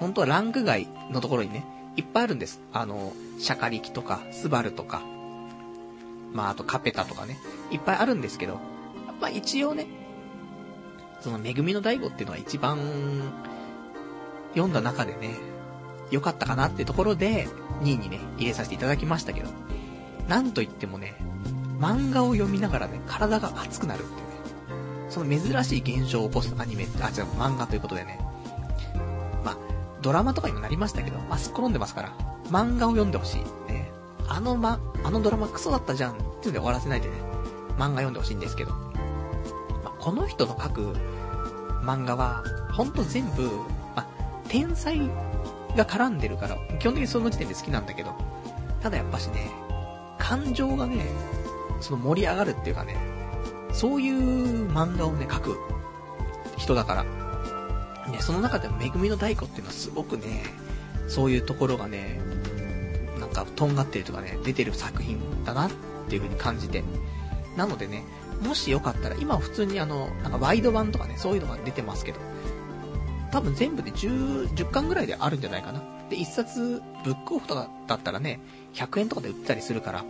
[0.00, 1.64] 本当はランク外のところにね、
[1.96, 2.60] いっぱいあるんです。
[2.72, 5.02] あの、シャカリキとか、スバルとか、
[6.32, 7.38] まあ、あとカペタとかね、
[7.70, 8.58] いっぱいあるんですけど、や
[9.12, 9.86] っぱ一応ね、
[11.20, 12.78] その、めぐみの大悟っていうのは一番、
[14.52, 15.34] 読んだ中でね、
[16.10, 17.48] 良かったかなってところで、
[17.82, 19.48] 2位にね、入れさせていただきましたけど、
[20.28, 21.16] なんといってもね、
[21.80, 24.20] 漫画を読みながらね、体が熱くなるってね、
[25.08, 28.18] その珍しい現象を起こすアニメ、あ、違う、漫画ということでね、
[29.44, 29.56] まあ、
[30.02, 32.12] ドラマとかにもなりましたけど、あすっ転んでますから、
[32.50, 33.72] 漫画を読んでほしい。
[33.72, 33.90] ね。
[34.28, 37.14] あのま、あのドラマクソだったじゃんっていうんで終わらせないでね、
[37.76, 38.86] 漫画読んでほしいんですけど、ま
[39.86, 40.92] あ、この人の書く
[41.82, 43.42] 漫画は、ほんと全部、
[43.96, 44.06] まあ、
[44.48, 44.98] 天才
[45.76, 48.12] が絡んでるから、基本的にその時点で好きなんだけど、
[48.82, 49.50] ただやっぱしね、
[50.18, 51.06] 感情がね、
[51.80, 52.96] その盛り上がるっていうかね、
[53.72, 55.58] そういう漫画をね、書く
[56.56, 57.17] 人だから。
[58.08, 60.44] ね、その中でも、めぐみの太鼓っていうのはすごくね、
[61.08, 62.20] そういうところがね、
[63.18, 65.70] なんか、とんがってるとかね、出てる作品だなっ
[66.08, 66.82] ていう風に感じて。
[67.56, 68.04] なのでね、
[68.42, 72.20] もしよかったら、今は普通にあの、なんかワイド版とかね、そういうのが出てますけど、
[73.30, 75.82] 多分全部で10、10巻ぐらいであるんじゃないかな。
[76.08, 78.40] で、一冊、ブックオフとかだったらね、
[78.74, 80.04] 100円とかで売ってたりするから、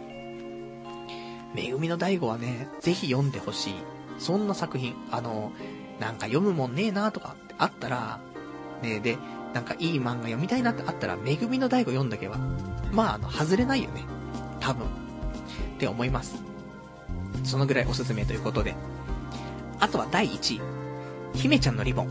[1.54, 3.74] めぐみの大悟はね、ぜひ読んでほしい。
[4.18, 4.94] そんな作品。
[5.10, 5.52] あの、
[5.98, 8.20] なんか読むもんねえなとかあったら、
[8.82, 9.18] ねで、
[9.52, 12.38] なんかいい漫画読みたいなってあったら、めぐみの大悟読んだけば、
[12.92, 14.04] まあ、あの、外れないよね。
[14.60, 14.86] 多分。
[14.86, 14.88] っ
[15.78, 16.42] て思います。
[17.44, 18.74] そのぐらいおすすめということで。
[19.80, 20.60] あとは第1位。
[21.34, 22.08] 姫ちゃんのリボン。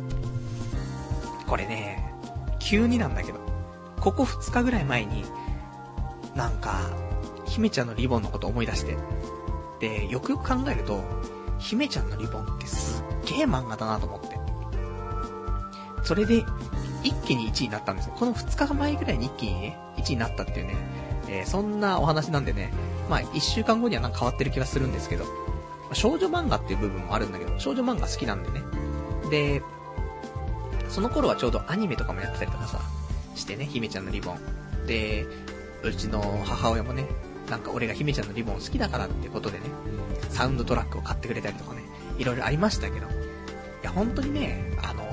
[1.48, 2.14] これね、
[2.60, 3.40] 急になんだけど、
[4.00, 5.24] ここ2日ぐらい前に、
[6.36, 6.92] なんか、
[7.46, 8.98] 姫ちゃんのリボンのこと思い出して。
[9.80, 11.04] で、よくよく考えると、
[11.60, 14.27] 姫ちゃんのリボンってすっげえ漫画だなと思って。
[16.08, 16.46] それで、
[17.04, 18.16] 一気に1位になったんですよ。
[18.18, 20.76] この2日前ぐらいに一気にね、1位になったっていうね、
[21.28, 22.72] えー、そんなお話なんでね、
[23.10, 25.26] まあ1週間後にはなんか変わってる気がするんですけど、
[25.92, 28.62] 少女漫画っていう部分もあるんだけど、少女漫画好きなんでね。
[29.30, 29.62] で、
[30.88, 32.80] その頃はちょうどアニメとかもやってたりとかさ、
[33.36, 34.88] してね、姫ちゃんのリボン。
[34.88, 35.26] で、
[35.84, 37.06] うちの母親もね、
[37.50, 39.66] なんか俺が姫ちゃんのリボン好きだからってことでね、
[40.30, 41.82] サウンドトラックを買ってくれたりとかね、
[42.18, 43.10] いろいろありましたけど、い
[43.84, 45.07] や、本当にね、あの、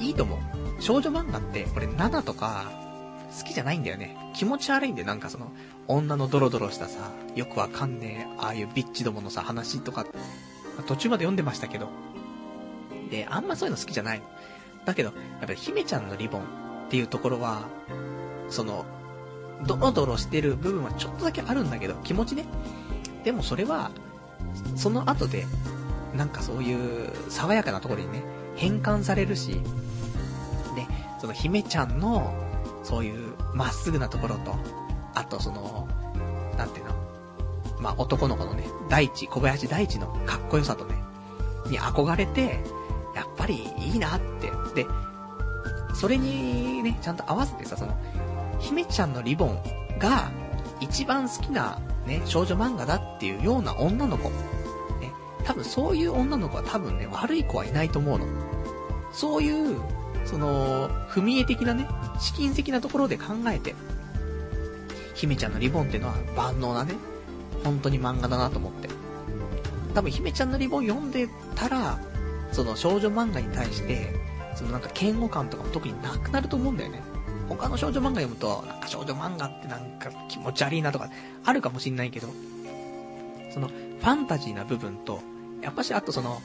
[0.00, 0.38] いいと思う。
[0.82, 2.70] 少女漫画って、これ7とか、
[3.38, 4.16] 好きじゃないんだよね。
[4.34, 5.52] 気持ち悪いんだよ、なんかその、
[5.86, 10.06] 女のドロドロしたさ、よくわかんねえ、ああいうビッチどものさ、話とか、
[10.86, 11.88] 途中まで読んでましたけど、
[13.10, 14.22] で、あんまそういうの好きじゃない。
[14.84, 16.44] だけど、やっぱり姫ちゃんのリボンっ
[16.90, 17.68] ていうところは、
[18.48, 18.84] その、
[19.66, 22.46] ドロドロしてる部分はちょっとだけあるんだけど、気持ちね。
[23.24, 23.90] でもそれは、
[24.76, 25.46] その後で、
[26.16, 28.22] なんかそういう爽やかなところにね、
[28.56, 29.60] 変換されるし、で、
[31.20, 32.32] その姫ちゃんの、
[32.82, 34.54] そういうまっすぐなところと、
[35.14, 35.88] あとその、
[36.56, 36.94] なんていうの、
[37.80, 40.94] まあ、男の子のね、大地、小林大地のかっこよさとね、
[41.66, 42.60] に憧れて、
[43.14, 44.50] やっぱりいいなって。
[44.74, 44.86] で、
[45.94, 47.96] それにね、ちゃんと合わせてさ、その、
[48.58, 49.62] 姫ちゃんのリボン
[49.98, 50.30] が
[50.80, 54.30] 一番好きなね、少女漫画だっていうような女の子。
[54.30, 55.12] ね、
[55.44, 58.26] 多分そういう女の子は多分ね、悪い子はいないと思うの。
[59.12, 59.80] そういう、
[60.24, 61.88] その、踏み絵的なね、
[62.18, 63.74] 試金石なところで考えて、
[65.14, 66.94] 姫ちゃんのリボンっていうのは万能なね、
[67.64, 68.88] 本当に漫画だなと思って。
[69.94, 71.98] 多分姫ちゃんのリボン読んでたら、
[72.52, 74.14] その少女漫画に対して、
[74.54, 77.02] そのなんか嫌悪感とかも特になくなると思うんだよね。
[77.48, 81.10] 他の少女漫画読むと、なんか少女漫画ってなんか気持ち悪いなとか、
[81.44, 82.28] あるかもしんないけど、
[83.52, 85.20] その、ファンタジーな部分と、
[85.60, 86.40] やっぱしあとその、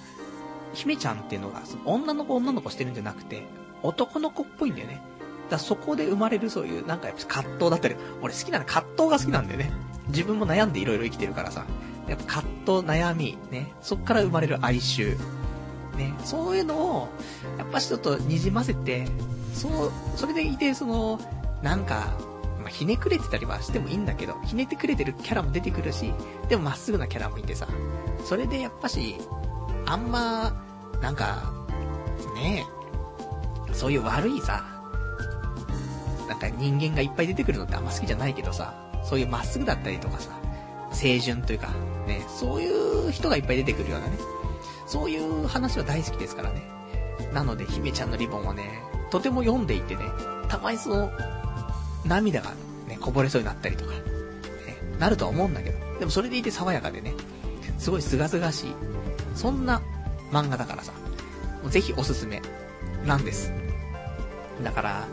[0.74, 3.43] 姫ちゃんっていうのが、その女の子女の子してるんじゃなくて、
[3.84, 5.01] 男の子っぽいんだよね。
[5.49, 9.72] だそこで生まれるそういう、なんかやっぱ葛藤だったり、俺好きなの葛藤が好きなんだよね。
[10.07, 11.66] 自分も悩んでいろいろ生きてるからさ。
[12.07, 13.74] やっぱ葛藤、悩み、ね。
[13.82, 15.18] そっから生まれる哀愁。
[15.97, 16.13] ね。
[16.24, 17.09] そういうのを、
[17.57, 19.07] やっぱちょっと滲ませて、
[19.53, 21.20] そう、それでいて、その、
[21.63, 22.16] なんか、
[22.59, 26.13] まあ、ひねくれてたりはしてもいいんだけど、ひねってくれてるキャラも出てくるし、
[26.49, 27.68] でもまっすぐなキャラもいてさ、
[28.24, 29.18] それでやっぱし、
[29.86, 30.53] あんま、
[31.01, 31.53] なんか、
[32.36, 32.65] ね
[33.69, 34.63] え、そういう悪いさ、
[36.27, 38.73] なんか人間がいっぱい出てくるのってあんま好きじゃないけどさ、
[39.03, 40.31] そういうまっすぐだったりとかさ、
[40.93, 41.69] 清純というか、
[42.07, 44.17] ね、そういう人がいっぱい出てくるようなね、
[44.88, 46.63] そういう話は大好きですからね。
[47.33, 48.81] なので、姫ちゃんのリボンはね、
[49.11, 50.01] とても読んでいてね、
[50.47, 51.11] たまにその、
[52.05, 52.51] 涙が
[52.88, 53.99] ね、こぼれそうになったりとか、ね、
[54.99, 57.13] なるとは思うんだけど、でもそれでいて爽やかでね、
[57.77, 58.75] すごい清々しい、
[59.36, 59.81] そんな
[60.31, 60.93] 漫画だからさ、
[61.69, 62.41] ぜひおすすめ
[63.05, 63.51] なんです。
[64.63, 65.07] だから、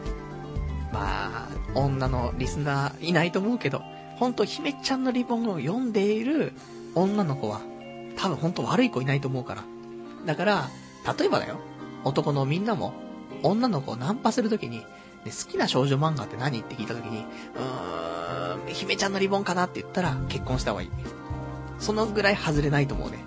[0.93, 3.83] まあ、女のリスナーいないと思うけど、
[4.17, 6.53] ほんと姫ちゃんのリボンを読んでいる
[6.95, 7.61] 女の子は、
[8.17, 9.65] 多分ほんと悪い子いないと思うから。
[10.27, 10.71] だから、
[11.19, 11.59] 例えばだよ、
[12.05, 12.93] 男のみんなも、
[13.43, 14.85] 女の子をナンパするときに、
[15.25, 17.25] で、好きな少女漫画って何って聞いたときに、
[17.57, 20.91] うーん、姫ちゃんのリボンかなって言ったら、結婚した方がいい。
[21.79, 23.25] そのぐらい外れないと思うね。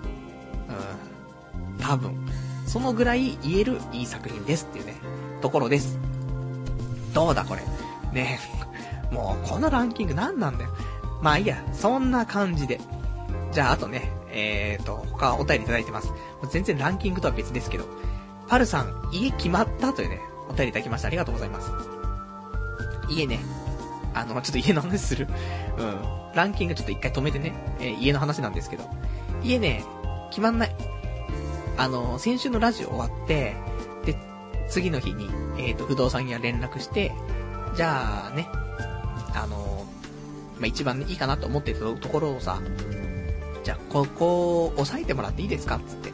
[1.78, 2.14] 多分。
[2.66, 4.96] そのぐらい言えるいい作品ですっていうね、
[5.40, 5.98] ところです。
[7.14, 7.62] どうだこれ。
[8.12, 8.38] ね
[9.10, 10.70] もうこのランキング何なんだよ。
[11.22, 12.80] まあいいや、そんな感じで。
[13.52, 16.12] じゃああとね、えーと、他お便りいただいてます。
[16.50, 17.84] 全然ランキングとは別ですけど。
[18.48, 21.08] パルさん、家決まったというね、お便りいただきました。
[21.08, 21.70] ありがとうございます。
[23.08, 23.40] 家ね、
[24.14, 25.26] あの、ちょっと家の話する。
[25.78, 25.96] うん。
[26.34, 28.84] ランキングちょっと一回止めてね、えー、家の話なんですけど。
[29.42, 29.84] 家ね、
[30.30, 30.76] 決まんない。
[31.76, 33.54] あの、先週のラジオ終わって、
[34.04, 34.16] で、
[34.68, 37.12] 次の日に、えっ、ー、と、不動産屋連絡して、
[37.76, 38.48] じゃあね、
[39.34, 39.86] あの、
[40.58, 42.60] まあ、一番いいかなと思ってたところをさ、
[43.62, 46.12] じゃあ、ここを押さえてもらっていいですかつって。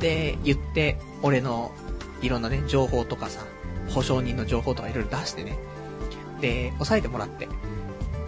[0.00, 1.72] で、言って、俺の、
[2.22, 3.44] いろんなね、情報とかさ、
[3.90, 5.56] 保証人の情報とかいろいろ出してね。
[6.40, 7.48] で、押さえてもらって。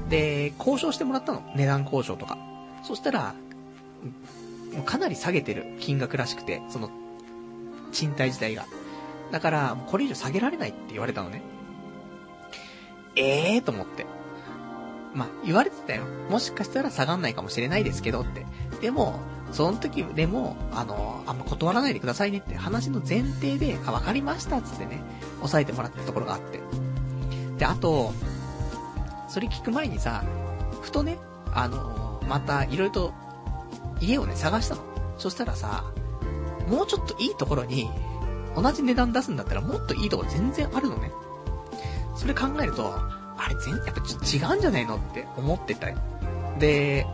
[0.09, 1.43] で、交渉してもらったの。
[1.57, 2.39] 値段交渉とか。
[2.85, 3.35] そしたら、
[4.73, 6.91] もうかなり下げてる金額らしくて、その、
[7.93, 8.67] 賃貸自体が。
[9.31, 11.43] だから、これ以上下げられないって言われたのね。
[13.17, 14.07] ええー、と思って。
[15.15, 16.05] まあ、言われてたよ。
[16.29, 18.47] もしかしたら下がんないかもしれないですけどって。
[18.81, 19.21] でも、
[19.53, 25.03] その時でも、あの、あんま断らないでくださいねって話の前提で、あ、わかりましたっつってね、
[25.39, 26.61] 押さえてもらったところがあって。
[27.59, 28.13] で、あと、
[29.29, 30.25] それ聞く前にさ、
[30.81, 31.19] ふとね、
[31.53, 33.15] あの、また、いろいろと、
[34.01, 34.83] 家をね、探したの。
[35.19, 35.85] そしたらさ、
[36.69, 37.91] もうちょっといいところに、
[38.57, 41.11] 同じ値段出すんだったらもっといいとこ全然あるのね。
[42.17, 45.97] それ考えると、あれ全、やっぱちょっと違うんじゃないのって思ってたよ。
[46.59, 47.07] で、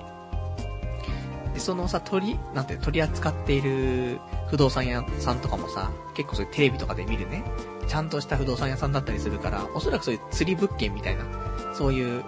[1.57, 4.19] で、そのさ、取り、なんて、取り扱っている
[4.49, 7.45] 不動産屋さんとかもさ、結構そういうテレビとかで見るね、
[7.89, 11.25] ちゃんとした不動産屋さんだったりするから、おそらくそういう釣り物件みたいな、
[11.73, 12.25] そういう、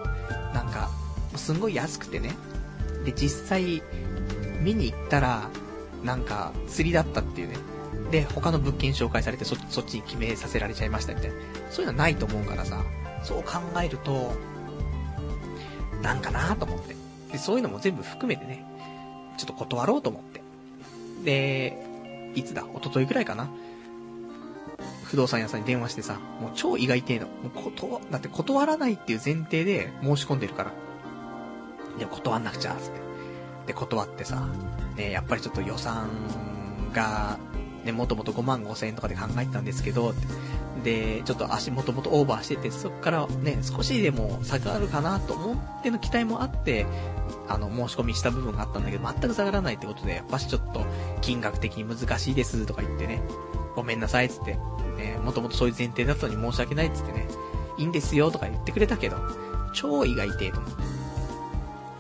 [0.55, 0.89] なんか、
[1.37, 2.35] すんごい安くてね。
[3.05, 3.83] で、実際、
[4.61, 5.49] 見に行ったら、
[6.05, 7.57] なんか、釣りだったっていうね。
[8.11, 11.37] で、他の物件紹介されてそ、そっちに決めさせられちゃいましたみたいな。
[11.71, 12.85] そういうのはないと思うからさ、
[13.23, 14.33] そう考えると、
[16.03, 16.95] なんかなと思って。
[17.33, 18.65] で、そういうのも全部含めてね、
[19.37, 20.41] ちょっと断ろうと思って。
[21.25, 21.77] で、
[22.35, 22.63] いつだ？
[22.63, 23.51] 一昨日ぐらいかな
[25.05, 27.27] 不動産屋さんに電話してさ、もう超意外ての。
[27.27, 27.33] も
[27.69, 30.73] う断、だって断らないっていう前提で申し込んでるから。
[31.99, 33.08] で、断んなくちゃ、つって。
[33.69, 34.49] で、断ってさ、
[34.97, 36.09] ね、やっぱりちょっと予算
[36.95, 37.39] が、
[37.85, 40.15] ね、もともと5万5千円とかで考えてたんですけど、
[40.83, 46.87] で、ちょっと足もともとオーバーしてて、そこからね、少しでも下がるかなと思っての期待もあって、
[47.47, 50.87] あの、申し込みした部分があったんだけど、全く下がらないってことで、やっぱしちょっと、
[51.21, 53.21] 金額的に難しいですとか言ってね、
[53.77, 54.55] ごめんなさいっつって、
[54.97, 57.29] ね、もともとそういう前提だったのに申し訳ないっつってね、
[57.77, 59.19] いいんですよとか言ってくれたけど、
[59.75, 60.99] 超意外てと思って。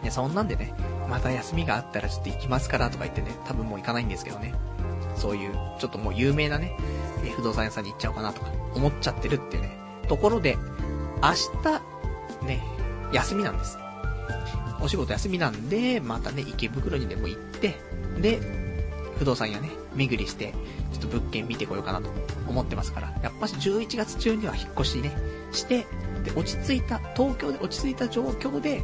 [0.08, 0.74] や、そんなんでね、
[1.08, 4.54] また休みがあったらちょっと行きますからとか言ってね、多分もう行かないんですけどね。
[5.16, 6.76] そういう、ちょっともう有名なね、
[7.24, 9.76] え不動産屋さんに行っちゃおうかなとか、思っちゃってるっていうね、
[10.08, 10.56] ところで、
[11.22, 11.32] 明
[11.62, 12.62] 日、ね、
[13.12, 13.78] 休みなんです。
[14.80, 17.74] お仕事休みなんで、またね、池袋にでも行って、
[18.20, 18.38] で、
[19.18, 20.52] 不動産屋ね、巡りして、
[20.92, 22.10] ちょっと物件見てこようかなと
[22.48, 25.12] 思ってますから、やっぱし11月中には引っ越しね、
[25.52, 25.86] して、
[26.22, 28.82] で、落ち着いた、東京で落ち着いた状況で、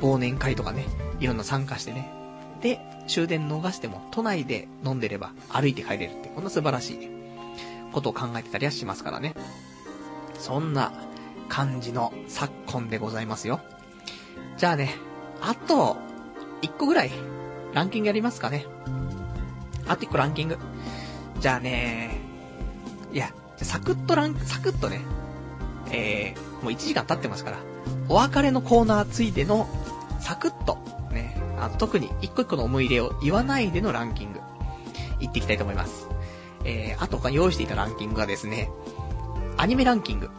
[0.00, 0.86] 忘年会とかね、
[1.20, 2.10] いろんな参加してね、
[2.60, 7.10] で、終電逃しても都内で飲んでれば歩いて帰れるって、こんな素晴らしいね、
[7.92, 9.34] ことを考えてたりはしますからね。
[10.38, 10.92] そんな
[11.48, 13.60] 感じの昨今でございますよ。
[14.56, 14.94] じゃあね、
[15.40, 15.96] あと、
[16.62, 17.10] 1個ぐらい、
[17.72, 18.66] ランキングやりますかね。
[19.86, 20.58] あと1個ランキング。
[21.40, 22.20] じゃあね、
[23.12, 25.00] いや、サクッとラン、サクッとね、
[25.90, 27.58] えー、もう1時間経ってますから、
[28.08, 29.68] お別れのコーナーついでの、
[30.20, 30.78] サクッと、
[31.58, 34.40] あの、特に一個一個の思い入れを言わないでのランキング、
[35.20, 36.08] いっていきたいと思います。
[36.64, 38.70] えー、あと他に用意していたランキングがですね、
[39.56, 40.30] アニメランキング、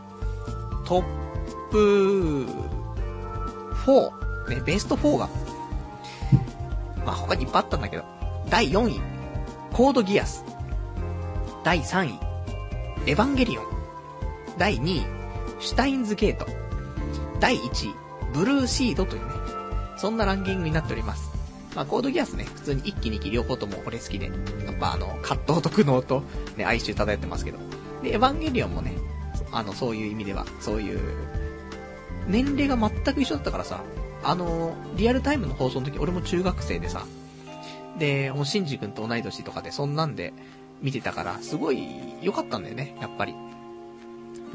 [0.86, 2.46] トップ
[3.86, 5.30] 4、ね、ベスト4が、
[7.06, 8.04] まあ、他にいっぱいあったんだけど、
[8.50, 9.02] 第4位、
[9.74, 10.44] コードギアス。
[11.64, 12.20] 第3位、
[13.06, 13.66] エヴァンゲリオン。
[14.58, 15.06] 第2位、
[15.60, 16.46] シュタインズゲート。
[17.40, 17.96] 第1位、
[18.34, 19.34] ブルーシードというね、
[19.98, 21.30] そんなランキングになっております。
[21.76, 24.26] まあ、コードギアスね、普通に1期2期両方とも俺好きで、
[24.66, 26.24] やっぱあの、葛藤と苦悩と、
[26.56, 27.60] ね、哀愁漂ってますけど。
[28.02, 28.94] で、エヴァンゲリオンもね、
[29.52, 31.00] あの、そういう意味では、そういう、
[32.28, 33.84] 年齢が全く一緒だったからさ、
[34.24, 37.06] あの、リアルタイムの放送の時、俺も中学生でさ、
[38.00, 40.34] で、もう、シンジ君と同い年とかで、そんなんで
[40.82, 41.88] 見てたから、すごい
[42.22, 43.36] 良かったんだよね、やっぱり。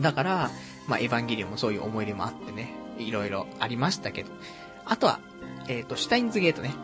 [0.01, 0.51] だから、
[0.88, 4.30] まあ、エヴァンゲリオンもそういう思い出もあってね、いろいろありましたけど。
[4.84, 5.20] あとは、
[5.68, 6.74] えっ、ー、と、シュタインズゲートね。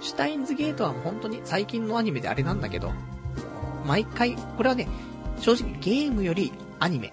[0.00, 2.92] シュタインズゲートは本当に最近のアニメであれなんだけど、
[3.86, 4.88] 毎回、これはね、
[5.40, 7.12] 正直ゲームよりアニメ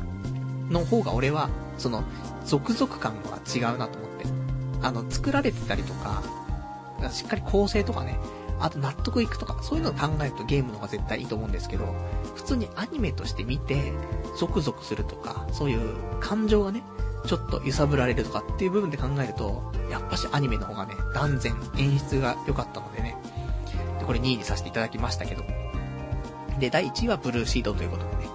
[0.69, 2.03] の方が俺は、その、
[2.45, 4.25] 続々感が違うなと思って。
[4.81, 6.21] あの、作られてたりとか、
[7.11, 8.19] しっかり構成とかね、
[8.59, 11.93] あと納得いくとか、そういうのを考えるとゲームの方が絶対いいと思うんですけど、
[12.35, 13.93] 普通にアニメとして見て、
[14.37, 16.83] ゾクゾクするとか、そういう感情がね、
[17.25, 23.15] ちょっと揺さぶられるとかっていう部分で考えると、やっぱしアニメの方がね、断然演出が良かったのでね。
[23.99, 25.43] で、これ2位にさせていただきましたけど。
[26.59, 28.29] で、第1位はブルーシードということでね。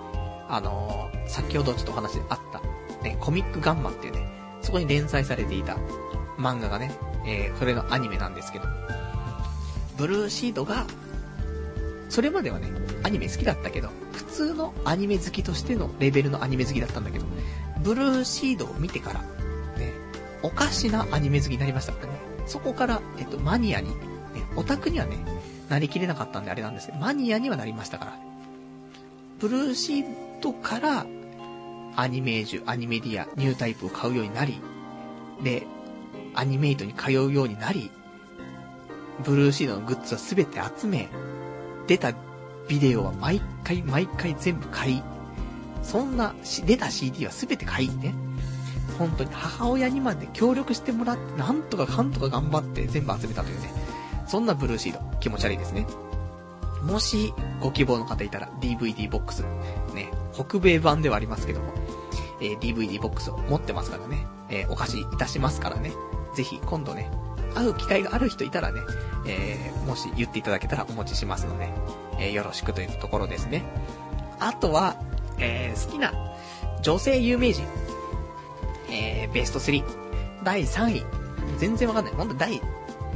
[0.48, 2.60] あのー、先ほどちょっとお話であった、
[3.04, 4.28] ね、コミックガンマっていうね、
[4.62, 5.76] そこに連載されていた
[6.36, 6.90] 漫画がね、
[7.26, 8.64] えー、それのアニメなんですけど、
[9.96, 10.86] ブルーシードが、
[12.08, 12.68] それまではね、
[13.04, 17.26] アニメ好きだったけど、普通のアニメ好きとしてのレベルのアニメ好きだったんだけど、
[17.82, 19.20] ブルーシードを見てから、
[19.78, 19.92] ね、
[20.42, 22.20] おかしなアニメ好きになりましたからね。
[22.46, 23.94] そこから、えっと、マニアに、ね、
[24.56, 25.18] オタクにはね、
[25.68, 28.18] なりきれなかったんであれなんですけど、マニアにはなりましたから。
[29.38, 30.04] ブルーシー
[30.42, 31.06] ドから、
[31.96, 34.60] アニメージュ、アニメディア、ニュータイプを買うようになり、
[35.42, 35.66] で、
[36.34, 37.90] アニメイトに通うようになり、
[39.24, 41.08] ブルーシードのグッズはすべて集め、
[41.86, 42.12] 出た
[42.68, 45.02] ビデオは毎回毎回全部買い、
[45.82, 46.34] そんな、
[46.66, 48.14] 出た CD は全て買いね。
[48.98, 53.72] 本当に母親にまで協力してもらって、なんとかかんとか頑張って全部集めたというね。
[54.26, 55.86] そんなブルーシード、気持ち悪いですね。
[56.82, 59.42] もし、ご希望の方いたら、DVD ボックス、
[59.94, 61.72] ね、北米版ではありますけども、
[62.40, 65.92] えー、DVD ボックスを持ってますからね、えー、お貸しいたしますからね、
[66.34, 67.10] ぜひ今度ね、
[67.54, 68.80] 会う機会がある人いたらね、
[69.26, 71.70] えー、もし言っていただけたらお持ちしますので、
[72.18, 73.64] えー、よろしくというところですね。
[74.38, 74.96] あとは、
[75.40, 76.12] えー、好きな
[76.82, 77.64] 女性有名人。
[78.90, 79.84] えー、ベスト3。
[80.42, 81.04] 第3位。
[81.58, 82.14] 全然わかんない。
[82.14, 82.60] ほんと第、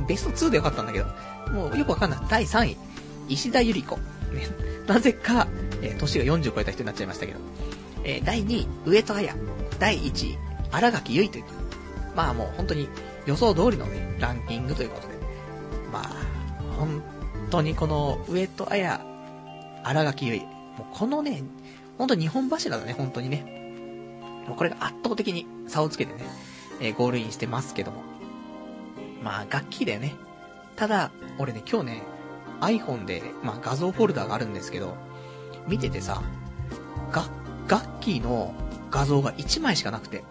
[0.07, 1.07] ベスト2でよかったんだけど、
[1.53, 2.21] もうよくわかんない。
[2.29, 2.77] 第3位。
[3.29, 3.97] 石田ゆり子。
[3.97, 4.03] ね、
[4.87, 5.47] なぜか、
[5.83, 7.39] えー、年が40超えた人になっちゃいましたけど。
[8.05, 9.35] えー、第2位、上戸彩。
[9.79, 10.39] 第1位、
[10.71, 11.65] 荒垣結衣という。
[12.15, 12.89] まあもう本当に
[13.27, 15.15] 予想通りのね、ランキングということで。
[15.93, 16.11] まあ、
[16.77, 17.03] 本
[17.51, 19.01] 当にこの上戸彩、
[19.83, 20.55] 荒垣結衣。
[20.79, 21.43] もうこのね、
[21.99, 23.65] ほんと日本柱だね、本当にね。
[24.47, 26.25] もうこれが圧倒的に差をつけてね、
[26.81, 28.03] えー、ゴールインしてますけども。
[29.23, 30.15] まあ、楽器だよね。
[30.77, 32.03] ただ、俺ね、今日ね、
[32.61, 34.95] iPhone で、まあ、画像フォルダがあるんですけど、
[35.67, 36.23] 見ててさ、
[37.11, 37.25] が、
[37.67, 38.55] ガッキーの
[38.91, 40.25] 画像が1枚しかなくて、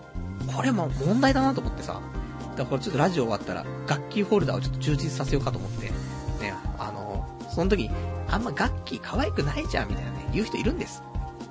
[0.55, 7.91] これも問題だなと思ってさ、だからこれちょっとラジオ終わったら、楽器フォルダをちょっと充実させようかと思って、ね、あの、その時に、
[8.29, 11.01] あんま楽器可愛くないじゃん、みたいなね、言う人いるんです。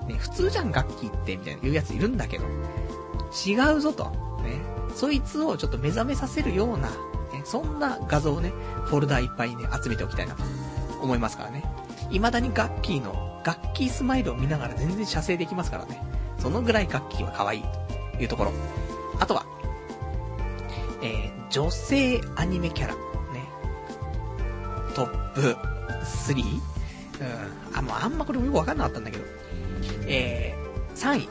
[0.06, 2.44] ね、普通じゃん、楽器って、みたいな言うやついるんだけど、
[3.46, 4.04] 違うぞと。
[4.42, 4.60] ね、
[4.94, 8.52] そいつをちょっと目覚めさせるような、ね、そんな画像をね、
[8.84, 10.42] フォルダいっぱいにね、集めておきたいなと
[11.00, 11.64] 思いますからね。
[12.10, 16.02] 未だにガッキーの、ガッキースマイルを見ながら全然射精できますからね。
[16.38, 17.62] そのぐらいガッキーは可愛い
[18.16, 18.52] というところ。
[19.18, 19.46] あとは、
[21.02, 23.00] えー、女性アニメキャラ、ね。
[24.94, 25.56] トップ
[26.04, 26.42] 3?
[27.72, 27.78] うん。
[27.78, 29.24] あ、もうあんまこれもよくわかんなかったんだけど。
[30.06, 31.28] えー、3位、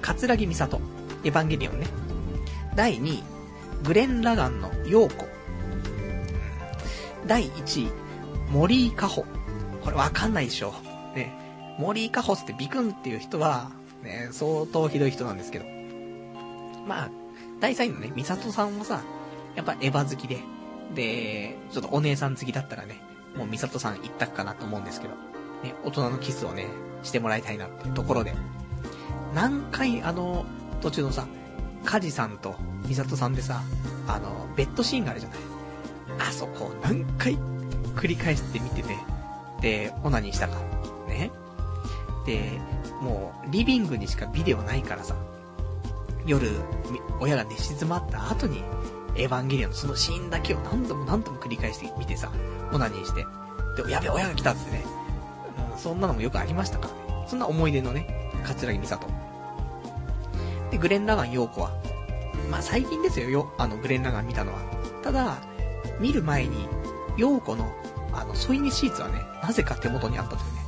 [0.00, 0.80] 桂木美里、
[1.24, 1.86] エヴァンゲリオンね。
[2.74, 3.22] 第2位、
[3.84, 5.26] グレン・ラガンの陽子。
[7.26, 7.90] 第1位、
[8.50, 9.24] 森井カホ。
[9.82, 10.74] これわかんないでしょ。
[11.14, 11.32] ね。
[11.78, 13.70] 森井カホってビクンっていう人は、
[14.02, 15.64] ね、相当ひどい人なんですけど。
[16.86, 17.10] まあ、
[17.60, 19.02] 第3位のね、ミサトさんはさ、
[19.54, 20.40] やっぱエヴァ好きで、
[20.94, 23.00] で、ちょっとお姉さん好きだったらね、
[23.36, 25.14] もうミサトさん一択かなと思うんですけど、
[25.62, 26.66] ね、大人のキスをね、
[27.02, 28.34] してもらいたいなっていうところで、
[29.34, 30.44] 何回あの、
[30.80, 31.26] 途中のさ、
[31.84, 32.56] カジさんと
[32.86, 33.62] ミサトさんでさ、
[34.06, 35.38] あの、ベッドシーンがあるじゃない。
[36.28, 37.38] あそこを何回
[37.94, 38.96] 繰り返して見てて、
[39.60, 40.56] で、オナニーしたか。
[41.08, 41.30] ね。
[42.26, 42.60] で、
[43.00, 45.14] もう、リビングにしかビデオないからさ、
[46.26, 46.50] 夜、
[47.20, 48.62] 親が寝静まった後に、
[49.16, 52.30] エヴァンゲリオンのそのシーンだけを何度も何度も繰り返して見てさ、
[52.72, 53.24] オナニーして、
[53.82, 54.84] で、やべ、親が来たってね、
[55.78, 56.88] そんなのもよくありましたか？
[56.88, 57.24] らね。
[57.28, 59.06] そんな思い出のね、桂木美里。
[60.70, 61.70] で、グレン・ラガン陽子は、
[62.50, 64.58] まあ、最近ですよ、よ、あの、グレン・ラガン見たのは。
[65.02, 65.38] ただ、
[66.00, 66.68] 見る前に、
[67.16, 67.72] 陽子の、
[68.12, 70.60] あの、添い寝シーツはね、なぜか手元にあったというね、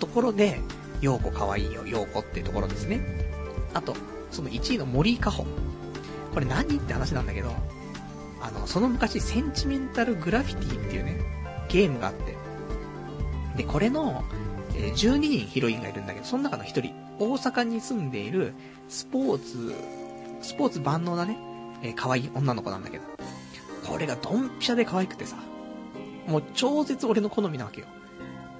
[0.00, 0.60] ところで、
[1.00, 3.00] 陽子可愛いよ、陽子っていうところですね。
[3.74, 3.94] あと、
[4.30, 5.46] その1位の森井加穂。
[6.32, 7.52] これ何って話なんだけど、
[8.40, 11.20] あの、その昔、センチメンタルグラフィティっていうね、
[11.68, 12.36] ゲームがあって。
[13.56, 14.24] で、これの、
[14.74, 18.54] え、12人ヒロインがいるんだけど、その中の1人、大阪に住んでいる、
[18.88, 19.74] スポーツ、
[20.42, 21.36] スポーツ万能なね、
[21.82, 23.04] えー、可愛い女の子なんだけど、
[23.86, 25.36] これがドンピシャで可愛くてさ、
[26.26, 27.86] もう超絶俺の好みなわけよ。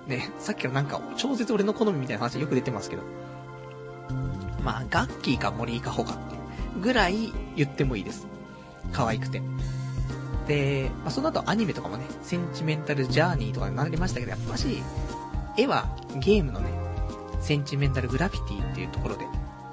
[0.07, 3.03] ね、さっきからなんか超絶俺の好みみたいな話よく出てますけど。
[4.63, 6.39] まあ、ガッキーか森かほかってい
[6.79, 8.27] うぐらい言ってもいいです。
[8.93, 9.43] 可愛くて。
[10.47, 14.83] で、まあ、その後アニメとかもね、センチメンタルジャーニーとかになりましたけど、やっぱし、
[15.57, 16.71] 絵はゲームのね、
[17.41, 19.27] センチメンタルグラフィティっていうところで。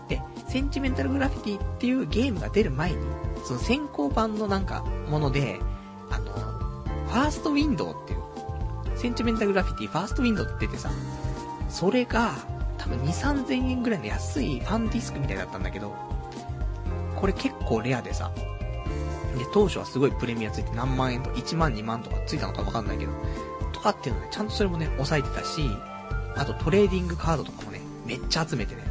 [0.09, 2.97] で、センチメンタルグラフィティっていうゲームが出る前に、
[3.45, 5.59] その先行版のなんか、もので、
[6.09, 10.91] あの、ファーストウィンドウっていう、センチメンタルグラフィティファーストウィンドウって出てさ、
[11.69, 12.33] それが、
[12.77, 15.95] 多分2、3000円ぐらいの安いファンディスクみたいだったんだけど、
[17.15, 18.31] これ結構レアでさ、
[19.37, 23.11] で、当初はすごいプレミアついて何万円とか1万2万とかついたのかわかんないけど、
[23.81, 25.69] かっていうので、ちゃんとそれもね、抑えてたし、
[26.35, 28.83] あとトレーディングカードとかもね、めっちゃ集めてね、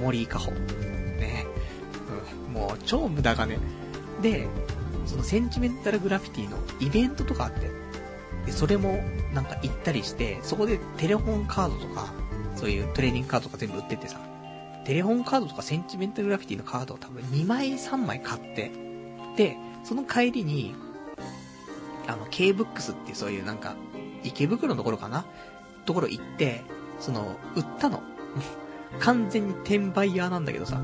[0.00, 0.52] 森井加穂。
[0.52, 1.46] ね、
[2.48, 3.58] うん、もう超無駄金。
[4.22, 4.48] で、
[5.06, 7.70] そのセンチメンタルグラフィティのイベントとかあって、
[8.46, 12.12] で、それもなんか行ったりして、そこでテレホンカードとか、
[12.56, 14.20] そういうトレーディングカードとか全部売っててさ、
[14.84, 18.70] テレホンカードとかセンチメンタルグラフィティのカードを多分2枚3枚買って、
[19.36, 20.74] で、その帰りに、
[22.06, 23.76] あの、K-BOOKS ってそういうなんか、
[24.24, 25.24] 池袋のところかな？
[25.84, 26.62] ところ行って、
[26.98, 28.02] その、売ったの。
[29.00, 30.80] 完全に転売屋なんだけどさ、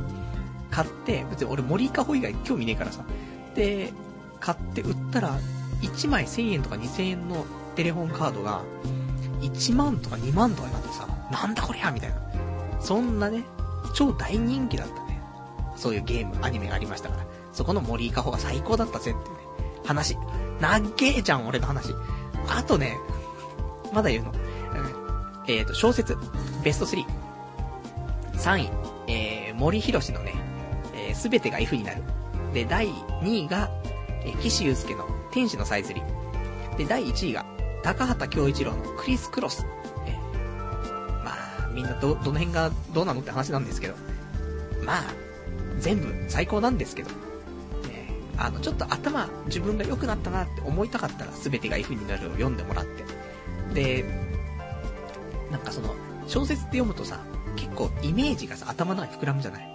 [0.71, 3.05] 買って、別に俺森かほ以外興味ねえからさ、
[3.55, 3.93] で、
[4.41, 5.39] 買って売ったら、
[5.83, 7.45] 1枚1000円とか2000円の
[7.77, 8.62] テレホンカードが、
[9.41, 12.17] 1万とか2万とかになってさ、なんだこりゃみたいな。
[12.81, 13.45] そんなね、
[13.95, 15.23] 超大人気だったね。
[15.77, 17.27] そういうゲーム、アニメがありましたから。
[17.53, 19.43] そこの森井かほが最高だったぜっていうね、
[19.85, 20.17] 話。
[20.61, 21.95] なっげえじゃん、俺の話。
[22.49, 22.99] あとね、
[23.93, 24.33] まだ言うの？
[24.33, 25.01] うん
[25.47, 26.17] えっ、ー、と、小説、
[26.62, 27.05] ベスト3。
[28.35, 28.71] 3位、
[29.09, 30.35] えー、森博のね、
[30.95, 32.03] えす、べてが F になる。
[32.55, 33.71] で、第2位が、
[34.25, 36.03] えー、岸優介の天使のさえずり。
[36.79, 37.45] で、第1位が、
[37.83, 39.67] 高畑京一郎のクリス・クロス。
[40.07, 43.95] えー、まあ、みんなど、どの辺がどうなのって話なんですけど。
[44.85, 45.05] まあ、
[45.79, 47.11] 全部最高なんですけど。
[47.91, 53.10] えあの、ちょっと頭、自分が良くなったなって思いたかったら、すべてが F になるを読んでもらって。
[53.75, 54.05] で、
[55.51, 55.95] なんかその、
[56.27, 57.21] 小説って読むとさ、
[57.57, 59.69] 結構イメージがさ、頭の中に膨らむじゃない？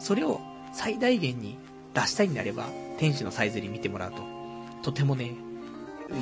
[0.00, 0.40] それを
[0.72, 1.58] 最大限に
[1.94, 2.66] 出したいんであれば、
[2.98, 4.22] 天使のサイズに見てもらうと、
[4.82, 5.32] とてもね、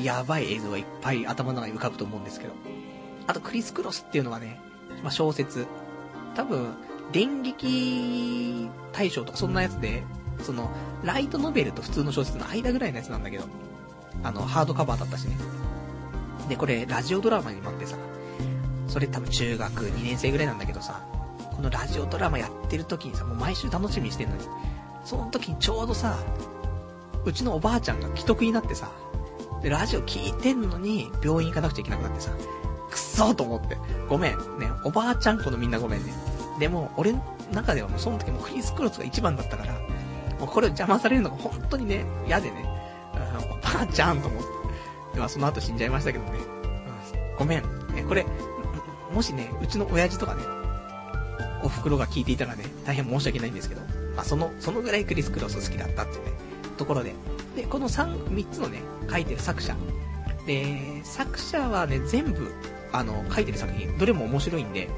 [0.03, 2.55] やばい映像がいっぱい頭の中に浮かぶと思うんですけど。
[3.29, 4.59] あと、クリス・クロスっていうのがね、
[5.03, 5.67] まあ、小説。
[6.35, 6.75] 多分、
[7.13, 10.03] 電撃大賞とかそんなやつで、
[10.43, 10.71] その、
[11.05, 13.45] ライトノベルと普通の小説の間ぐらいのやつなんだけど、
[14.23, 15.37] あの、ハードカバーだったしね。
[16.49, 17.97] で、これ、ラジオドラマにもあってさ、
[18.89, 21.05] それ多分中学2年生ぐらいなんだけどさ、
[21.55, 24.43] このラジオドラマやってる時にさ、もう毎週楽しみにしてんのに、
[25.05, 26.17] その時にちょうどさ、
[27.25, 28.91] うちのおばあちゃんが既得になってさ、
[29.63, 32.31] で、ラジオ聞いてんのに、病院行かなくちゃいけなくなってさ、
[32.91, 33.77] くっそと思って。
[34.09, 34.33] ごめん。
[34.59, 36.13] ね、おばあちゃん子のみんなごめんね。
[36.61, 39.73] でも、俺の中ではもうその時もクリス・クロスが一番だったから、
[40.39, 42.65] もうこれを邪魔されるのが本当にね、嫌でね、
[43.15, 44.56] うん、おばあちゃんと思って。
[45.17, 46.31] まあその後死んじゃいましたけどね。
[47.31, 47.63] うん、ごめん。
[47.95, 48.27] ね、これ、
[49.13, 50.43] もしね、うちの親父とかね、
[51.63, 53.81] お袋が聞いていたらね、大変申し訳ないんですけど、
[54.15, 56.33] まあその、そのぐらいクリス・クロス好きだったっていうね、
[56.77, 57.15] ところで。
[57.57, 58.81] で、この3、3つのね、
[59.11, 59.77] 書いてる作者。
[60.47, 62.53] で、作者はね、全部、
[62.93, 64.89] あの、書いてる作品、どれも面白いんで、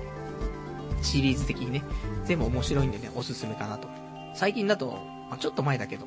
[1.02, 1.82] シリーズ的にね、
[2.24, 3.88] 全部面白いんでね、おすすめかなと。
[4.34, 4.98] 最近だと、
[5.30, 6.06] まあ、ちょっと前だけど、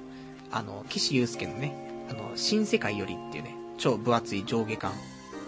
[0.51, 4.93] あの、岸優介のね、あの、新世界よりっていうね、超分厚い上下巻。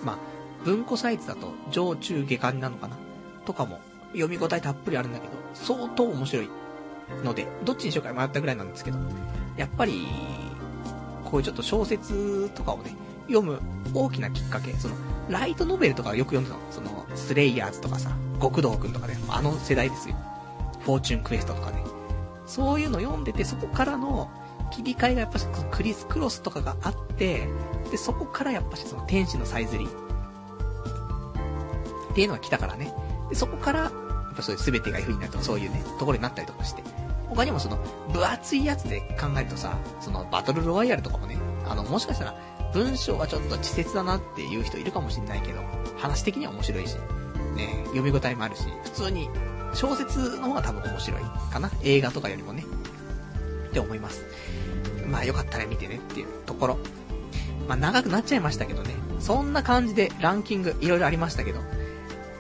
[0.04, 0.18] まあ、
[0.66, 2.98] 文庫サイズだと上中下巻なのかな？
[3.46, 3.80] とかも、
[4.14, 6.50] 読み応えたっぷりあるんだけど、相当面白い
[7.24, 8.98] ので、どっちにしようか迷ったぐらいなんですけど、
[9.56, 10.08] やっぱり、
[11.26, 12.96] こういうちょっと小説とかをね、
[13.28, 13.60] 読む
[13.94, 14.96] 大きなきっかけ、その、
[15.30, 16.64] ライトノベルとかよく読んでたの。
[16.72, 18.12] その、スレイヤーズとかさ、
[18.42, 20.16] 極道くんとかね、あの世代ですよ。
[20.82, 21.84] フォーチュンクエストとかね。
[22.46, 24.30] そういうの読んでて、そこからの
[24.76, 25.40] 切り替えがやっぱ
[25.72, 27.48] クリス・クロスとかがあって、
[27.92, 32.94] で、そこからやっぱしその天使のさえずりっていうのが来たからね。
[33.30, 36.84] で、そこから、やっぱそういう全てが F になるとかそういうね、ところになったりとかして。
[37.30, 37.78] 他にもその、
[38.12, 41.38] 分厚いやつで考えるとさ、そのバトルロワイヤルとかもね、
[41.68, 42.36] あの、もしかしたら、
[42.74, 45.62] 文章はちょっと稚拙だなっていう人いるかもしんないけど、
[45.98, 46.96] 話的には面白いし、
[47.56, 49.30] ね、読み応えもあるし、普通に
[49.74, 51.22] 小説の方が多分面白い
[51.52, 51.72] かな。
[51.84, 52.66] 映画とかよりもね。
[53.70, 54.24] って思います。
[55.08, 56.78] まあよかったら見てねっていうところ。
[57.68, 58.96] まあ長くなっちゃいましたけどね。
[59.20, 61.60] そんな感じでランキングいろいろありましたけど。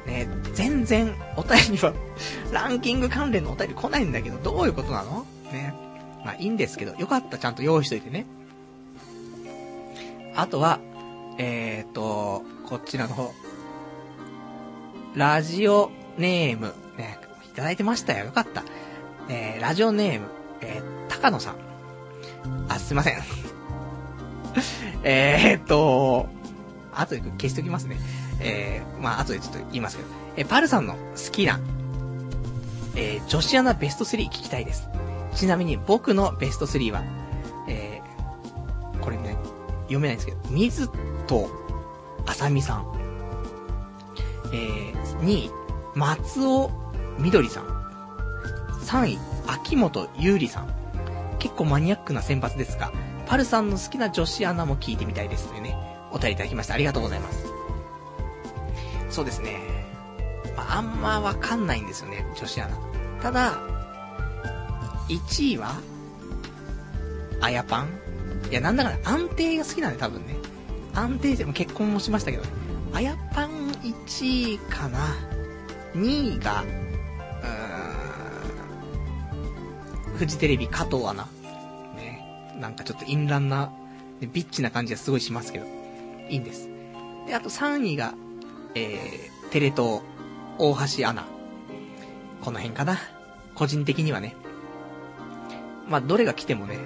[0.05, 1.93] ね、全然お便りは
[2.51, 5.25] ランキング関連のお便り来ないんだけど、どういうことなの？
[5.51, 5.73] ね。
[6.25, 8.25] まあいいんですけど、よかったちゃんと用意しといてね。
[10.35, 10.79] あとは、
[11.37, 13.33] えーと、こちらの方。
[15.15, 18.25] ラジオネーム、ね、いただいてましたよ。
[18.25, 18.63] よかった。
[19.29, 20.27] えー、ラジオネーム、
[20.61, 21.55] えー、高野さん。
[22.67, 23.17] あ、すいません。
[25.03, 26.27] えっと、
[26.93, 27.97] 後で消しておきますね。
[28.39, 30.09] えー、まあ、後でちょっと言いますけど。
[30.35, 31.59] えー、パルさんの好きな、
[32.95, 34.87] えー、女子アナベスト3聞きたいです。
[35.35, 37.03] ちなみに僕のベスト3は、
[37.67, 39.35] えー、これね、
[39.83, 40.87] 読めないんですけど、水
[41.27, 41.49] と、
[42.25, 42.85] あさみさん。
[44.53, 45.51] えー、2位、
[45.95, 46.71] 松尾
[47.19, 47.65] みどりさん。
[48.83, 50.82] 3位、秋元優里さん。
[51.43, 52.93] 結構マニアックな選抜ですが、
[53.25, 55.77] パルさんの好きな女子アナも聞いてみたいですというね、
[56.13, 56.73] お便りいただきました。
[56.73, 57.45] ありがとうございます。
[59.09, 59.59] そうですね。
[60.55, 62.77] まあ、あんまわかんないんですよね、女子アナ。
[63.21, 63.59] ただ、
[65.09, 65.75] 1位は、
[67.41, 67.89] あやパン
[68.49, 70.37] いや、なんだかな、安定が好きなんで、多分ね。
[70.93, 72.49] 安定でも結婚もしましたけどね。
[72.93, 73.49] あやパン
[73.81, 74.99] 1位かな。
[75.93, 81.27] 2位が、うーん、フジテレビ加藤アナ。
[82.63, 83.73] なんかちょっと淫乱な、
[84.21, 85.65] ね、ビッチな感じがすごいしますけど。
[86.29, 86.69] いいんです。
[87.27, 88.13] で、あと3位が、
[88.73, 90.01] えー、テレ東、
[90.57, 91.25] 大橋アナ。
[92.41, 92.97] この辺かな。
[93.53, 94.35] 個人的にはね。
[95.89, 96.79] まあ、どれが来てもね、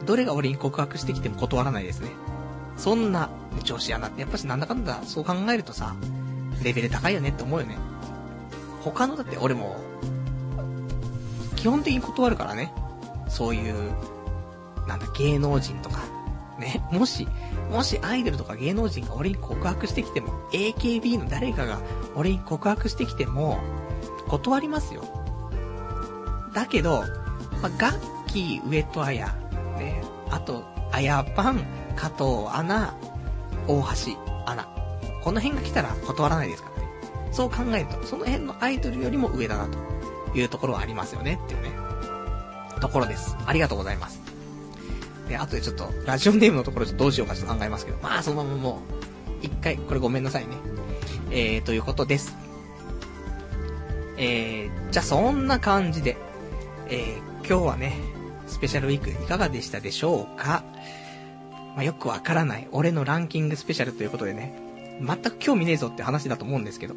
[0.00, 2.10] うん、どれが俺に告白してきても断らないですね。
[2.76, 3.30] そんな
[3.62, 5.94] 女子アナってやっぱしなんだかんだそう考えるとさ、
[6.64, 7.78] レベル高いよねって思うよね。
[8.80, 9.76] 他のだって俺も、
[11.54, 12.72] 基本的に断るからね。
[13.28, 13.92] そういう、
[14.86, 16.00] なんだ、芸能人とか。
[16.58, 16.84] ね。
[16.92, 17.26] もし、
[17.70, 21.80] もしアイドルとか芸能人が俺に告白してきても、AKB の誰かが
[22.14, 23.58] 俺に告白してきても、
[24.28, 25.02] 断りますよ。
[26.54, 27.04] だけど、
[27.62, 29.26] まあ、ガッキー、上戸彩、
[29.78, 31.64] ね、あと、あやぱん、
[31.96, 32.94] 加藤アナ、
[33.66, 34.68] 大橋アナ。
[35.22, 36.88] この辺が来たら断らないですからね。
[37.30, 39.78] そう考えると、その辺のアイドルよりも上だなと
[40.36, 41.70] いうところはありますよねっていうね、
[42.80, 43.36] ところです。
[43.46, 44.21] ありがとうございます。
[45.28, 48.82] で、あとでちょっと、ラジオネームのところちょっとどうしようかちょっと考えますけど、まあそのままも
[49.42, 50.56] う、一回、これごめんなさいね。
[51.30, 52.36] えー、ということです。
[54.18, 56.16] えー、じゃあそんな感じで、
[56.88, 57.96] えー、今日はね、
[58.46, 60.62] スペシャルウィークいかがでしたでしょうか？
[61.74, 64.54] まあ、よくわからない、俺のランキングスペシャルということでね、
[65.00, 66.94] 全く興味ねえぞって話だと思うんですけど、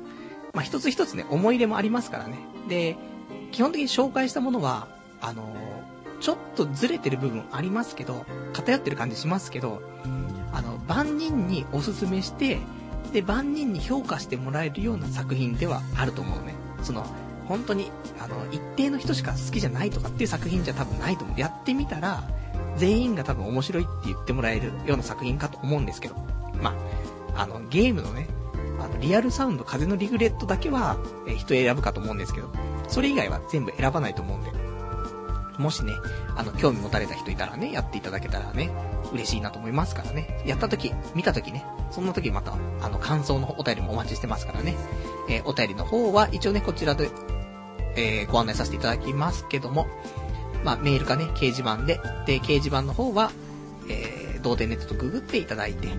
[0.53, 2.37] まあ、一つ一つね、思い入れもありますからね。
[2.67, 2.97] で、
[3.53, 4.89] 基本的に紹介したものは、
[5.21, 5.47] あのー、
[6.25, 9.83] ちょっとずれてる部分ありますけど、偏ってる感じしますけど、
[10.51, 12.57] あの、万人におすすめして、
[13.13, 16.55] で、万人に評価してもらえるような作品ではあると思うね。
[16.81, 17.05] その、
[17.47, 21.39] 本当に、あの、一定の人しか好きじゃないとかっていう作品じゃ多分ないと思う。
[21.39, 22.23] やってみたら、
[22.75, 26.15] 全員が多分面白いって言ってもらえるような作品かと思うんですけど、
[26.59, 26.73] ま
[27.35, 28.27] あ、あの、ゲームのね、
[28.79, 30.97] あの、リアルサウンド、風のリグレットだけは、
[31.27, 32.49] えー、人選ぶかと思うんですけど、
[32.87, 34.64] それ以外は全部選ばないと思うんで、
[35.57, 35.93] もしね、
[36.35, 38.69] あの、興味持たれた人いたらね、やっていただけたらね、
[39.13, 40.41] 嬉しいなと思いますからね。
[40.45, 44.75] やった時、見た時ね、そんな時また、あの、感想のお便りもお待ちしてますからね。
[45.29, 47.09] えー、お便りの方は、一応ね、こちらで、
[47.95, 49.87] えー、ご案内させていただきますけども、
[50.63, 53.31] まあ、メールかね、掲示板で、で、掲示板の方は、
[53.89, 55.89] えー、同点ネットとググっていただいて、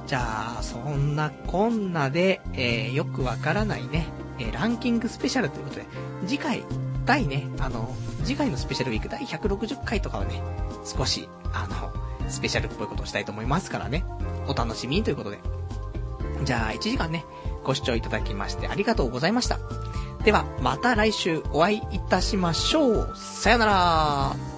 [0.07, 4.07] じゃあ、そんなこんなで、えー、よくわからないね、
[4.39, 5.85] えー、ランキングスペシャルということで、
[6.25, 6.63] 次回、
[7.05, 10.41] 第ね、あの、次回のスペシャルウィーク第160回とかはね、
[10.85, 11.93] 少し、あの、
[12.27, 14.05] スペシャルっぽいことをしたいと思いますからね。
[14.47, 15.39] お楽しみにということで。
[16.43, 17.25] じゃあ、1時間ね、
[17.63, 19.59] ご視聴いただきましてありがとうございました。
[20.23, 23.13] では、また来週お会いいたしましょう。
[23.15, 24.52] さよなら